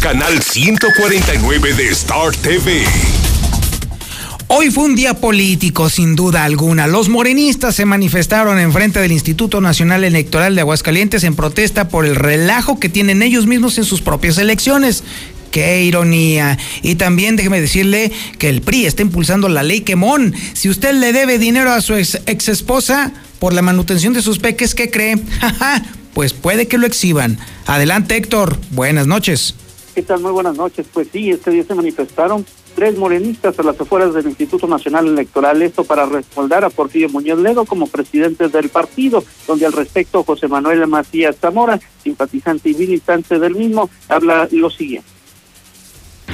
Canal 0.00 0.42
149 0.42 1.74
de 1.74 1.88
Star 1.90 2.34
TV. 2.36 2.84
Hoy 4.52 4.72
fue 4.72 4.82
un 4.82 4.96
día 4.96 5.14
político, 5.14 5.88
sin 5.88 6.16
duda 6.16 6.42
alguna. 6.42 6.88
Los 6.88 7.08
morenistas 7.08 7.76
se 7.76 7.84
manifestaron 7.84 8.58
en 8.58 8.72
frente 8.72 8.98
del 8.98 9.12
Instituto 9.12 9.60
Nacional 9.60 10.02
Electoral 10.02 10.56
de 10.56 10.62
Aguascalientes 10.62 11.22
en 11.22 11.36
protesta 11.36 11.88
por 11.88 12.04
el 12.04 12.16
relajo 12.16 12.80
que 12.80 12.88
tienen 12.88 13.22
ellos 13.22 13.46
mismos 13.46 13.78
en 13.78 13.84
sus 13.84 14.00
propias 14.00 14.38
elecciones. 14.38 15.04
Qué 15.52 15.84
ironía. 15.84 16.58
Y 16.82 16.96
también 16.96 17.36
déjeme 17.36 17.60
decirle 17.60 18.10
que 18.40 18.48
el 18.48 18.60
PRI 18.60 18.86
está 18.86 19.02
impulsando 19.02 19.48
la 19.48 19.62
ley 19.62 19.82
Quemón. 19.82 20.34
Si 20.54 20.68
usted 20.68 20.94
le 20.94 21.12
debe 21.12 21.38
dinero 21.38 21.70
a 21.70 21.80
su 21.80 21.94
ex, 21.94 22.48
esposa 22.48 23.12
por 23.38 23.52
la 23.52 23.62
manutención 23.62 24.14
de 24.14 24.20
sus 24.20 24.40
peques, 24.40 24.74
¿qué 24.74 24.90
cree? 24.90 25.16
pues 26.12 26.32
puede 26.32 26.66
que 26.66 26.76
lo 26.76 26.88
exhiban. 26.88 27.38
Adelante, 27.66 28.16
Héctor. 28.16 28.58
Buenas 28.72 29.06
noches. 29.06 29.54
¿Qué 29.94 30.02
tal? 30.02 30.18
Muy 30.18 30.32
buenas 30.32 30.56
noches. 30.56 30.86
Pues 30.92 31.06
sí, 31.12 31.30
este 31.30 31.52
día 31.52 31.62
se 31.62 31.74
manifestaron 31.76 32.44
tres 32.74 32.96
morenistas 32.96 33.58
a 33.58 33.62
las 33.62 33.80
afueras 33.80 34.14
del 34.14 34.26
Instituto 34.26 34.66
Nacional 34.66 35.06
Electoral, 35.06 35.62
esto 35.62 35.84
para 35.84 36.06
respaldar 36.06 36.64
a 36.64 36.70
Porfirio 36.70 37.08
Muñoz 37.08 37.38
Ledo 37.38 37.64
como 37.64 37.86
presidente 37.86 38.48
del 38.48 38.68
partido, 38.68 39.24
donde 39.46 39.66
al 39.66 39.72
respecto 39.72 40.24
José 40.24 40.48
Manuel 40.48 40.86
Macías 40.86 41.36
Zamora, 41.40 41.78
simpatizante 42.02 42.70
y 42.70 42.74
militante 42.74 43.38
del 43.38 43.54
mismo, 43.54 43.90
habla 44.08 44.48
lo 44.50 44.70
siguiente. 44.70 45.08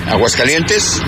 Aguascalientes 0.08 1.02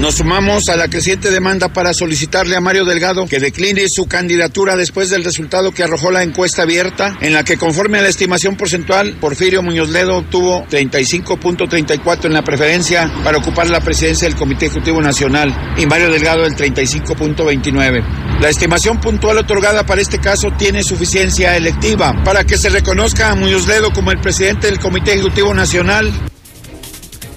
nos 0.00 0.16
sumamos 0.16 0.68
a 0.68 0.76
la 0.76 0.88
creciente 0.88 1.30
demanda 1.30 1.68
para 1.72 1.94
solicitarle 1.94 2.56
a 2.56 2.60
Mario 2.60 2.84
Delgado 2.84 3.26
que 3.26 3.38
decline 3.38 3.88
su 3.88 4.06
candidatura 4.06 4.76
después 4.76 5.10
del 5.10 5.24
resultado 5.24 5.72
que 5.72 5.82
arrojó 5.82 6.10
la 6.10 6.22
encuesta 6.22 6.62
abierta, 6.62 7.16
en 7.20 7.32
la 7.32 7.44
que 7.44 7.56
conforme 7.56 7.98
a 7.98 8.02
la 8.02 8.08
estimación 8.08 8.56
porcentual, 8.56 9.16
Porfirio 9.20 9.62
Muñoz 9.62 9.90
Ledo 9.90 10.16
obtuvo 10.16 10.66
35.34 10.66 12.26
en 12.26 12.32
la 12.32 12.42
preferencia 12.42 13.10
para 13.22 13.38
ocupar 13.38 13.70
la 13.70 13.80
presidencia 13.80 14.28
del 14.28 14.36
Comité 14.36 14.66
Ejecutivo 14.66 15.00
Nacional 15.00 15.74
y 15.76 15.86
Mario 15.86 16.10
Delgado 16.10 16.44
el 16.44 16.54
35.29. 16.54 18.40
La 18.40 18.48
estimación 18.48 19.00
puntual 19.00 19.38
otorgada 19.38 19.86
para 19.86 20.02
este 20.02 20.18
caso 20.18 20.50
tiene 20.58 20.82
suficiencia 20.82 21.56
electiva 21.56 22.14
para 22.24 22.44
que 22.44 22.58
se 22.58 22.68
reconozca 22.68 23.30
a 23.30 23.34
Muñoz 23.34 23.66
Ledo 23.68 23.92
como 23.92 24.10
el 24.10 24.20
presidente 24.20 24.66
del 24.66 24.80
Comité 24.80 25.12
Ejecutivo 25.12 25.54
Nacional 25.54 26.12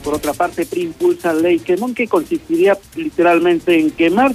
por 0.07 0.15
otra 0.15 0.31
parte, 0.31 0.65
PRI 0.65 0.83
impulsa 0.83 1.33
ley 1.33 1.59
Quemón, 1.59 1.93
que 1.93 2.07
consistiría 2.07 2.77
literalmente 2.95 3.77
en 3.77 3.91
quemar 3.91 4.33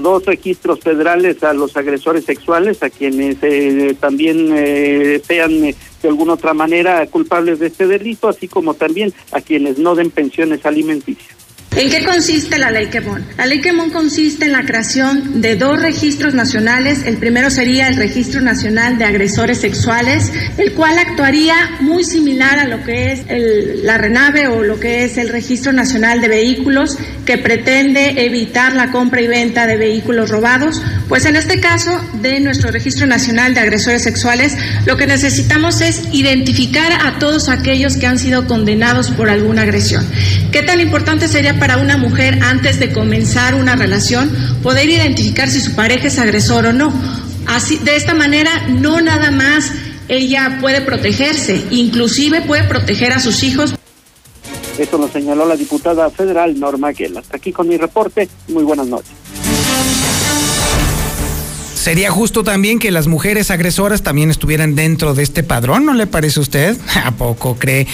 dos 0.00 0.24
registros 0.24 0.80
federales 0.80 1.42
a 1.42 1.52
los 1.52 1.76
agresores 1.76 2.24
sexuales, 2.24 2.82
a 2.82 2.88
quienes 2.88 3.36
eh, 3.42 3.94
también 4.00 4.48
eh, 4.50 5.20
sean 5.26 5.52
eh, 5.62 5.74
de 6.02 6.08
alguna 6.08 6.32
otra 6.32 6.54
manera 6.54 7.06
culpables 7.06 7.58
de 7.58 7.66
este 7.66 7.86
delito, 7.86 8.28
así 8.28 8.48
como 8.48 8.72
también 8.72 9.12
a 9.32 9.42
quienes 9.42 9.76
no 9.76 9.94
den 9.94 10.10
pensiones 10.10 10.64
alimenticias. 10.64 11.37
¿En 11.76 11.90
qué 11.90 12.04
consiste 12.04 12.58
la 12.58 12.72
ley 12.72 12.86
Quemón? 12.86 13.24
La 13.36 13.46
ley 13.46 13.60
Quemón 13.60 13.90
consiste 13.90 14.46
en 14.46 14.52
la 14.52 14.64
creación 14.64 15.40
de 15.40 15.54
dos 15.54 15.80
registros 15.80 16.34
nacionales. 16.34 17.04
El 17.04 17.18
primero 17.18 17.50
sería 17.50 17.86
el 17.86 17.96
Registro 17.96 18.40
Nacional 18.40 18.98
de 18.98 19.04
Agresores 19.04 19.58
Sexuales, 19.58 20.32
el 20.56 20.72
cual 20.72 20.98
actuaría 20.98 21.54
muy 21.80 22.02
similar 22.02 22.58
a 22.58 22.64
lo 22.64 22.82
que 22.82 23.12
es 23.12 23.20
el, 23.28 23.86
la 23.86 23.96
RENAVE 23.96 24.48
o 24.48 24.64
lo 24.64 24.80
que 24.80 25.04
es 25.04 25.18
el 25.18 25.28
Registro 25.28 25.72
Nacional 25.72 26.20
de 26.20 26.28
Vehículos, 26.28 26.98
que 27.24 27.38
pretende 27.38 28.24
evitar 28.24 28.74
la 28.74 28.90
compra 28.90 29.20
y 29.20 29.28
venta 29.28 29.66
de 29.66 29.76
vehículos 29.76 30.30
robados. 30.30 30.82
Pues 31.08 31.26
en 31.26 31.36
este 31.36 31.60
caso 31.60 32.00
de 32.22 32.40
nuestro 32.40 32.72
Registro 32.72 33.06
Nacional 33.06 33.54
de 33.54 33.60
Agresores 33.60 34.02
Sexuales, 34.02 34.56
lo 34.84 34.96
que 34.96 35.06
necesitamos 35.06 35.80
es 35.80 36.02
identificar 36.12 36.92
a 37.06 37.18
todos 37.18 37.48
aquellos 37.48 37.96
que 37.96 38.06
han 38.06 38.18
sido 38.18 38.46
condenados 38.46 39.10
por 39.10 39.30
alguna 39.30 39.62
agresión. 39.62 40.04
¿Qué 40.50 40.62
tan 40.62 40.80
importante 40.80 41.28
sería 41.28 41.57
para 41.58 41.78
una 41.78 41.96
mujer 41.96 42.38
antes 42.42 42.78
de 42.78 42.92
comenzar 42.92 43.54
una 43.54 43.76
relación 43.76 44.30
poder 44.62 44.88
identificar 44.88 45.48
si 45.48 45.60
su 45.60 45.74
pareja 45.74 46.08
es 46.08 46.18
agresor 46.18 46.66
o 46.66 46.72
no. 46.72 46.92
Así, 47.46 47.78
de 47.78 47.96
esta 47.96 48.14
manera, 48.14 48.50
no 48.68 49.00
nada 49.00 49.30
más 49.30 49.72
ella 50.08 50.58
puede 50.60 50.80
protegerse, 50.80 51.64
inclusive 51.70 52.42
puede 52.42 52.64
proteger 52.64 53.12
a 53.12 53.20
sus 53.20 53.42
hijos. 53.42 53.74
Esto 54.78 54.96
lo 54.96 55.08
señaló 55.08 55.46
la 55.46 55.56
diputada 55.56 56.08
federal 56.10 56.58
Norma 56.58 56.92
Guel. 56.92 57.16
Hasta 57.16 57.36
aquí 57.36 57.52
con 57.52 57.68
mi 57.68 57.76
reporte. 57.76 58.28
Muy 58.48 58.64
buenas 58.64 58.86
noches. 58.86 59.10
Sería 61.78 62.10
justo 62.10 62.42
también 62.42 62.80
que 62.80 62.90
las 62.90 63.06
mujeres 63.06 63.52
agresoras 63.52 64.02
también 64.02 64.30
estuvieran 64.30 64.74
dentro 64.74 65.14
de 65.14 65.22
este 65.22 65.44
padrón, 65.44 65.86
¿no 65.86 65.94
le 65.94 66.08
parece 66.08 66.40
a 66.40 66.42
usted? 66.42 66.76
¿A 67.04 67.12
poco 67.12 67.56
cree? 67.56 67.86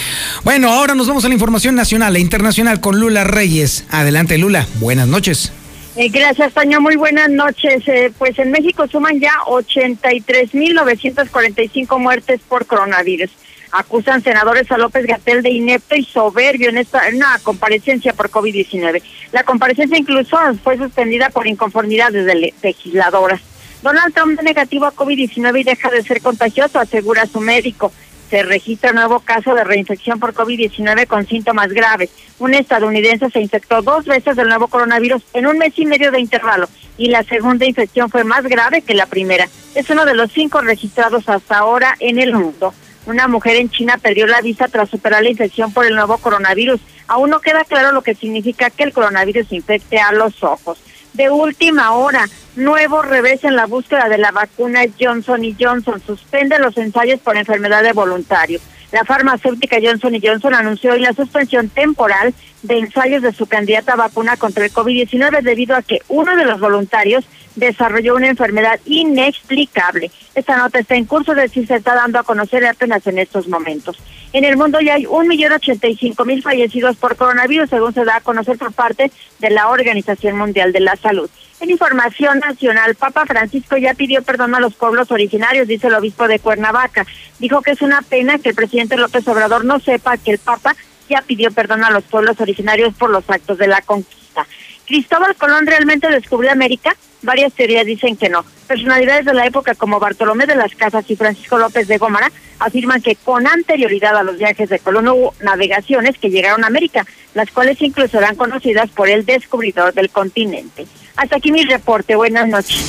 Bueno, 0.43 0.71
ahora 0.71 0.95
nos 0.95 1.07
vamos 1.07 1.23
a 1.23 1.27
la 1.27 1.35
información 1.35 1.75
nacional 1.75 2.15
e 2.15 2.19
internacional 2.19 2.79
con 2.79 2.99
Lula 2.99 3.25
Reyes. 3.25 3.85
Adelante, 3.91 4.39
Lula. 4.39 4.65
Buenas 4.79 5.07
noches. 5.07 5.51
Eh, 5.97 6.09
gracias, 6.09 6.55
Toño. 6.55 6.81
Muy 6.81 6.95
buenas 6.95 7.29
noches. 7.29 7.87
Eh, 7.87 8.11
pues 8.17 8.39
en 8.39 8.49
México 8.49 8.87
suman 8.87 9.19
ya 9.19 9.33
83.945 9.45 11.99
muertes 11.99 12.41
por 12.49 12.65
coronavirus. 12.65 13.29
Acusan 13.71 14.23
senadores 14.23 14.71
a 14.71 14.79
López 14.79 15.05
Gatel 15.05 15.43
de 15.43 15.51
inepto 15.51 15.95
y 15.95 16.03
soberbio 16.03 16.69
en 16.69 16.79
esta 16.79 17.03
una 17.13 17.37
comparecencia 17.43 18.13
por 18.13 18.31
COVID-19. 18.31 19.03
La 19.31 19.43
comparecencia 19.43 19.95
incluso 19.95 20.39
fue 20.63 20.75
suspendida 20.75 21.29
por 21.29 21.45
inconformidades 21.45 22.25
de 22.25 22.51
legisladoras. 22.63 23.41
Donald 23.85 24.15
Trump 24.15 24.41
negativo 24.41 24.87
a 24.87 24.95
COVID-19 24.95 25.59
y 25.59 25.63
deja 25.63 25.91
de 25.91 26.01
ser 26.01 26.19
contagioso, 26.19 26.79
asegura 26.79 27.27
su 27.27 27.39
médico. 27.39 27.91
Se 28.31 28.41
registra 28.41 28.93
nuevo 28.93 29.19
caso 29.19 29.53
de 29.53 29.63
reinfección 29.63 30.19
por 30.19 30.33
COVID-19 30.33 31.05
con 31.05 31.27
síntomas 31.27 31.69
graves. 31.69 32.09
Un 32.39 32.55
estadounidense 32.55 33.29
se 33.29 33.41
infectó 33.41 33.83
dos 33.83 34.05
veces 34.05 34.37
del 34.37 34.47
nuevo 34.47 34.69
coronavirus 34.69 35.21
en 35.33 35.45
un 35.45 35.59
mes 35.59 35.77
y 35.77 35.85
medio 35.85 36.11
de 36.11 36.19
intervalo 36.19 36.67
y 36.97 37.09
la 37.09 37.21
segunda 37.21 37.67
infección 37.67 38.09
fue 38.09 38.23
más 38.23 38.41
grave 38.45 38.81
que 38.81 38.95
la 38.95 39.05
primera. 39.05 39.47
Es 39.75 39.87
uno 39.91 40.03
de 40.05 40.15
los 40.15 40.31
cinco 40.31 40.61
registrados 40.61 41.29
hasta 41.29 41.59
ahora 41.59 41.95
en 41.99 42.17
el 42.17 42.33
mundo. 42.33 42.73
Una 43.05 43.27
mujer 43.27 43.57
en 43.57 43.69
China 43.69 43.99
perdió 44.01 44.25
la 44.25 44.41
vista 44.41 44.67
tras 44.67 44.89
superar 44.89 45.21
la 45.21 45.29
infección 45.29 45.71
por 45.71 45.85
el 45.85 45.93
nuevo 45.93 46.17
coronavirus. 46.17 46.81
Aún 47.07 47.29
no 47.29 47.39
queda 47.39 47.63
claro 47.65 47.91
lo 47.91 48.01
que 48.01 48.15
significa 48.15 48.71
que 48.71 48.81
el 48.81 48.93
coronavirus 48.93 49.51
infecte 49.51 49.99
a 49.99 50.11
los 50.11 50.41
ojos. 50.41 50.79
De 51.13 51.29
última 51.29 51.93
hora, 51.93 52.27
nuevo 52.55 53.01
revés 53.01 53.43
en 53.43 53.55
la 53.55 53.65
búsqueda 53.65 54.09
de 54.09 54.17
la 54.17 54.31
vacuna 54.31 54.81
Johnson 54.99 55.43
y 55.43 55.55
Johnson. 55.59 56.01
Suspende 56.05 56.59
los 56.59 56.77
ensayos 56.77 57.19
por 57.19 57.37
enfermedad 57.37 57.83
de 57.83 57.93
voluntario. 57.93 58.59
La 58.91 59.03
farmacéutica 59.03 59.77
Johnson 59.81 60.13
Johnson 60.23 60.53
anunció 60.53 60.93
hoy 60.93 61.01
la 61.01 61.13
suspensión 61.13 61.69
temporal 61.69 62.33
de 62.63 62.77
ensayos 62.77 63.21
de 63.21 63.33
su 63.33 63.45
candidata 63.45 63.95
vacuna 63.95 64.37
contra 64.37 64.63
el 64.63 64.71
COVID-19 64.71 65.41
debido 65.41 65.75
a 65.75 65.81
que 65.81 65.99
uno 66.07 66.35
de 66.35 66.45
los 66.45 66.59
voluntarios 66.59 67.25
desarrolló 67.55 68.15
una 68.15 68.27
enfermedad 68.27 68.79
inexplicable. 68.85 70.11
Esta 70.33 70.57
nota 70.57 70.79
está 70.79 70.95
en 70.95 71.05
curso 71.05 71.33
de 71.33 71.49
si 71.49 71.65
se 71.65 71.75
está 71.75 71.95
dando 71.95 72.19
a 72.19 72.23
conocer 72.23 72.65
apenas 72.65 73.05
en 73.07 73.19
estos 73.19 73.47
momentos. 73.47 73.97
En 74.33 74.45
el 74.45 74.57
mundo 74.57 74.79
ya 74.81 74.95
hay 74.95 75.05
un 75.05 75.27
millón 75.27 75.53
ochenta 75.53 75.87
y 75.87 75.95
cinco 75.95 76.25
mil 76.25 76.41
fallecidos 76.41 76.95
por 76.97 77.15
coronavirus, 77.15 77.69
según 77.69 77.93
se 77.93 78.05
da 78.05 78.17
a 78.17 78.21
conocer 78.21 78.57
por 78.57 78.73
parte 78.73 79.11
de 79.39 79.49
la 79.49 79.69
Organización 79.69 80.37
Mundial 80.37 80.71
de 80.73 80.81
la 80.81 80.95
Salud. 80.95 81.29
Información 81.69 82.39
nacional, 82.39 82.95
Papa 82.95 83.25
Francisco 83.25 83.77
ya 83.77 83.93
pidió 83.93 84.21
perdón 84.21 84.55
a 84.55 84.59
los 84.59 84.75
pueblos 84.75 85.11
originarios, 85.11 85.67
dice 85.67 85.87
el 85.87 85.95
obispo 85.95 86.27
de 86.27 86.39
Cuernavaca. 86.39 87.05
Dijo 87.39 87.61
que 87.61 87.71
es 87.71 87.81
una 87.81 88.01
pena 88.01 88.37
que 88.39 88.49
el 88.49 88.55
presidente 88.55 88.97
López 88.97 89.27
Obrador 89.27 89.65
no 89.65 89.79
sepa 89.79 90.17
que 90.17 90.31
el 90.31 90.39
Papa 90.39 90.75
ya 91.09 91.21
pidió 91.21 91.51
perdón 91.51 91.83
a 91.83 91.91
los 91.91 92.03
pueblos 92.03 92.39
originarios 92.39 92.93
por 92.95 93.09
los 93.09 93.29
actos 93.29 93.57
de 93.57 93.67
la 93.67 93.81
conquista. 93.81 94.47
¿Cristóbal 94.85 95.35
Colón 95.35 95.65
realmente 95.65 96.09
descubrió 96.09 96.51
América? 96.51 96.95
Varias 97.23 97.53
teorías 97.53 97.85
dicen 97.85 98.15
que 98.15 98.29
no. 98.29 98.45
Personalidades 98.67 99.25
de 99.25 99.33
la 99.33 99.47
época 99.47 99.73
como 99.73 99.99
Bartolomé 99.99 100.45
de 100.45 100.55
las 100.55 100.75
Casas 100.75 101.09
y 101.09 101.15
Francisco 101.15 101.57
López 101.57 101.87
de 101.87 101.97
Gómara 101.97 102.31
afirman 102.59 103.01
que 103.01 103.15
con 103.15 103.47
anterioridad 103.47 104.15
a 104.15 104.23
los 104.23 104.37
viajes 104.37 104.69
de 104.69 104.79
Colón 104.79 105.07
hubo 105.07 105.33
navegaciones 105.41 106.17
que 106.19 106.29
llegaron 106.29 106.63
a 106.63 106.67
América, 106.67 107.05
las 107.33 107.49
cuales 107.49 107.81
incluso 107.81 108.19
eran 108.19 108.35
conocidas 108.35 108.89
por 108.91 109.09
el 109.09 109.25
descubridor 109.25 109.93
del 109.93 110.11
continente. 110.11 110.85
Hasta 111.15 111.37
aquí 111.37 111.51
mi 111.51 111.63
reporte. 111.63 112.15
Buenas 112.15 112.47
noches. 112.47 112.83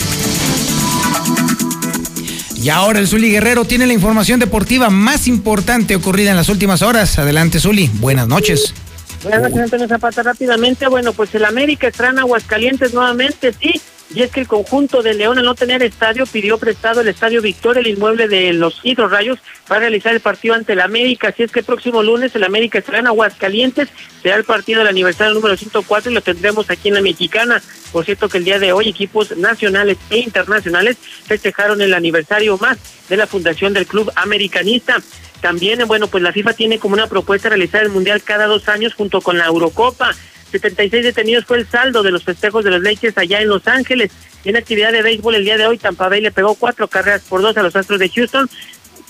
Y 2.66 2.68
ahora 2.68 2.98
el 2.98 3.06
Zuli 3.06 3.30
Guerrero 3.30 3.64
tiene 3.64 3.86
la 3.86 3.92
información 3.92 4.40
deportiva 4.40 4.90
más 4.90 5.28
importante 5.28 5.94
ocurrida 5.94 6.30
en 6.30 6.36
las 6.36 6.48
últimas 6.48 6.82
horas. 6.82 7.18
Adelante, 7.18 7.60
Zuli. 7.60 7.88
Buenas 7.94 8.26
noches. 8.26 8.74
Buenas 9.22 9.42
noches, 9.42 9.58
Antonio 9.58 9.88
Zapata. 9.88 10.22
Rápidamente, 10.22 10.88
bueno, 10.88 11.12
pues 11.12 11.34
el 11.34 11.44
América 11.44 11.86
extraña 11.86 12.22
Aguascalientes 12.22 12.92
nuevamente, 12.92 13.52
sí. 13.52 13.80
Y 14.16 14.22
es 14.22 14.30
que 14.30 14.40
el 14.40 14.46
conjunto 14.46 15.02
de 15.02 15.12
León, 15.12 15.36
al 15.36 15.44
no 15.44 15.54
tener 15.54 15.82
estadio, 15.82 16.24
pidió 16.24 16.56
prestado 16.56 17.02
el 17.02 17.08
Estadio 17.08 17.42
Victoria, 17.42 17.80
el 17.80 17.88
inmueble 17.88 18.28
de 18.28 18.54
los 18.54 18.80
Rayos, 18.82 19.38
para 19.68 19.80
realizar 19.80 20.14
el 20.14 20.20
partido 20.20 20.54
ante 20.54 20.72
el 20.72 20.80
América. 20.80 21.28
Así 21.28 21.42
es 21.42 21.52
que 21.52 21.58
el 21.58 21.66
próximo 21.66 22.02
lunes 22.02 22.34
el 22.34 22.42
América 22.42 22.78
estará 22.78 23.00
en 23.00 23.08
Aguascalientes, 23.08 23.90
será 24.22 24.36
el 24.36 24.44
partido 24.44 24.78
del 24.78 24.88
aniversario 24.88 25.34
número 25.34 25.54
104 25.54 26.10
y 26.10 26.14
lo 26.14 26.22
tendremos 26.22 26.70
aquí 26.70 26.88
en 26.88 26.94
la 26.94 27.02
Mexicana. 27.02 27.62
Por 27.92 28.06
cierto 28.06 28.30
que 28.30 28.38
el 28.38 28.44
día 28.44 28.58
de 28.58 28.72
hoy 28.72 28.88
equipos 28.88 29.36
nacionales 29.36 29.98
e 30.08 30.20
internacionales 30.20 30.96
festejaron 31.26 31.82
el 31.82 31.92
aniversario 31.92 32.56
más 32.56 32.78
de 33.10 33.18
la 33.18 33.26
fundación 33.26 33.74
del 33.74 33.86
Club 33.86 34.10
Americanista. 34.16 34.96
También, 35.42 35.86
bueno, 35.86 36.06
pues 36.06 36.22
la 36.22 36.32
FIFA 36.32 36.54
tiene 36.54 36.78
como 36.78 36.94
una 36.94 37.06
propuesta 37.06 37.50
realizar 37.50 37.82
el 37.82 37.90
Mundial 37.90 38.22
cada 38.22 38.46
dos 38.46 38.66
años 38.70 38.94
junto 38.94 39.20
con 39.20 39.36
la 39.36 39.44
Eurocopa. 39.44 40.14
76 40.50 41.04
detenidos 41.04 41.44
fue 41.44 41.58
el 41.58 41.66
saldo 41.66 42.02
de 42.02 42.10
los 42.10 42.24
festejos 42.24 42.64
de 42.64 42.70
los 42.70 42.80
Leches 42.80 43.16
allá 43.18 43.40
en 43.40 43.48
Los 43.48 43.66
Ángeles. 43.66 44.12
En 44.44 44.56
actividad 44.56 44.92
de 44.92 45.02
béisbol 45.02 45.34
el 45.34 45.44
día 45.44 45.56
de 45.56 45.66
hoy, 45.66 45.78
Tampa 45.78 46.08
Bay 46.08 46.20
le 46.20 46.30
pegó 46.30 46.54
cuatro 46.54 46.86
carreras 46.86 47.22
por 47.22 47.42
dos 47.42 47.56
a 47.56 47.62
los 47.62 47.74
Astros 47.74 47.98
de 47.98 48.08
Houston 48.08 48.48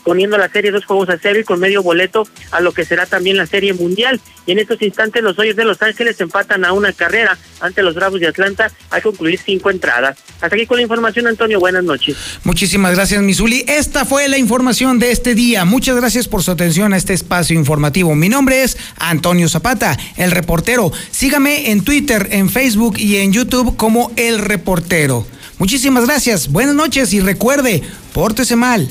poniendo 0.06 0.38
la 0.38 0.48
serie 0.48 0.70
dos 0.70 0.84
juegos 0.84 1.08
a 1.08 1.18
cero 1.20 1.40
y 1.40 1.44
con 1.44 1.58
medio 1.58 1.82
boleto 1.82 2.28
a 2.52 2.60
lo 2.60 2.72
que 2.72 2.84
será 2.84 3.06
también 3.06 3.36
la 3.36 3.44
serie 3.44 3.74
mundial. 3.74 4.20
Y 4.46 4.52
en 4.52 4.60
estos 4.60 4.80
instantes 4.80 5.20
los 5.20 5.36
Hoyos 5.36 5.56
de 5.56 5.64
Los 5.64 5.82
Ángeles 5.82 6.20
empatan 6.20 6.64
a 6.64 6.72
una 6.72 6.92
carrera 6.92 7.36
ante 7.60 7.82
los 7.82 7.96
Bravos 7.96 8.20
de 8.20 8.28
Atlanta 8.28 8.70
al 8.90 9.02
concluir 9.02 9.40
cinco 9.44 9.68
entradas. 9.68 10.16
Hasta 10.40 10.54
aquí 10.54 10.64
con 10.64 10.76
la 10.76 10.84
información, 10.84 11.26
Antonio. 11.26 11.58
Buenas 11.58 11.82
noches. 11.82 12.16
Muchísimas 12.44 12.94
gracias, 12.94 13.20
Misuli. 13.20 13.64
Esta 13.66 14.04
fue 14.04 14.28
la 14.28 14.38
información 14.38 15.00
de 15.00 15.10
este 15.10 15.34
día. 15.34 15.64
Muchas 15.64 15.96
gracias 15.96 16.28
por 16.28 16.44
su 16.44 16.52
atención 16.52 16.92
a 16.92 16.96
este 16.96 17.12
espacio 17.12 17.58
informativo. 17.58 18.14
Mi 18.14 18.28
nombre 18.28 18.62
es 18.62 18.78
Antonio 18.98 19.48
Zapata, 19.48 19.98
el 20.16 20.30
reportero. 20.30 20.92
Sígame 21.10 21.72
en 21.72 21.82
Twitter, 21.82 22.28
en 22.30 22.48
Facebook 22.48 22.96
y 22.98 23.16
en 23.16 23.32
YouTube 23.32 23.76
como 23.76 24.12
El 24.14 24.38
Reportero. 24.38 25.26
Muchísimas 25.58 26.04
gracias, 26.04 26.48
buenas 26.52 26.74
noches 26.74 27.14
y 27.14 27.20
recuerde, 27.20 27.82
pórtese 28.12 28.56
mal, 28.56 28.90